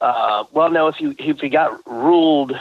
uh, 0.00 0.44
well, 0.52 0.70
no, 0.70 0.86
if 0.88 0.96
he 0.96 1.06
if 1.18 1.40
he 1.40 1.48
got 1.48 1.80
ruled 1.86 2.52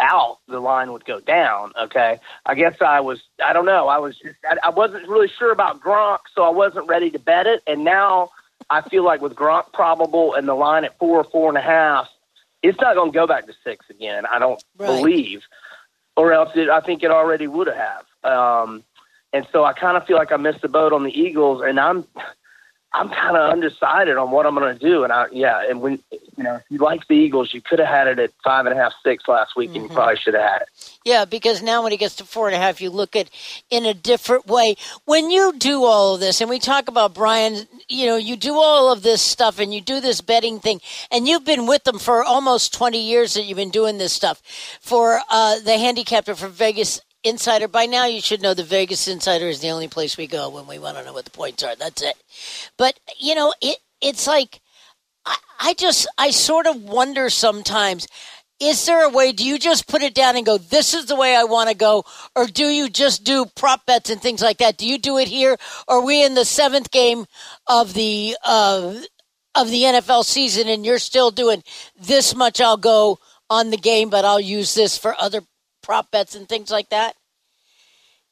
out, 0.00 0.38
the 0.48 0.60
line 0.60 0.92
would 0.92 1.04
go 1.04 1.20
down. 1.20 1.72
Okay, 1.80 2.18
I 2.46 2.54
guess 2.54 2.76
I 2.80 3.00
was, 3.00 3.20
I 3.44 3.52
don't 3.52 3.66
know, 3.66 3.88
I 3.88 3.98
was 3.98 4.16
just, 4.16 4.36
I, 4.48 4.56
I 4.64 4.70
wasn't 4.70 5.08
really 5.08 5.28
sure 5.28 5.52
about 5.52 5.80
Gronk, 5.80 6.18
so 6.34 6.42
I 6.42 6.50
wasn't 6.50 6.86
ready 6.88 7.10
to 7.10 7.18
bet 7.18 7.46
it, 7.46 7.62
and 7.66 7.84
now 7.84 8.30
I 8.70 8.80
feel 8.88 9.04
like 9.04 9.20
with 9.20 9.34
Gronk 9.34 9.72
probable 9.72 10.34
and 10.34 10.46
the 10.48 10.54
line 10.54 10.84
at 10.84 10.98
four 10.98 11.18
or 11.18 11.24
four 11.24 11.48
and 11.48 11.58
a 11.58 11.62
half, 11.62 12.08
it's 12.62 12.80
not 12.80 12.94
going 12.94 13.12
to 13.12 13.16
go 13.16 13.26
back 13.26 13.46
to 13.46 13.52
six 13.64 13.86
again. 13.90 14.24
I 14.26 14.38
don't 14.38 14.60
Right. 14.78 14.86
believe, 14.88 15.42
or 16.16 16.32
else 16.32 16.50
it, 16.54 16.68
I 16.68 16.80
think 16.80 17.02
it 17.02 17.10
already 17.10 17.46
would 17.46 17.68
have. 17.68 18.04
Um, 18.24 18.82
and 19.32 19.46
so 19.52 19.64
I 19.64 19.72
kind 19.72 19.96
of 19.96 20.06
feel 20.06 20.16
like 20.16 20.32
I 20.32 20.36
missed 20.36 20.62
the 20.62 20.68
boat 20.68 20.92
on 20.92 21.04
the 21.04 21.16
Eagles, 21.18 21.62
and 21.64 21.78
I'm 21.78 22.04
I'm 22.94 23.10
kind 23.10 23.36
of 23.36 23.52
undecided 23.52 24.16
on 24.16 24.30
what 24.30 24.46
I'm 24.46 24.54
going 24.54 24.76
to 24.76 24.78
do. 24.78 25.04
And 25.04 25.12
I 25.12 25.26
yeah, 25.30 25.62
and 25.68 25.82
when 25.82 25.98
you 26.10 26.44
know 26.44 26.56
if 26.56 26.62
you 26.70 26.78
like 26.78 27.06
the 27.06 27.14
Eagles, 27.14 27.52
you 27.52 27.60
could 27.60 27.78
have 27.78 27.88
had 27.88 28.08
it 28.08 28.18
at 28.18 28.32
five 28.42 28.64
and 28.66 28.78
a 28.78 28.82
half, 28.82 28.92
six 29.04 29.28
last 29.28 29.56
week, 29.56 29.74
and 29.74 29.84
you 29.84 29.88
probably 29.88 30.16
should 30.16 30.34
have 30.34 30.42
had 30.42 30.62
it. 30.62 30.98
Yeah, 31.04 31.24
because 31.26 31.62
now 31.62 31.82
when 31.82 31.92
it 31.92 31.98
gets 31.98 32.16
to 32.16 32.24
four 32.24 32.48
and 32.48 32.54
a 32.54 32.58
half, 32.58 32.80
you 32.80 32.88
look 32.90 33.14
at 33.14 33.28
in 33.70 33.84
a 33.84 33.92
different 33.92 34.46
way. 34.46 34.76
When 35.04 35.30
you 35.30 35.52
do 35.58 35.84
all 35.84 36.14
of 36.14 36.20
this, 36.20 36.40
and 36.40 36.48
we 36.48 36.58
talk 36.58 36.88
about 36.88 37.12
Brian, 37.14 37.66
you 37.88 38.06
know, 38.06 38.16
you 38.16 38.36
do 38.36 38.54
all 38.54 38.90
of 38.90 39.02
this 39.02 39.20
stuff 39.20 39.58
and 39.58 39.72
you 39.72 39.80
do 39.80 40.00
this 40.00 40.20
betting 40.22 40.58
thing, 40.58 40.80
and 41.10 41.28
you've 41.28 41.44
been 41.44 41.66
with 41.66 41.84
them 41.84 41.98
for 41.98 42.24
almost 42.24 42.72
20 42.72 42.98
years 42.98 43.34
that 43.34 43.44
you've 43.44 43.56
been 43.56 43.70
doing 43.70 43.98
this 43.98 44.12
stuff 44.12 44.42
for 44.80 45.20
uh, 45.30 45.58
the 45.60 45.76
handicapper 45.78 46.34
for 46.34 46.48
Vegas 46.48 47.00
Insider. 47.24 47.68
By 47.68 47.86
now, 47.86 48.06
you 48.06 48.20
should 48.20 48.42
know 48.42 48.54
the 48.54 48.64
Vegas 48.64 49.08
Insider 49.08 49.48
is 49.48 49.60
the 49.60 49.70
only 49.70 49.88
place 49.88 50.16
we 50.16 50.26
go 50.26 50.48
when 50.48 50.66
we 50.66 50.78
want 50.78 50.96
to 50.96 51.04
know 51.04 51.12
what 51.12 51.24
the 51.24 51.30
points 51.30 51.62
are. 51.62 51.76
That's 51.76 52.02
it. 52.02 52.16
But, 52.76 52.98
you 53.18 53.34
know, 53.34 53.52
it 53.60 53.78
it's 54.00 54.26
like, 54.26 54.60
I, 55.26 55.36
I 55.60 55.74
just, 55.74 56.06
I 56.16 56.30
sort 56.30 56.66
of 56.66 56.82
wonder 56.82 57.30
sometimes 57.30 58.06
is 58.60 58.86
there 58.86 59.04
a 59.04 59.08
way 59.08 59.32
do 59.32 59.44
you 59.44 59.58
just 59.58 59.86
put 59.86 60.02
it 60.02 60.14
down 60.14 60.36
and 60.36 60.44
go 60.44 60.58
this 60.58 60.94
is 60.94 61.06
the 61.06 61.16
way 61.16 61.36
i 61.36 61.44
want 61.44 61.68
to 61.68 61.76
go 61.76 62.04
or 62.34 62.46
do 62.46 62.66
you 62.66 62.88
just 62.88 63.24
do 63.24 63.46
prop 63.54 63.86
bets 63.86 64.10
and 64.10 64.20
things 64.20 64.42
like 64.42 64.58
that 64.58 64.76
do 64.76 64.86
you 64.86 64.98
do 64.98 65.18
it 65.18 65.28
here 65.28 65.56
are 65.86 66.02
we 66.02 66.24
in 66.24 66.34
the 66.34 66.44
seventh 66.44 66.90
game 66.90 67.26
of 67.66 67.94
the 67.94 68.36
uh, 68.44 68.94
of 69.54 69.70
the 69.70 69.82
nfl 69.82 70.24
season 70.24 70.68
and 70.68 70.84
you're 70.84 70.98
still 70.98 71.30
doing 71.30 71.62
this 72.00 72.34
much 72.34 72.60
i'll 72.60 72.76
go 72.76 73.18
on 73.48 73.70
the 73.70 73.76
game 73.76 74.10
but 74.10 74.24
i'll 74.24 74.40
use 74.40 74.74
this 74.74 74.98
for 74.98 75.14
other 75.20 75.42
prop 75.88 76.10
bets 76.12 76.34
and 76.36 76.48
things 76.48 76.70
like 76.70 76.90
that 76.90 77.16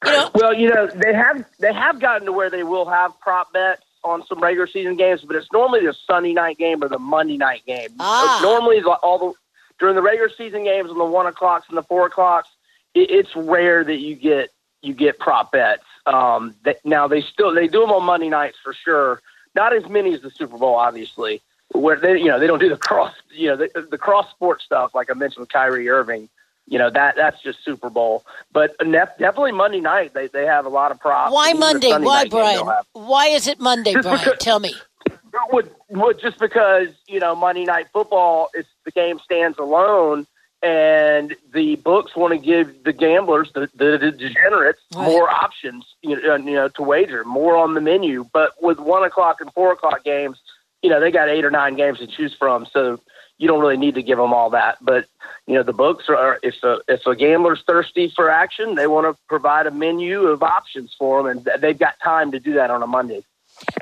you 0.05 0.11
know 0.11 0.29
Well, 0.35 0.53
you 0.53 0.69
know 0.69 0.87
they 0.87 1.11
have 1.13 1.43
they 1.59 1.73
have 1.73 1.99
gotten 1.99 2.27
to 2.27 2.31
where 2.31 2.49
they 2.51 2.63
will 2.63 2.85
have 2.85 3.19
prop 3.19 3.51
bets 3.51 3.81
on 4.03 4.23
some 4.27 4.39
regular 4.39 4.67
season 4.67 4.95
games, 4.95 5.21
but 5.25 5.35
it's 5.35 5.51
normally 5.51 5.81
the 5.85 5.93
Sunday 6.05 6.31
night 6.33 6.57
game 6.59 6.83
or 6.83 6.87
the 6.87 6.99
Monday 6.99 7.35
night 7.35 7.63
game. 7.65 7.89
Ah. 7.99 8.39
Normally, 8.43 8.79
the- 8.79 8.91
all 8.91 9.17
the 9.17 9.33
during 9.79 9.95
the 9.95 10.01
regular 10.03 10.29
season 10.29 10.63
games 10.63 10.89
on 10.91 10.97
the 10.99 11.03
one 11.03 11.25
o'clocks 11.25 11.65
and 11.67 11.77
the 11.77 11.81
four 11.83 12.05
o'clocks, 12.05 12.47
it, 12.93 13.09
it's 13.09 13.35
rare 13.35 13.83
that 13.83 13.97
you 13.97 14.15
get 14.15 14.51
you 14.83 14.93
get 14.93 15.17
prop 15.17 15.51
bets. 15.51 15.83
Um, 16.05 16.53
that, 16.63 16.85
now 16.85 17.07
they 17.07 17.21
still 17.21 17.51
they 17.53 17.67
do 17.67 17.81
them 17.81 17.89
on 17.91 18.03
Monday 18.03 18.29
nights 18.29 18.57
for 18.63 18.73
sure. 18.73 19.19
Not 19.55 19.75
as 19.75 19.89
many 19.89 20.13
as 20.13 20.21
the 20.21 20.29
Super 20.29 20.59
Bowl, 20.59 20.75
obviously. 20.75 21.41
Where 21.73 21.99
they 21.99 22.19
you 22.19 22.25
know 22.27 22.39
they 22.39 22.45
don't 22.47 22.59
do 22.59 22.69
the 22.69 22.77
cross 22.87 23.13
you 23.31 23.47
know 23.49 23.55
the, 23.57 23.87
the 23.89 23.97
cross 23.97 24.29
sport 24.29 24.61
stuff 24.61 24.93
like 24.93 25.09
I 25.09 25.15
mentioned 25.15 25.41
with 25.41 25.49
Kyrie 25.49 25.89
Irving. 25.89 26.29
You 26.67 26.77
know 26.79 26.89
that 26.89 27.15
that's 27.15 27.41
just 27.41 27.63
Super 27.63 27.89
Bowl, 27.89 28.23
but 28.51 28.75
nef- 28.83 29.17
definitely 29.17 29.53
Monday 29.53 29.79
night 29.79 30.13
they, 30.13 30.27
they 30.27 30.45
have 30.45 30.65
a 30.65 30.69
lot 30.69 30.91
of 30.91 30.99
props. 30.99 31.31
why 31.33 31.53
monday 31.53 31.89
Sunday 31.91 32.05
why 32.05 32.23
night 32.23 32.31
game 32.31 32.41
they'll 32.41 32.63
brian 32.65 32.83
why 32.93 33.27
is 33.27 33.47
it 33.47 33.59
monday 33.61 33.93
Just 33.93 34.03
brian 34.03 34.19
because- 34.23 34.39
tell 34.39 34.59
me 34.59 34.73
Would, 35.51 35.69
would 35.89 36.19
just 36.19 36.39
because 36.39 36.87
you 37.07 37.19
know 37.19 37.35
Monday 37.35 37.63
Night 37.63 37.87
Football 37.93 38.49
is 38.55 38.65
the 38.85 38.91
game 38.91 39.19
stands 39.23 39.57
alone, 39.59 40.25
and 40.63 41.35
the 41.53 41.75
books 41.75 42.15
want 42.15 42.33
to 42.33 42.39
give 42.39 42.83
the 42.83 42.91
gamblers, 42.91 43.51
the, 43.53 43.69
the, 43.75 43.97
the 43.99 44.11
degenerates, 44.11 44.79
Right. 44.95 45.05
more 45.05 45.29
options, 45.29 45.85
you 46.01 46.19
know, 46.19 46.35
you 46.37 46.53
know, 46.53 46.67
to 46.69 46.81
wager, 46.81 47.23
more 47.23 47.55
on 47.55 47.75
the 47.75 47.81
menu. 47.81 48.25
But 48.33 48.51
with 48.61 48.79
one 48.79 49.03
o'clock 49.03 49.39
and 49.41 49.53
four 49.53 49.71
o'clock 49.71 50.03
games, 50.03 50.39
you 50.81 50.89
know, 50.89 50.99
they 50.99 51.11
got 51.11 51.29
eight 51.29 51.45
or 51.45 51.51
nine 51.51 51.75
games 51.75 51.99
to 51.99 52.07
choose 52.07 52.33
from, 52.33 52.65
so 52.73 52.99
you 53.37 53.47
don't 53.47 53.59
really 53.59 53.77
need 53.77 53.95
to 53.95 54.03
give 54.03 54.17
them 54.17 54.33
all 54.33 54.51
that. 54.51 54.77
But 54.81 55.05
you 55.45 55.55
know, 55.55 55.63
the 55.63 55.73
books 55.73 56.05
are 56.09 56.39
if 56.43 56.55
a 56.63 56.79
if 56.87 57.05
a 57.05 57.15
gambler's 57.15 57.63
thirsty 57.65 58.11
for 58.15 58.29
action, 58.29 58.75
they 58.75 58.87
want 58.87 59.07
to 59.07 59.19
provide 59.27 59.67
a 59.67 59.71
menu 59.71 60.23
of 60.23 60.43
options 60.43 60.95
for 60.97 61.23
them, 61.23 61.43
and 61.45 61.61
they've 61.61 61.77
got 61.77 61.95
time 62.03 62.31
to 62.31 62.39
do 62.39 62.53
that 62.53 62.69
on 62.69 62.83
a 62.83 62.87
Monday. 62.87 63.23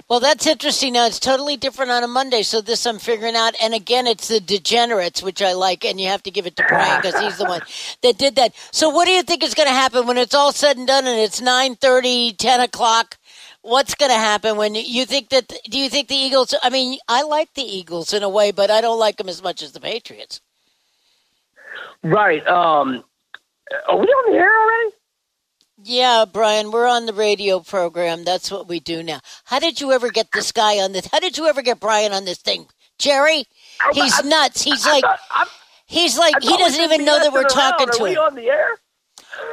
Well, 0.07 0.19
that's 0.19 0.45
interesting. 0.45 0.93
Now 0.93 1.07
it's 1.07 1.19
totally 1.19 1.57
different 1.57 1.91
on 1.91 2.03
a 2.03 2.07
Monday. 2.07 2.43
So 2.43 2.61
this 2.61 2.85
I'm 2.85 2.99
figuring 2.99 3.35
out. 3.35 3.55
And 3.61 3.73
again, 3.73 4.07
it's 4.07 4.27
the 4.27 4.39
degenerates, 4.39 5.23
which 5.23 5.41
I 5.41 5.53
like, 5.53 5.83
and 5.83 5.99
you 5.99 6.07
have 6.07 6.23
to 6.23 6.31
give 6.31 6.45
it 6.45 6.55
to 6.57 6.65
Brian 6.67 7.01
because 7.01 7.19
he's 7.19 7.37
the 7.37 7.45
one 7.45 7.61
that 8.03 8.17
did 8.17 8.35
that. 8.35 8.53
So 8.71 8.89
what 8.89 9.05
do 9.05 9.11
you 9.11 9.23
think 9.23 9.43
is 9.43 9.53
going 9.53 9.67
to 9.67 9.73
happen 9.73 10.07
when 10.07 10.17
it's 10.17 10.35
all 10.35 10.51
said 10.51 10.77
and 10.77 10.87
done 10.87 11.07
and 11.07 11.19
it's 11.19 11.41
9:30, 11.41 12.37
10 12.37 12.59
o'clock? 12.61 13.17
What's 13.65 13.95
going 13.95 14.11
to 14.11 14.17
happen 14.17 14.57
when 14.57 14.75
you 14.75 15.07
think 15.07 15.29
that? 15.29 15.51
Do 15.67 15.79
you 15.79 15.89
think 15.89 16.07
the 16.07 16.15
Eagles? 16.15 16.53
I 16.61 16.69
mean, 16.69 16.99
I 17.07 17.23
like 17.23 17.51
the 17.55 17.63
Eagles 17.63 18.13
in 18.13 18.21
a 18.21 18.29
way, 18.29 18.51
but 18.51 18.69
I 18.69 18.79
don't 18.79 18.99
like 18.99 19.17
them 19.17 19.27
as 19.27 19.41
much 19.41 19.63
as 19.63 19.71
the 19.71 19.79
Patriots. 19.79 20.39
Right. 22.03 22.45
Um, 22.45 23.03
are 23.89 23.97
we 23.97 24.05
on 24.05 24.31
the 24.31 24.37
air 24.37 24.51
already? 24.55 24.95
Yeah, 25.81 26.25
Brian, 26.31 26.69
we're 26.69 26.87
on 26.87 27.07
the 27.07 27.13
radio 27.13 27.59
program. 27.59 28.23
That's 28.23 28.51
what 28.51 28.67
we 28.67 28.79
do 28.79 29.01
now. 29.01 29.19
How 29.45 29.57
did 29.57 29.81
you 29.81 29.91
ever 29.93 30.11
get 30.11 30.31
this 30.31 30.51
guy 30.51 30.77
on 30.77 30.91
this? 30.91 31.07
How 31.11 31.19
did 31.19 31.35
you 31.35 31.47
ever 31.47 31.63
get 31.63 31.79
Brian 31.79 32.11
on 32.11 32.25
this 32.25 32.37
thing, 32.37 32.67
Jerry? 32.99 33.45
He's 33.93 34.23
nuts. 34.23 34.61
He's 34.61 34.85
like, 34.85 35.03
he's 35.87 36.19
like, 36.19 36.35
he 36.43 36.55
doesn't 36.55 36.83
even 36.83 37.03
know 37.03 37.17
that 37.17 37.33
we're 37.33 37.45
talking 37.45 37.87
to 37.87 37.97
him. 37.97 38.01
Are 38.03 38.09
we 38.09 38.17
on 38.17 38.35
the 38.35 38.47
air? 38.47 38.77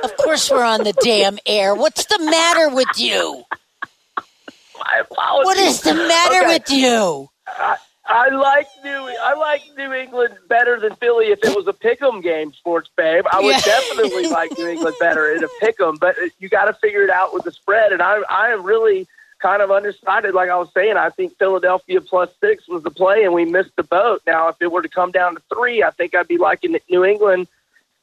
Of 0.04 0.16
course, 0.18 0.50
we're 0.50 0.64
on 0.64 0.84
the 0.84 0.92
damn 1.02 1.38
air. 1.46 1.74
What's 1.74 2.04
the 2.04 2.18
matter 2.18 2.68
with 2.68 2.88
you? 2.98 3.44
My 4.84 4.98
apologies. 5.00 5.44
What 5.46 5.58
is 5.58 5.80
the 5.82 5.94
matter 5.94 6.38
Okay. 6.44 6.54
with 6.54 6.70
you? 6.70 7.28
I 7.46 7.76
I 8.06 8.28
like 8.30 8.66
New 8.84 8.90
I 8.90 9.34
like 9.34 9.62
New 9.76 9.92
England 9.92 10.34
better 10.48 10.78
than 10.80 10.94
Philly 10.96 11.26
if 11.26 11.38
it 11.44 11.54
was 11.56 11.66
a 11.68 11.72
pick'em 11.72 12.22
game, 12.22 12.52
sports 12.52 12.90
babe. 12.96 13.24
I 13.32 13.40
would 13.40 13.50
Yeah. 13.54 13.60
definitely 13.60 14.26
like 14.28 14.56
New 14.58 14.66
England 14.66 14.96
better 14.98 15.32
in 15.32 15.44
a 15.44 15.48
pick'em, 15.62 15.98
but 16.00 16.16
you 16.40 16.48
got 16.48 16.64
to 16.66 16.72
figure 16.74 17.02
it 17.04 17.10
out 17.10 17.32
with 17.32 17.44
the 17.44 17.52
spread. 17.52 17.92
And 17.92 18.02
I 18.02 18.18
I 18.28 18.48
am 18.48 18.62
really 18.64 19.06
kind 19.40 19.62
of 19.62 19.70
undecided. 19.70 20.34
Like 20.34 20.50
I 20.50 20.56
was 20.56 20.68
saying, 20.74 20.96
I 20.96 21.10
think 21.10 21.36
Philadelphia 21.38 22.00
plus 22.00 22.30
six 22.40 22.68
was 22.68 22.82
the 22.82 22.90
play, 22.90 23.24
and 23.24 23.32
we 23.34 23.44
missed 23.44 23.74
the 23.76 23.82
boat. 23.84 24.22
Now, 24.26 24.48
if 24.48 24.56
it 24.60 24.70
were 24.72 24.82
to 24.82 24.88
come 24.88 25.10
down 25.12 25.34
to 25.36 25.42
three, 25.54 25.82
I 25.82 25.90
think 25.90 26.14
I'd 26.14 26.28
be 26.28 26.38
liking 26.38 26.76
New 26.90 27.04
England. 27.04 27.46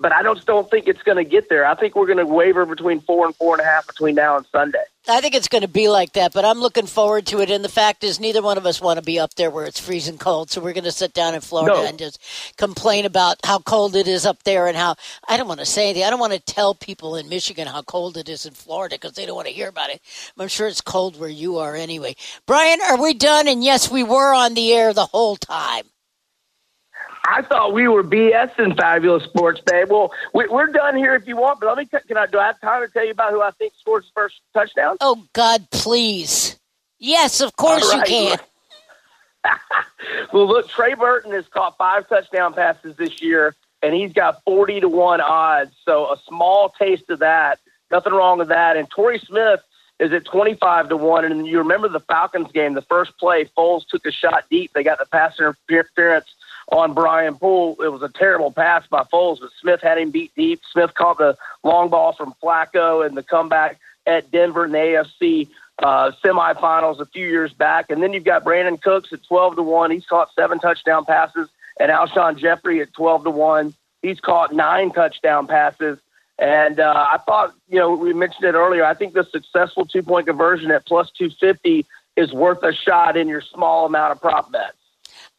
But 0.02 0.14
I 0.14 0.24
don't 0.24 0.44
don't 0.46 0.70
think 0.70 0.88
it's 0.88 1.04
going 1.04 1.18
to 1.18 1.26
get 1.30 1.50
there. 1.50 1.66
I 1.66 1.76
think 1.76 1.96
we're 1.96 2.06
going 2.06 2.20
to 2.20 2.26
waver 2.26 2.66
between 2.66 3.02
four 3.02 3.26
and 3.26 3.36
four 3.36 3.54
and 3.56 3.62
a 3.62 3.66
half 3.66 3.86
between 3.86 4.16
now 4.16 4.38
and 4.38 4.46
Sunday. 4.52 4.84
I 5.10 5.22
think 5.22 5.34
it's 5.34 5.48
going 5.48 5.64
to 5.64 5.68
be 5.68 5.90
like 5.90 6.14
that, 6.14 6.34
but 6.34 6.46
I'm 6.46 6.60
looking 6.60 6.86
forward 6.86 7.26
to 7.28 7.42
it. 7.42 7.50
And 7.50 7.66
the 7.66 7.70
fact 7.70 8.04
is, 8.04 8.20
neither 8.20 8.42
one 8.42 8.58
of 8.58 8.66
us 8.66 8.80
want 8.80 8.98
to 8.98 9.04
be 9.04 9.20
up 9.20 9.34
there 9.36 9.50
where 9.50 9.66
it's 9.66 9.80
freezing 9.80 10.18
cold. 10.18 10.52
So 10.52 10.62
we're 10.62 10.74
going 10.74 10.84
to 10.84 10.92
sit 10.92 11.14
down 11.14 11.34
in 11.34 11.42
Florida 11.42 11.74
No. 11.74 11.86
and 11.86 11.98
just 11.98 12.20
complain 12.58 13.06
about 13.06 13.38
how 13.44 13.60
cold 13.60 13.96
it 13.96 14.08
is 14.08 14.26
up 14.26 14.44
there 14.44 14.68
and 14.68 14.78
how 14.78 14.96
I 15.28 15.36
don't 15.36 15.48
want 15.48 15.60
to 15.62 15.66
say 15.66 15.86
anything. 15.86 16.04
I 16.04 16.10
don't 16.12 16.20
want 16.20 16.34
to 16.34 16.40
tell 16.40 16.76
people 16.76 17.16
in 17.16 17.28
Michigan 17.28 17.68
how 17.68 17.82
cold 17.82 18.18
it 18.18 18.30
is 18.30 18.46
in 18.46 18.54
Florida 18.54 18.96
because 18.96 19.14
they 19.14 19.26
don't 19.26 19.36
want 19.36 19.48
to 19.48 19.54
hear 19.54 19.68
about 19.68 19.90
it. 19.90 20.00
I'm 20.38 20.48
sure 20.48 20.68
it's 20.68 20.82
cold 20.82 21.20
where 21.20 21.30
you 21.30 21.58
are 21.58 21.76
anyway. 21.76 22.16
Brian, 22.46 22.80
are 22.88 23.02
we 23.02 23.14
done? 23.14 23.48
And 23.48 23.64
yes, 23.64 23.90
we 23.92 24.04
were 24.04 24.34
on 24.34 24.54
the 24.54 24.72
air 24.74 24.94
the 24.94 25.08
whole 25.08 25.36
time. 25.36 25.86
I 27.32 27.44
thought 27.44 27.74
we 27.74 27.88
were 27.88 28.04
BSing 28.04 28.76
fabulous 28.76 29.24
sports, 29.24 29.62
babe. 29.64 29.92
Well, 29.92 30.12
we, 30.34 30.48
we're 30.48 30.68
done 30.68 30.96
here 30.96 31.14
if 31.14 31.28
you 31.28 31.38
want, 31.38 31.60
but 31.60 31.68
let 31.68 31.78
me. 31.78 31.86
t- 31.86 31.98
Can 32.08 32.18
I? 32.18 32.26
Do 32.26 32.40
I 32.40 32.48
have 32.48 32.60
time 32.60 32.86
to 32.86 32.92
tell 32.92 33.06
you 33.06 33.12
about 33.12 33.32
who 33.32 33.42
I 33.42 33.52
think 33.52 33.74
scores 33.80 34.06
his 34.06 34.12
first 34.16 34.42
touchdown? 34.54 34.98
Oh, 35.00 35.24
God, 35.34 35.70
please. 35.70 36.58
Yes, 36.98 37.40
of 37.40 37.56
course 37.56 37.84
All 37.92 37.98
you 38.00 38.04
can. 38.04 38.38
Well, 40.34 40.48
look, 40.48 40.68
Trey 40.68 40.96
Burton 40.96 41.32
has 41.32 41.48
caught 41.48 41.78
five 41.78 42.08
touchdown 42.10 42.54
passes 42.54 42.96
this 42.98 43.22
year, 43.22 43.56
and 43.82 43.94
he's 43.94 44.12
got 44.12 44.44
forty 44.44 44.80
to 44.80 44.90
one 44.90 45.22
odds. 45.22 45.72
So 45.86 46.12
a 46.12 46.18
small 46.28 46.70
taste 46.70 47.10
of 47.10 47.20
that. 47.20 47.60
Nothing 47.90 48.14
wrong 48.14 48.38
with 48.38 48.50
that. 48.50 48.76
And 48.76 48.90
Torrey 48.90 49.20
Smith 49.20 49.62
is 50.00 50.12
at 50.12 50.26
twenty 50.26 50.56
five 50.56 50.90
to 50.90 50.98
one. 50.98 51.26
And 51.26 51.48
you 51.48 51.58
remember 51.60 51.88
the 51.88 52.00
Falcons 52.02 52.52
game, 52.52 52.74
the 52.74 52.82
first 52.84 53.18
play, 53.18 53.46
Foles 53.58 53.88
took 53.88 54.06
a 54.06 54.12
shot 54.12 54.46
deep. 54.50 54.72
They 54.74 54.84
got 54.84 55.00
the 55.00 55.06
pass 55.06 55.40
interference 55.40 56.28
on 56.72 56.94
Brian 56.94 57.36
Poole. 57.36 57.76
It 57.82 57.90
was 57.90 58.02
a 58.02 58.10
terrible 58.10 58.52
pass 58.52 58.86
by 58.88 59.04
Foles, 59.04 59.40
but 59.40 59.50
Smith 59.60 59.82
had 59.82 59.98
him 59.98 60.12
beat 60.12 60.32
deep. 60.36 60.62
Smith 60.72 60.94
caught 60.94 61.18
the 61.18 61.38
long 61.64 61.90
ball 61.90 62.14
from 62.14 62.34
Flacco 62.42 63.06
and 63.06 63.18
the 63.18 63.24
comeback 63.24 63.80
at 64.06 64.32
Denver 64.32 64.66
in 64.66 64.72
the 64.72 64.78
AFC 64.78 65.48
uh, 65.80 66.12
semifinals 66.24 67.00
a 67.00 67.06
few 67.06 67.28
years 67.28 67.54
back. 67.54 67.90
And 67.90 68.04
then 68.04 68.14
you've 68.14 68.24
got 68.24 68.44
Brandin 68.44 68.82
Cooks 68.82 69.12
at 69.14 69.24
12 69.24 69.58
to 69.58 69.64
1. 69.64 69.92
He's 69.92 70.06
caught 70.06 70.30
seven 70.36 70.60
touchdown 70.60 71.06
passes. 71.06 71.50
And 71.80 71.92
Alshon 71.92 72.38
Jeffery 72.38 72.82
at 72.82 72.94
12 72.94 73.26
to 73.26 73.30
1. 73.30 73.74
He's 74.02 74.20
caught 74.20 74.54
nine 74.54 74.92
touchdown 74.92 75.48
passes. 75.48 76.00
And 76.38 76.80
uh, 76.80 77.08
I 77.12 77.18
thought, 77.18 77.54
you 77.68 77.80
know, 77.80 77.92
we 77.92 78.14
mentioned 78.14 78.46
it 78.46 78.56
earlier. 78.56 78.86
I 78.86 78.94
think 78.94 79.14
the 79.14 79.26
successful 79.26 79.86
two 79.86 80.04
point 80.04 80.28
conversion 80.28 80.72
at 80.72 80.86
plus 80.86 81.12
250 81.12 81.86
is 82.16 82.32
worth 82.32 82.64
a 82.64 82.74
shot 82.74 83.18
in 83.18 83.28
your 83.28 83.42
small 83.42 83.86
amount 83.86 84.14
of 84.14 84.22
prop 84.22 84.52
bets. 84.52 84.79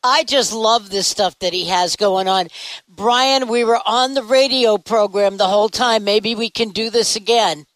I 0.03 0.25
just 0.25 0.53
love 0.53 0.91
this 0.91 1.07
stuff 1.07 1.39
that 1.41 1.53
he 1.53 1.67
has 1.67 1.97
going 1.97 2.29
on. 2.29 2.49
Brian, 2.89 3.49
we 3.49 3.65
were 3.65 3.81
on 3.85 4.15
the 4.15 4.23
radio 4.23 4.79
program 4.79 5.37
the 5.37 5.47
whole 5.47 5.69
time. 5.69 6.05
Maybe 6.05 6.35
we 6.35 6.51
can 6.51 6.71
do 6.71 6.91
this 6.91 7.17
again. 7.17 7.67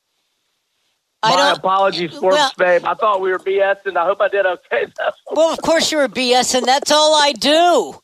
My 1.22 1.52
apologies, 1.52 2.12
sports 2.12 2.36
well- 2.36 2.52
babe. 2.58 2.84
I 2.84 2.94
thought 2.94 3.20
we 3.20 3.30
were 3.30 3.38
BSing. 3.38 3.96
I 3.96 4.04
hope 4.04 4.20
I 4.20 4.28
did 4.28 4.44
okay. 4.46 4.86
Well, 5.32 5.52
of 5.52 5.60
course 5.62 5.90
you're 5.90 6.04
a 6.04 6.08
BS, 6.08 6.54
and 6.54 6.66
that's 6.66 6.90
all 6.90 7.14
I 7.14 7.32
do. 7.32 7.98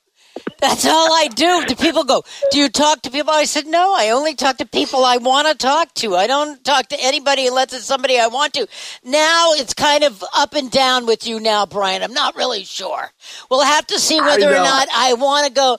That's 0.60 0.86
all 0.86 1.12
I 1.12 1.28
do. 1.28 1.64
Do 1.66 1.76
people 1.76 2.04
go, 2.04 2.24
Do 2.50 2.58
you 2.58 2.68
talk 2.68 3.02
to 3.02 3.10
people? 3.10 3.32
I 3.32 3.44
said, 3.44 3.66
No, 3.66 3.94
I 3.96 4.10
only 4.10 4.34
talk 4.34 4.58
to 4.58 4.66
people 4.66 5.04
I 5.04 5.18
want 5.18 5.48
to 5.48 5.54
talk 5.56 5.94
to. 5.96 6.16
I 6.16 6.26
don't 6.26 6.62
talk 6.64 6.88
to 6.88 6.98
anybody 7.00 7.46
unless 7.46 7.72
it's 7.72 7.86
somebody 7.86 8.18
I 8.18 8.28
want 8.28 8.54
to. 8.54 8.66
Now 9.04 9.52
it's 9.54 9.74
kind 9.74 10.04
of 10.04 10.24
up 10.34 10.54
and 10.54 10.70
down 10.70 11.06
with 11.06 11.26
you 11.26 11.40
now, 11.40 11.66
Brian. 11.66 12.02
I'm 12.02 12.14
not 12.14 12.36
really 12.36 12.64
sure. 12.64 13.10
We'll 13.50 13.64
have 13.64 13.86
to 13.88 14.00
see 14.00 14.20
whether 14.20 14.48
or 14.54 14.60
not 14.60 14.88
I 14.94 15.14
want 15.14 15.46
to 15.46 15.52
go. 15.52 15.78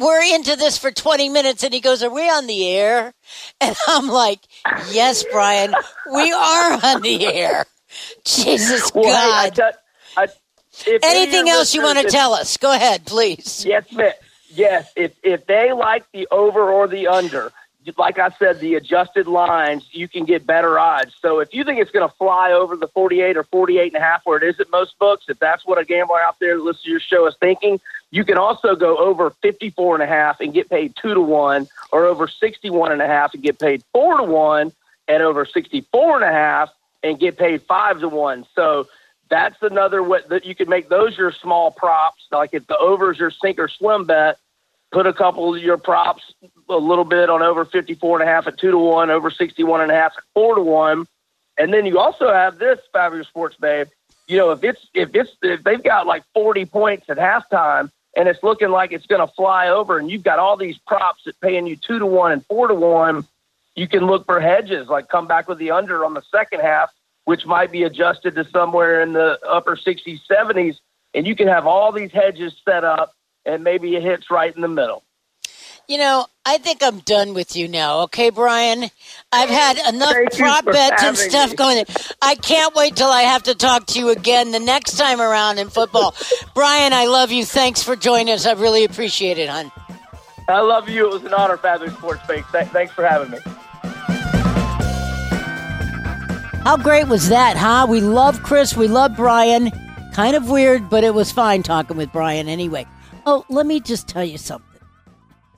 We're 0.00 0.34
into 0.34 0.56
this 0.56 0.78
for 0.78 0.90
20 0.90 1.28
minutes, 1.28 1.62
and 1.64 1.74
he 1.74 1.80
goes, 1.80 2.02
Are 2.02 2.10
we 2.10 2.22
on 2.30 2.46
the 2.46 2.66
air? 2.68 3.14
And 3.60 3.76
I'm 3.88 4.08
like, 4.08 4.40
Yes, 4.90 5.24
Brian, 5.24 5.74
we 6.12 6.32
are 6.32 6.80
on 6.84 7.02
the 7.02 7.26
air. 7.26 7.66
Jesus 8.24 8.90
Well, 8.94 9.12
God. 9.12 9.60
If 10.86 11.02
Anything 11.04 11.48
else 11.48 11.74
you 11.74 11.82
want 11.82 11.98
to 11.98 12.08
tell 12.08 12.34
us? 12.34 12.56
Go 12.56 12.72
ahead, 12.72 13.06
please. 13.06 13.64
Yes. 13.64 13.84
Yes, 14.50 14.90
if 14.96 15.12
if 15.22 15.46
they 15.46 15.72
like 15.72 16.10
the 16.12 16.26
over 16.30 16.72
or 16.72 16.88
the 16.88 17.06
under, 17.06 17.52
like 17.96 18.18
I 18.18 18.30
said, 18.30 18.60
the 18.60 18.74
adjusted 18.74 19.26
lines, 19.26 19.86
you 19.92 20.08
can 20.08 20.24
get 20.24 20.46
better 20.46 20.78
odds. 20.78 21.14
So 21.20 21.40
if 21.40 21.52
you 21.52 21.64
think 21.64 21.80
it's 21.80 21.90
going 21.90 22.08
to 22.08 22.14
fly 22.16 22.52
over 22.52 22.76
the 22.76 22.88
48 22.88 23.36
or 23.36 23.44
48 23.44 23.94
and 23.94 24.02
a 24.02 24.04
half 24.04 24.22
where 24.24 24.38
it 24.42 24.48
is 24.48 24.58
at 24.60 24.70
most 24.70 24.98
books, 24.98 25.26
if 25.28 25.38
that's 25.38 25.66
what 25.66 25.78
a 25.78 25.84
gambler 25.84 26.20
out 26.20 26.38
there 26.40 26.56
that 26.56 26.62
listens 26.62 26.84
to 26.84 26.90
your 26.90 27.00
show 27.00 27.26
is 27.26 27.34
thinking, 27.40 27.80
you 28.10 28.24
can 28.24 28.38
also 28.38 28.74
go 28.74 28.96
over 28.96 29.30
54 29.42 29.94
and 29.94 30.02
a 30.02 30.06
half 30.06 30.40
and 30.40 30.52
get 30.52 30.68
paid 30.68 30.94
2 31.00 31.14
to 31.14 31.20
1 31.20 31.68
or 31.92 32.06
over 32.06 32.26
61 32.26 32.92
and 32.92 33.02
a 33.02 33.06
half 33.06 33.34
and 33.34 33.42
get 33.42 33.58
paid 33.58 33.82
4 33.92 34.18
to 34.18 34.24
1 34.24 34.72
and 35.08 35.22
over 35.22 35.44
64 35.44 36.16
and 36.16 36.24
a 36.24 36.32
half 36.32 36.70
and 37.02 37.20
get 37.20 37.36
paid 37.38 37.62
5 37.62 38.00
to 38.00 38.08
1. 38.08 38.46
So 38.54 38.88
that's 39.28 39.60
another 39.62 40.02
way 40.02 40.20
that 40.28 40.44
you 40.44 40.54
can 40.54 40.68
make 40.68 40.88
those 40.88 41.16
your 41.16 41.32
small 41.32 41.70
props. 41.70 42.26
Like 42.30 42.50
if 42.52 42.66
the 42.66 42.78
over 42.78 43.12
is 43.12 43.18
your 43.18 43.30
sink 43.30 43.58
or 43.58 43.68
swim 43.68 44.04
bet, 44.04 44.38
put 44.90 45.06
a 45.06 45.12
couple 45.12 45.54
of 45.54 45.62
your 45.62 45.76
props 45.76 46.22
a 46.68 46.76
little 46.76 47.04
bit 47.04 47.30
on 47.30 47.42
over 47.42 47.64
54 47.64 48.20
and 48.20 48.28
a 48.28 48.32
half 48.32 48.46
at 48.46 48.58
two 48.58 48.70
to 48.70 48.78
one, 48.78 49.10
over 49.10 49.30
61 49.30 49.82
and 49.82 49.90
a 49.90 49.94
half 49.94 50.12
at 50.16 50.24
four 50.34 50.54
to 50.54 50.62
one. 50.62 51.06
And 51.56 51.72
then 51.72 51.86
you 51.86 51.98
also 51.98 52.32
have 52.32 52.58
this 52.58 52.78
fabulous 52.92 53.26
sports 53.28 53.56
babe. 53.56 53.88
You 54.26 54.36
know, 54.36 54.50
if 54.50 54.62
it's, 54.62 54.86
if 54.94 55.14
it's, 55.14 55.30
if 55.42 55.62
they've 55.64 55.82
got 55.82 56.06
like 56.06 56.22
40 56.34 56.66
points 56.66 57.08
at 57.08 57.16
halftime 57.16 57.90
and 58.16 58.28
it's 58.28 58.42
looking 58.42 58.68
like 58.68 58.92
it's 58.92 59.06
going 59.06 59.26
to 59.26 59.32
fly 59.34 59.68
over 59.68 59.98
and 59.98 60.10
you've 60.10 60.22
got 60.22 60.38
all 60.38 60.56
these 60.56 60.78
props 60.78 61.24
that 61.24 61.40
paying 61.40 61.66
you 61.66 61.76
two 61.76 61.98
to 61.98 62.06
one 62.06 62.32
and 62.32 62.44
four 62.46 62.68
to 62.68 62.74
one, 62.74 63.26
you 63.74 63.88
can 63.88 64.06
look 64.06 64.26
for 64.26 64.40
hedges, 64.40 64.88
like 64.88 65.08
come 65.08 65.26
back 65.26 65.48
with 65.48 65.58
the 65.58 65.70
under 65.70 66.04
on 66.04 66.14
the 66.14 66.22
second 66.30 66.60
half 66.60 66.92
which 67.28 67.44
might 67.44 67.70
be 67.70 67.82
adjusted 67.82 68.34
to 68.34 68.42
somewhere 68.50 69.02
in 69.02 69.12
the 69.12 69.38
upper 69.46 69.76
60s, 69.76 70.18
70s, 70.30 70.76
and 71.12 71.26
you 71.26 71.36
can 71.36 71.46
have 71.46 71.66
all 71.66 71.92
these 71.92 72.10
hedges 72.10 72.54
set 72.64 72.84
up, 72.84 73.12
and 73.44 73.62
maybe 73.62 73.94
it 73.96 74.02
hits 74.02 74.30
right 74.30 74.56
in 74.56 74.62
the 74.62 74.68
middle. 74.68 75.02
You 75.86 75.98
know, 75.98 76.24
I 76.46 76.56
think 76.56 76.82
I'm 76.82 77.00
done 77.00 77.34
with 77.34 77.54
you 77.54 77.68
now, 77.68 78.00
okay, 78.04 78.30
Brian? 78.30 78.84
I've 79.30 79.50
had 79.50 79.76
enough 79.94 80.14
Thank 80.14 80.38
prop 80.38 80.64
bets 80.64 81.02
and 81.02 81.18
stuff 81.18 81.50
me. 81.50 81.56
going. 81.56 81.84
I 82.22 82.34
can't 82.34 82.74
wait 82.74 82.96
till 82.96 83.10
I 83.10 83.24
have 83.24 83.42
to 83.42 83.54
talk 83.54 83.84
to 83.88 83.98
you 83.98 84.08
again 84.08 84.50
the 84.50 84.58
next 84.58 84.96
time 84.96 85.20
around 85.20 85.58
in 85.58 85.68
football. 85.68 86.14
Brian, 86.54 86.94
I 86.94 87.08
love 87.08 87.30
you. 87.30 87.44
Thanks 87.44 87.82
for 87.82 87.94
joining 87.94 88.32
us. 88.32 88.46
I 88.46 88.52
really 88.52 88.84
appreciate 88.84 89.36
it, 89.36 89.50
hon. 89.50 89.70
I 90.48 90.60
love 90.60 90.88
you. 90.88 91.04
It 91.04 91.12
was 91.12 91.24
an 91.24 91.34
honor, 91.34 91.58
Fabulous 91.58 91.92
Sports 91.92 92.22
Fake. 92.26 92.46
Th- 92.52 92.68
thanks 92.68 92.94
for 92.94 93.04
having 93.04 93.32
me. 93.32 93.38
How 96.68 96.76
great 96.76 97.08
was 97.08 97.30
that, 97.30 97.56
huh? 97.56 97.86
We 97.88 98.02
love 98.02 98.42
Chris. 98.42 98.76
We 98.76 98.88
love 98.88 99.16
Brian. 99.16 99.70
Kind 100.12 100.36
of 100.36 100.50
weird, 100.50 100.90
but 100.90 101.02
it 101.02 101.14
was 101.14 101.32
fine 101.32 101.62
talking 101.62 101.96
with 101.96 102.12
Brian 102.12 102.46
anyway. 102.46 102.86
Oh, 103.24 103.46
let 103.48 103.64
me 103.64 103.80
just 103.80 104.06
tell 104.06 104.22
you 104.22 104.36
something. 104.36 104.82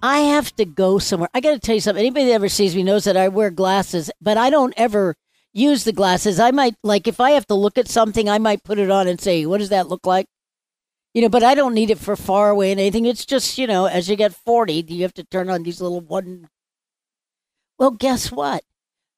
I 0.05 0.19
have 0.21 0.55
to 0.55 0.65
go 0.65 1.01
somewhere. 1.01 1.29
I 1.35 1.41
got 1.41 1.51
to 1.51 1.59
tell 1.59 1.75
you 1.75 1.81
something. 1.81 1.99
Anybody 1.99 2.27
that 2.27 2.35
ever 2.35 2.49
sees 2.49 2.77
me 2.77 2.85
knows 2.85 3.03
that 3.07 3.17
I 3.17 3.27
wear 3.27 3.51
glasses, 3.51 4.09
but 4.21 4.39
I 4.39 4.51
don't 4.51 4.73
ever 4.77 5.17
use 5.53 5.83
the 5.83 5.93
glasses. 5.93 6.39
I 6.39 6.53
might, 6.53 6.77
like, 6.85 7.09
if 7.09 7.19
I 7.19 7.33
have 7.33 7.49
to 7.49 7.55
look 7.55 7.77
at 7.77 7.89
something, 7.89 8.29
I 8.29 8.39
might 8.39 8.63
put 8.63 8.79
it 8.79 8.89
on 8.89 9.09
and 9.09 9.21
say, 9.21 9.45
what 9.47 9.59
does 9.59 9.71
that 9.71 9.89
look 9.89 10.07
like? 10.07 10.27
You 11.13 11.23
know, 11.23 11.29
but 11.29 11.43
I 11.43 11.57
don't 11.57 11.75
need 11.75 11.91
it 11.91 11.99
for 11.99 12.15
far 12.15 12.51
away 12.51 12.71
and 12.71 12.79
anything. 12.79 13.07
It's 13.07 13.27
just, 13.27 13.59
you 13.59 13.67
know, 13.67 13.87
as 13.87 14.09
you 14.09 14.15
get 14.15 14.33
40, 14.33 14.85
you 14.87 15.03
have 15.03 15.15
to 15.15 15.25
turn 15.25 15.51
on 15.51 15.65
these 15.65 15.81
little 15.81 16.03
one. 16.03 16.49
Well, 17.81 17.91
guess 17.91 18.31
what? 18.31 18.63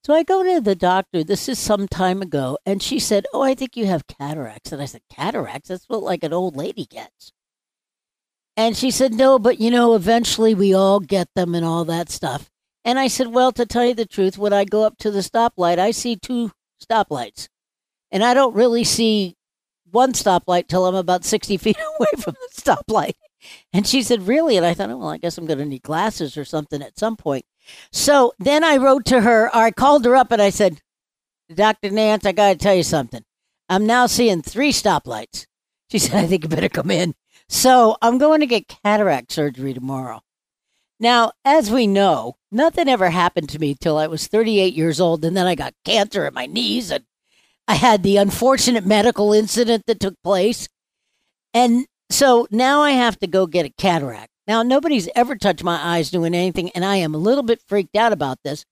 So 0.04 0.14
I 0.14 0.24
go 0.24 0.42
to 0.42 0.60
the 0.60 0.74
doctor. 0.74 1.22
This 1.22 1.48
is 1.48 1.60
some 1.60 1.86
time 1.86 2.22
ago, 2.22 2.58
and 2.66 2.82
she 2.82 2.98
said, 2.98 3.24
"Oh, 3.32 3.42
I 3.42 3.54
think 3.54 3.76
you 3.76 3.86
have 3.86 4.06
cataracts." 4.08 4.72
And 4.72 4.82
I 4.82 4.86
said, 4.86 5.02
"Cataracts? 5.08 5.68
That's 5.68 5.88
what 5.88 6.02
like 6.02 6.24
an 6.24 6.32
old 6.32 6.56
lady 6.56 6.86
gets." 6.86 7.32
And 8.56 8.76
she 8.76 8.90
said, 8.90 9.14
"No, 9.14 9.38
but 9.38 9.60
you 9.60 9.70
know, 9.70 9.94
eventually 9.94 10.54
we 10.54 10.74
all 10.74 10.98
get 10.98 11.28
them 11.36 11.54
and 11.54 11.64
all 11.64 11.84
that 11.84 12.10
stuff." 12.10 12.50
And 12.84 12.98
I 12.98 13.06
said, 13.06 13.28
"Well, 13.28 13.52
to 13.52 13.64
tell 13.64 13.86
you 13.86 13.94
the 13.94 14.06
truth, 14.06 14.36
when 14.38 14.52
I 14.52 14.64
go 14.64 14.82
up 14.82 14.98
to 14.98 15.10
the 15.12 15.20
stoplight, 15.20 15.78
I 15.78 15.92
see 15.92 16.16
two 16.16 16.50
stoplights, 16.82 17.48
and 18.10 18.24
I 18.24 18.34
don't 18.34 18.54
really 18.56 18.84
see 18.84 19.36
one 19.90 20.12
stoplight 20.14 20.66
till 20.66 20.86
I'm 20.86 20.96
about 20.96 21.24
sixty 21.24 21.56
feet 21.58 21.78
away 21.78 22.10
from 22.18 22.34
the 22.40 22.60
stoplight." 22.60 23.14
And 23.72 23.86
she 23.86 24.02
said, 24.02 24.26
"Really?" 24.26 24.56
And 24.56 24.66
I 24.66 24.74
thought, 24.74 24.90
oh, 24.90 24.98
"Well, 24.98 25.08
I 25.10 25.18
guess 25.18 25.38
I'm 25.38 25.46
going 25.46 25.58
to 25.60 25.64
need 25.64 25.82
glasses 25.82 26.36
or 26.36 26.44
something 26.44 26.82
at 26.82 26.98
some 26.98 27.16
point." 27.16 27.44
So 27.90 28.32
then 28.38 28.64
I 28.64 28.76
wrote 28.76 29.04
to 29.06 29.20
her, 29.20 29.46
or 29.46 29.62
I 29.62 29.70
called 29.70 30.04
her 30.04 30.16
up 30.16 30.32
and 30.32 30.42
I 30.42 30.50
said, 30.50 30.80
Dr. 31.52 31.90
Nance, 31.90 32.24
I 32.24 32.32
got 32.32 32.52
to 32.52 32.58
tell 32.58 32.74
you 32.74 32.82
something. 32.82 33.22
I'm 33.68 33.86
now 33.86 34.06
seeing 34.06 34.42
three 34.42 34.72
stoplights. 34.72 35.46
She 35.90 35.98
said, 36.00 36.24
I 36.24 36.26
think 36.26 36.44
you 36.44 36.48
better 36.48 36.68
come 36.68 36.90
in. 36.90 37.14
So 37.48 37.96
I'm 38.00 38.18
going 38.18 38.40
to 38.40 38.46
get 38.46 38.68
cataract 38.68 39.32
surgery 39.32 39.74
tomorrow. 39.74 40.22
Now, 40.98 41.32
as 41.44 41.70
we 41.70 41.86
know, 41.86 42.36
nothing 42.50 42.88
ever 42.88 43.10
happened 43.10 43.48
to 43.50 43.58
me 43.58 43.74
till 43.74 43.98
I 43.98 44.06
was 44.06 44.28
38 44.28 44.74
years 44.74 45.00
old, 45.00 45.24
and 45.24 45.36
then 45.36 45.46
I 45.46 45.54
got 45.54 45.74
cancer 45.84 46.26
in 46.26 46.32
my 46.32 46.46
knees, 46.46 46.90
and 46.90 47.04
I 47.66 47.74
had 47.74 48.02
the 48.02 48.16
unfortunate 48.16 48.86
medical 48.86 49.32
incident 49.32 49.84
that 49.86 50.00
took 50.00 50.14
place. 50.22 50.68
And 51.52 51.86
so 52.08 52.46
now 52.50 52.82
I 52.82 52.92
have 52.92 53.18
to 53.18 53.26
go 53.26 53.46
get 53.46 53.66
a 53.66 53.70
cataract. 53.70 54.31
Now, 54.52 54.62
nobody's 54.62 55.08
ever 55.14 55.34
touched 55.34 55.64
my 55.64 55.82
eyes 55.82 56.10
doing 56.10 56.34
anything, 56.34 56.68
and 56.72 56.84
I 56.84 56.96
am 56.96 57.14
a 57.14 57.18
little 57.18 57.42
bit 57.42 57.62
freaked 57.66 57.96
out 57.96 58.12
about 58.12 58.36
this, 58.44 58.66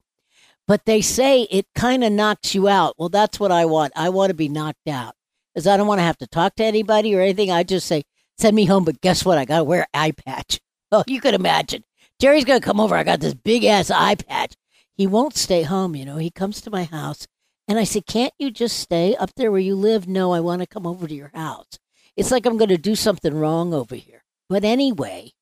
but 0.69 0.85
they 0.85 1.01
say 1.01 1.45
it 1.45 1.69
kind 1.75 2.05
of 2.05 2.13
knocks 2.13 2.55
you 2.55 2.69
out. 2.69 2.97
Well, 2.99 3.09
that's 3.09 3.41
what 3.41 3.51
I 3.51 3.65
want. 3.65 3.95
I 3.97 4.11
want 4.11 4.29
to 4.29 4.35
be 4.35 4.51
knocked 4.51 4.87
out 4.87 5.15
because 5.55 5.67
I 5.67 5.79
don't 5.79 5.87
want 5.87 6.01
to 6.01 6.05
have 6.05 6.19
to 6.19 6.27
talk 6.27 6.57
to 6.57 6.65
anybody 6.65 7.15
or 7.15 7.23
anything. 7.23 7.51
I 7.51 7.63
just 7.63 7.87
say, 7.87 8.03
send 8.37 8.57
me 8.57 8.67
home, 8.67 8.85
but 8.85 9.01
guess 9.01 9.25
what? 9.25 9.39
I 9.39 9.47
got 9.47 9.57
to 9.57 9.65
wear 9.65 9.87
eye 9.95 10.11
patch. 10.11 10.61
Oh, 10.93 11.05
you 11.07 11.23
could 11.23 11.33
imagine. 11.35 11.85
Jerry's 12.19 12.45
going 12.45 12.61
to 12.61 12.67
come 12.67 12.79
over. 12.79 12.95
I 12.95 13.05
got 13.05 13.21
this 13.21 13.33
big 13.33 13.65
ass 13.65 13.91
eye 13.91 14.17
patch. 14.17 14.53
He 14.93 15.07
won't 15.07 15.35
stay 15.35 15.63
home, 15.63 15.97
you 15.97 16.05
know. 16.05 16.19
He 16.19 16.31
comes 16.31 16.61
to 16.61 16.71
my 16.71 16.85
house, 16.85 17.27
and 17.67 17.79
I 17.79 17.85
say, 17.85 18.03
Can't 18.03 18.35
you 18.39 18.51
just 18.51 18.79
stay 18.79 19.17
up 19.17 19.31
there 19.35 19.51
where 19.51 19.61
you 19.61 19.77
live? 19.77 20.07
No, 20.07 20.33
I 20.33 20.41
want 20.41 20.61
to 20.61 20.67
come 20.67 20.87
over 20.87 21.09
to 21.09 21.15
your 21.15 21.31
house. 21.33 21.79
It's 22.17 22.31
like 22.31 22.45
I'm 22.45 22.59
going 22.59 22.69
to 22.69 22.77
do 22.77 22.95
something 22.97 23.33
wrong 23.33 23.73
over 23.73 23.95
here. 23.95 24.25
But 24.51 24.65
anyway, 24.65 25.33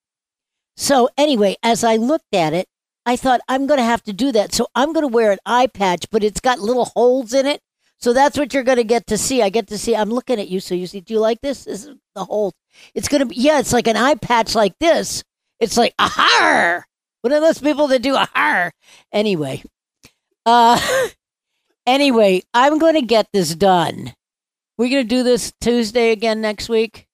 so, 0.80 1.08
anyway, 1.18 1.56
as 1.60 1.82
I 1.82 1.96
looked 1.96 2.32
at 2.32 2.52
it, 2.52 2.68
I 3.04 3.16
thought 3.16 3.40
I'm 3.48 3.66
going 3.66 3.78
to 3.78 3.84
have 3.84 4.04
to 4.04 4.12
do 4.12 4.30
that. 4.30 4.54
So, 4.54 4.68
I'm 4.76 4.92
going 4.92 5.02
to 5.02 5.12
wear 5.12 5.32
an 5.32 5.40
eye 5.44 5.66
patch, 5.66 6.06
but 6.12 6.22
it's 6.22 6.40
got 6.40 6.60
little 6.60 6.84
holes 6.84 7.34
in 7.34 7.46
it. 7.46 7.60
So, 7.98 8.12
that's 8.12 8.38
what 8.38 8.54
you're 8.54 8.62
going 8.62 8.78
to 8.78 8.84
get 8.84 9.08
to 9.08 9.18
see. 9.18 9.42
I 9.42 9.48
get 9.48 9.66
to 9.66 9.76
see, 9.76 9.96
I'm 9.96 10.10
looking 10.10 10.38
at 10.38 10.46
you. 10.46 10.60
So, 10.60 10.76
you 10.76 10.86
see, 10.86 11.00
do 11.00 11.14
you 11.14 11.18
like 11.18 11.40
this? 11.40 11.64
This 11.64 11.84
is 11.84 11.96
the 12.14 12.24
hole. 12.24 12.52
It's 12.94 13.08
going 13.08 13.22
to 13.22 13.26
be, 13.26 13.34
yeah, 13.34 13.58
it's 13.58 13.72
like 13.72 13.88
an 13.88 13.96
eye 13.96 14.14
patch 14.14 14.54
like 14.54 14.78
this. 14.78 15.24
It's 15.58 15.76
like, 15.76 15.94
aha! 15.98 16.84
One 17.22 17.32
of 17.32 17.42
those 17.42 17.58
people 17.58 17.88
that 17.88 18.00
do 18.00 18.14
aha. 18.14 18.70
Anyway, 19.12 19.64
uh, 20.46 21.08
anyway, 21.88 22.42
I'm 22.54 22.78
going 22.78 22.94
to 22.94 23.02
get 23.02 23.26
this 23.32 23.52
done. 23.56 24.14
We're 24.76 24.90
going 24.90 25.08
to 25.08 25.08
do 25.08 25.24
this 25.24 25.52
Tuesday 25.60 26.12
again 26.12 26.40
next 26.40 26.68
week. 26.68 27.07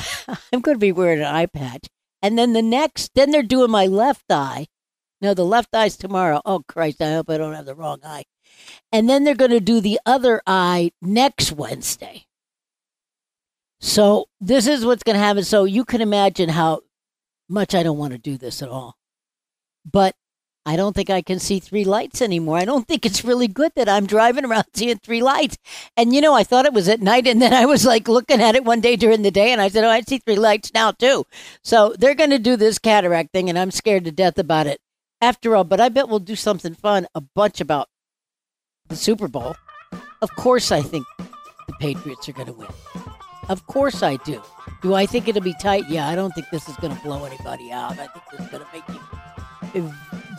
I'm 0.52 0.60
going 0.60 0.76
to 0.76 0.80
be 0.80 0.92
wearing 0.92 1.20
an 1.20 1.26
eye 1.26 1.46
patch. 1.46 1.86
And 2.22 2.38
then 2.38 2.52
the 2.52 2.62
next, 2.62 3.12
then 3.14 3.30
they're 3.30 3.42
doing 3.42 3.70
my 3.70 3.86
left 3.86 4.30
eye. 4.30 4.66
No, 5.20 5.34
the 5.34 5.44
left 5.44 5.74
eye's 5.74 5.96
tomorrow. 5.96 6.40
Oh, 6.44 6.62
Christ, 6.68 7.00
I 7.00 7.12
hope 7.12 7.30
I 7.30 7.38
don't 7.38 7.54
have 7.54 7.66
the 7.66 7.74
wrong 7.74 8.00
eye. 8.04 8.24
And 8.90 9.08
then 9.08 9.24
they're 9.24 9.34
going 9.34 9.50
to 9.52 9.60
do 9.60 9.80
the 9.80 10.00
other 10.04 10.42
eye 10.46 10.92
next 11.00 11.52
Wednesday. 11.52 12.26
So 13.80 14.26
this 14.40 14.66
is 14.66 14.84
what's 14.84 15.02
going 15.02 15.14
to 15.14 15.20
happen. 15.24 15.44
So 15.44 15.64
you 15.64 15.84
can 15.84 16.00
imagine 16.00 16.48
how 16.48 16.82
much 17.48 17.74
I 17.74 17.82
don't 17.82 17.98
want 17.98 18.12
to 18.12 18.18
do 18.18 18.36
this 18.36 18.62
at 18.62 18.68
all. 18.68 18.96
But 19.90 20.14
I 20.64 20.76
don't 20.76 20.94
think 20.94 21.10
I 21.10 21.22
can 21.22 21.40
see 21.40 21.58
three 21.58 21.84
lights 21.84 22.22
anymore. 22.22 22.56
I 22.56 22.64
don't 22.64 22.86
think 22.86 23.04
it's 23.04 23.24
really 23.24 23.48
good 23.48 23.72
that 23.74 23.88
I'm 23.88 24.06
driving 24.06 24.44
around 24.44 24.64
seeing 24.74 24.98
three 24.98 25.22
lights. 25.22 25.58
And 25.96 26.14
you 26.14 26.20
know, 26.20 26.34
I 26.34 26.44
thought 26.44 26.66
it 26.66 26.72
was 26.72 26.88
at 26.88 27.00
night, 27.00 27.26
and 27.26 27.42
then 27.42 27.52
I 27.52 27.66
was 27.66 27.84
like 27.84 28.06
looking 28.06 28.40
at 28.40 28.54
it 28.54 28.64
one 28.64 28.80
day 28.80 28.96
during 28.96 29.22
the 29.22 29.30
day, 29.30 29.52
and 29.52 29.60
I 29.60 29.68
said, 29.68 29.84
"Oh, 29.84 29.90
I 29.90 30.02
see 30.02 30.18
three 30.18 30.36
lights 30.36 30.72
now 30.72 30.92
too." 30.92 31.24
So 31.64 31.94
they're 31.98 32.14
going 32.14 32.30
to 32.30 32.38
do 32.38 32.56
this 32.56 32.78
cataract 32.78 33.32
thing, 33.32 33.48
and 33.48 33.58
I'm 33.58 33.70
scared 33.70 34.04
to 34.04 34.12
death 34.12 34.38
about 34.38 34.66
it. 34.66 34.80
After 35.20 35.54
all, 35.54 35.64
but 35.64 35.80
I 35.80 35.88
bet 35.88 36.08
we'll 36.08 36.18
do 36.18 36.34
something 36.34 36.74
fun, 36.74 37.06
a 37.14 37.20
bunch 37.20 37.60
about 37.60 37.88
the 38.88 38.96
Super 38.96 39.28
Bowl. 39.28 39.54
Of 40.20 40.34
course, 40.34 40.72
I 40.72 40.82
think 40.82 41.06
the 41.66 41.74
Patriots 41.80 42.28
are 42.28 42.32
going 42.32 42.48
to 42.48 42.52
win. 42.52 42.68
Of 43.48 43.66
course, 43.66 44.02
I 44.02 44.16
do. 44.16 44.42
Do 44.82 44.94
I 44.94 45.06
think 45.06 45.28
it'll 45.28 45.42
be 45.42 45.54
tight? 45.54 45.88
Yeah, 45.88 46.08
I 46.08 46.14
don't 46.14 46.32
think 46.32 46.48
this 46.50 46.68
is 46.68 46.76
going 46.76 46.96
to 46.96 47.02
blow 47.02 47.24
anybody 47.24 47.70
out. 47.70 47.92
I 47.92 48.06
think 48.06 48.24
this 48.30 48.40
is 48.40 48.48
going 48.48 48.64
to 48.64 48.68
make 48.72 48.88
you 48.88 49.00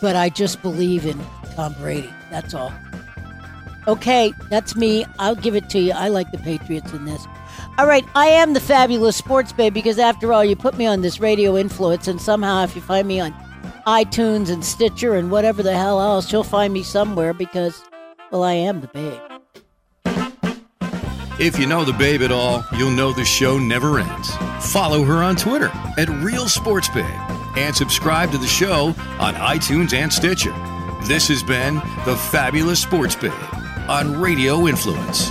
but 0.00 0.16
I 0.16 0.28
just 0.28 0.62
believe 0.62 1.06
in 1.06 1.18
Tom 1.54 1.74
Brady. 1.74 2.12
That's 2.30 2.54
all. 2.54 2.72
Okay, 3.86 4.32
that's 4.48 4.76
me. 4.76 5.04
I'll 5.18 5.34
give 5.34 5.54
it 5.54 5.68
to 5.70 5.78
you. 5.78 5.92
I 5.92 6.08
like 6.08 6.30
the 6.32 6.38
Patriots 6.38 6.92
in 6.92 7.04
this. 7.04 7.26
All 7.76 7.86
right, 7.86 8.04
I 8.14 8.26
am 8.26 8.54
the 8.54 8.60
fabulous 8.60 9.16
sports 9.16 9.52
babe 9.52 9.74
because 9.74 9.98
after 9.98 10.32
all, 10.32 10.44
you 10.44 10.56
put 10.56 10.78
me 10.78 10.86
on 10.86 11.02
this 11.02 11.20
radio 11.20 11.56
influence, 11.56 12.08
and 12.08 12.20
somehow, 12.20 12.62
if 12.64 12.74
you 12.74 12.82
find 12.82 13.06
me 13.06 13.20
on 13.20 13.32
iTunes 13.86 14.50
and 14.50 14.64
Stitcher 14.64 15.14
and 15.14 15.30
whatever 15.30 15.62
the 15.62 15.76
hell 15.76 16.00
else, 16.00 16.32
you'll 16.32 16.44
find 16.44 16.72
me 16.72 16.82
somewhere 16.82 17.34
because, 17.34 17.82
well, 18.30 18.42
I 18.42 18.52
am 18.52 18.80
the 18.80 18.88
babe. 18.88 19.33
If 21.38 21.58
you 21.58 21.66
know 21.66 21.84
the 21.84 21.92
babe 21.92 22.22
at 22.22 22.30
all, 22.30 22.64
you'll 22.76 22.92
know 22.92 23.12
the 23.12 23.24
show 23.24 23.58
never 23.58 23.98
ends. 23.98 24.30
Follow 24.60 25.02
her 25.02 25.22
on 25.22 25.34
Twitter 25.34 25.70
at 25.96 26.08
Real 26.08 26.48
Sports 26.48 26.88
Babe 26.88 27.04
and 27.56 27.74
subscribe 27.74 28.30
to 28.30 28.38
the 28.38 28.46
show 28.46 28.94
on 29.18 29.34
iTunes 29.34 29.92
and 29.92 30.12
Stitcher. 30.12 30.54
This 31.06 31.26
has 31.28 31.42
been 31.42 31.74
the 32.04 32.16
Fabulous 32.30 32.80
Sports 32.80 33.16
Babe 33.16 33.32
on 33.88 34.20
Radio 34.20 34.68
Influence. 34.68 35.30